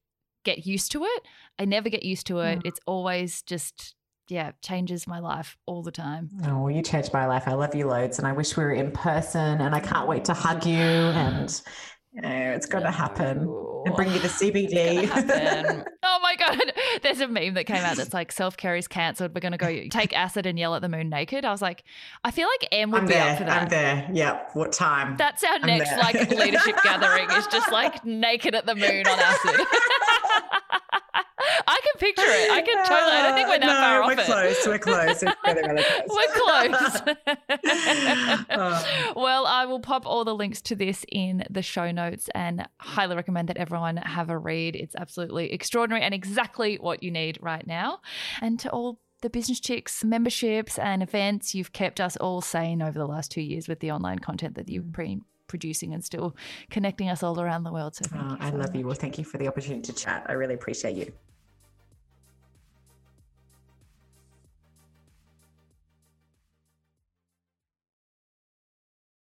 get 0.44 0.66
used 0.66 0.92
to 0.94 1.04
it. 1.04 1.24
I 1.60 1.66
never 1.66 1.90
get 1.90 2.04
used 2.04 2.28
to 2.28 2.40
it. 2.40 2.60
Mm. 2.60 2.66
It's 2.66 2.80
always 2.86 3.42
just 3.44 3.96
yeah, 4.32 4.52
changes 4.62 5.08
my 5.08 5.20
life 5.20 5.58
all 5.66 5.84
the 5.84 5.92
time. 5.92 6.30
Oh, 6.46 6.70
you 6.70 6.82
changed 6.82 7.12
my 7.12 7.26
life. 7.26 7.44
I 7.48 7.54
love 7.54 7.76
you 7.76 7.86
loads, 7.88 8.18
and 8.18 8.26
I 8.26 8.32
wish 8.32 8.56
we 8.56 8.64
were 8.64 8.72
in 8.72 8.92
person. 8.92 9.60
And 9.60 9.76
I 9.76 9.82
can't 9.82 10.08
wait 10.08 10.24
to 10.26 10.34
hug 10.34 10.66
you 10.66 10.74
and 10.74 11.62
you 12.14 12.22
know, 12.22 12.30
it's 12.30 12.66
going 12.66 12.84
to 12.84 12.92
happen 12.92 13.48
and 13.86 13.96
bring 13.96 14.12
you 14.12 14.20
the 14.20 14.28
CBD. 14.42 15.10
oh 16.04 16.20
my 16.22 16.36
God. 16.36 16.74
There's 17.02 17.22
a 17.22 17.28
meme 17.28 17.54
that 17.54 17.66
came 17.66 17.84
out 17.84 17.96
that's 17.98 18.14
like 18.14 18.32
self 18.32 18.58
care 18.58 18.76
is 18.76 18.88
cancelled. 18.88 19.34
We're 19.34 19.40
going 19.42 19.54
to 19.54 19.58
go 19.58 19.88
take 19.90 20.14
acid 20.14 20.46
and 20.46 20.60
yell 20.60 20.76
at 20.76 20.82
the 20.82 20.90
moon 20.90 21.10
naked. 21.10 21.46
I 21.46 21.52
was 21.52 21.62
like, 21.62 21.84
I 22.24 22.32
feel 22.32 22.48
like 22.48 22.68
Em 22.72 22.92
would 22.92 23.02
I'm 23.02 23.08
be 23.08 23.14
there, 23.14 23.32
up 23.32 23.38
for 23.38 23.44
that. 23.46 23.62
I'm 23.64 23.70
there. 23.70 24.10
Yep. 24.14 24.52
What 24.54 24.74
time? 24.74 25.16
That's 25.18 25.44
our 25.44 25.54
I'm 25.56 25.66
next 25.68 25.90
there. 25.90 26.00
like 26.00 26.30
leadership 26.32 26.76
gathering 26.84 27.30
is 27.32 27.48
just 27.48 27.72
like 27.72 28.04
naked 28.06 28.56
at 28.56 28.66
the 28.66 28.76
moon 28.76 29.08
on 29.08 29.20
acid. 29.20 29.66
I 31.68 31.80
can 31.84 32.00
picture 32.00 32.24
it. 32.26 32.52
I 32.52 32.62
can 32.62 32.78
totally. 32.86 33.18
I 33.18 33.24
don't 33.24 33.36
think 33.36 33.48
we're 33.50 33.60
that 33.60 33.66
no, 33.66 33.74
far 33.74 34.02
we're 34.02 34.14
off 34.14 34.26
close. 34.26 34.58
It. 34.58 34.70
We're 34.70 34.80
close. 34.80 35.24
We're 36.10 36.32
close. 36.34 37.02
oh. 38.50 39.14
Well, 39.22 39.46
I 39.46 39.66
will 39.66 39.80
pop 39.80 40.06
all 40.06 40.24
the 40.26 40.36
links 40.36 40.62
to 40.64 40.76
this 40.76 41.06
in 41.10 41.44
the 41.50 41.62
show 41.62 41.92
notes 41.92 42.30
and 42.34 42.68
highly 42.78 43.16
recommend 43.16 43.50
that 43.50 43.58
everyone 43.58 43.98
have 43.98 44.30
a 44.30 44.38
read. 44.38 44.76
It's 44.76 44.96
absolutely 44.96 45.52
extraordinary 45.52 46.04
and 46.04 46.14
exactly 46.14 46.78
what 46.78 47.04
you 47.04 47.12
need 47.12 47.38
right 47.42 47.66
now. 47.66 48.00
And 48.42 48.60
to 48.62 48.70
all 48.70 49.00
the 49.22 49.30
Business 49.30 49.60
Chicks 49.60 50.04
memberships 50.04 50.80
and 50.80 51.04
events, 51.04 51.54
you've 51.54 51.74
kept 51.74 52.00
us 52.00 52.18
all 52.18 52.42
sane 52.42 52.82
over 52.82 52.98
the 52.98 53.06
last 53.06 53.32
two 53.32 53.42
years 53.42 53.68
with 53.68 53.80
the 53.80 53.92
online 53.92 54.20
content 54.20 54.56
that 54.56 54.70
you've 54.70 54.86
mm. 54.86 54.94
pre- 54.94 55.22
producing 55.48 55.94
and 55.94 56.04
still 56.04 56.36
connecting 56.70 57.10
us 57.10 57.22
all 57.22 57.40
around 57.40 57.64
the 57.64 57.72
world. 57.72 57.96
So 57.96 58.06
oh, 58.16 58.38
I 58.40 58.50
love 58.50 58.76
you. 58.76 58.86
Well, 58.86 58.96
thank 58.96 59.18
you 59.18 59.26
for 59.26 59.38
the 59.38 59.48
opportunity 59.48 59.82
to 59.82 59.94
chat. 59.94 60.26
I 60.28 60.34
really 60.34 60.56
appreciate 60.56 60.96
you. 60.96 61.12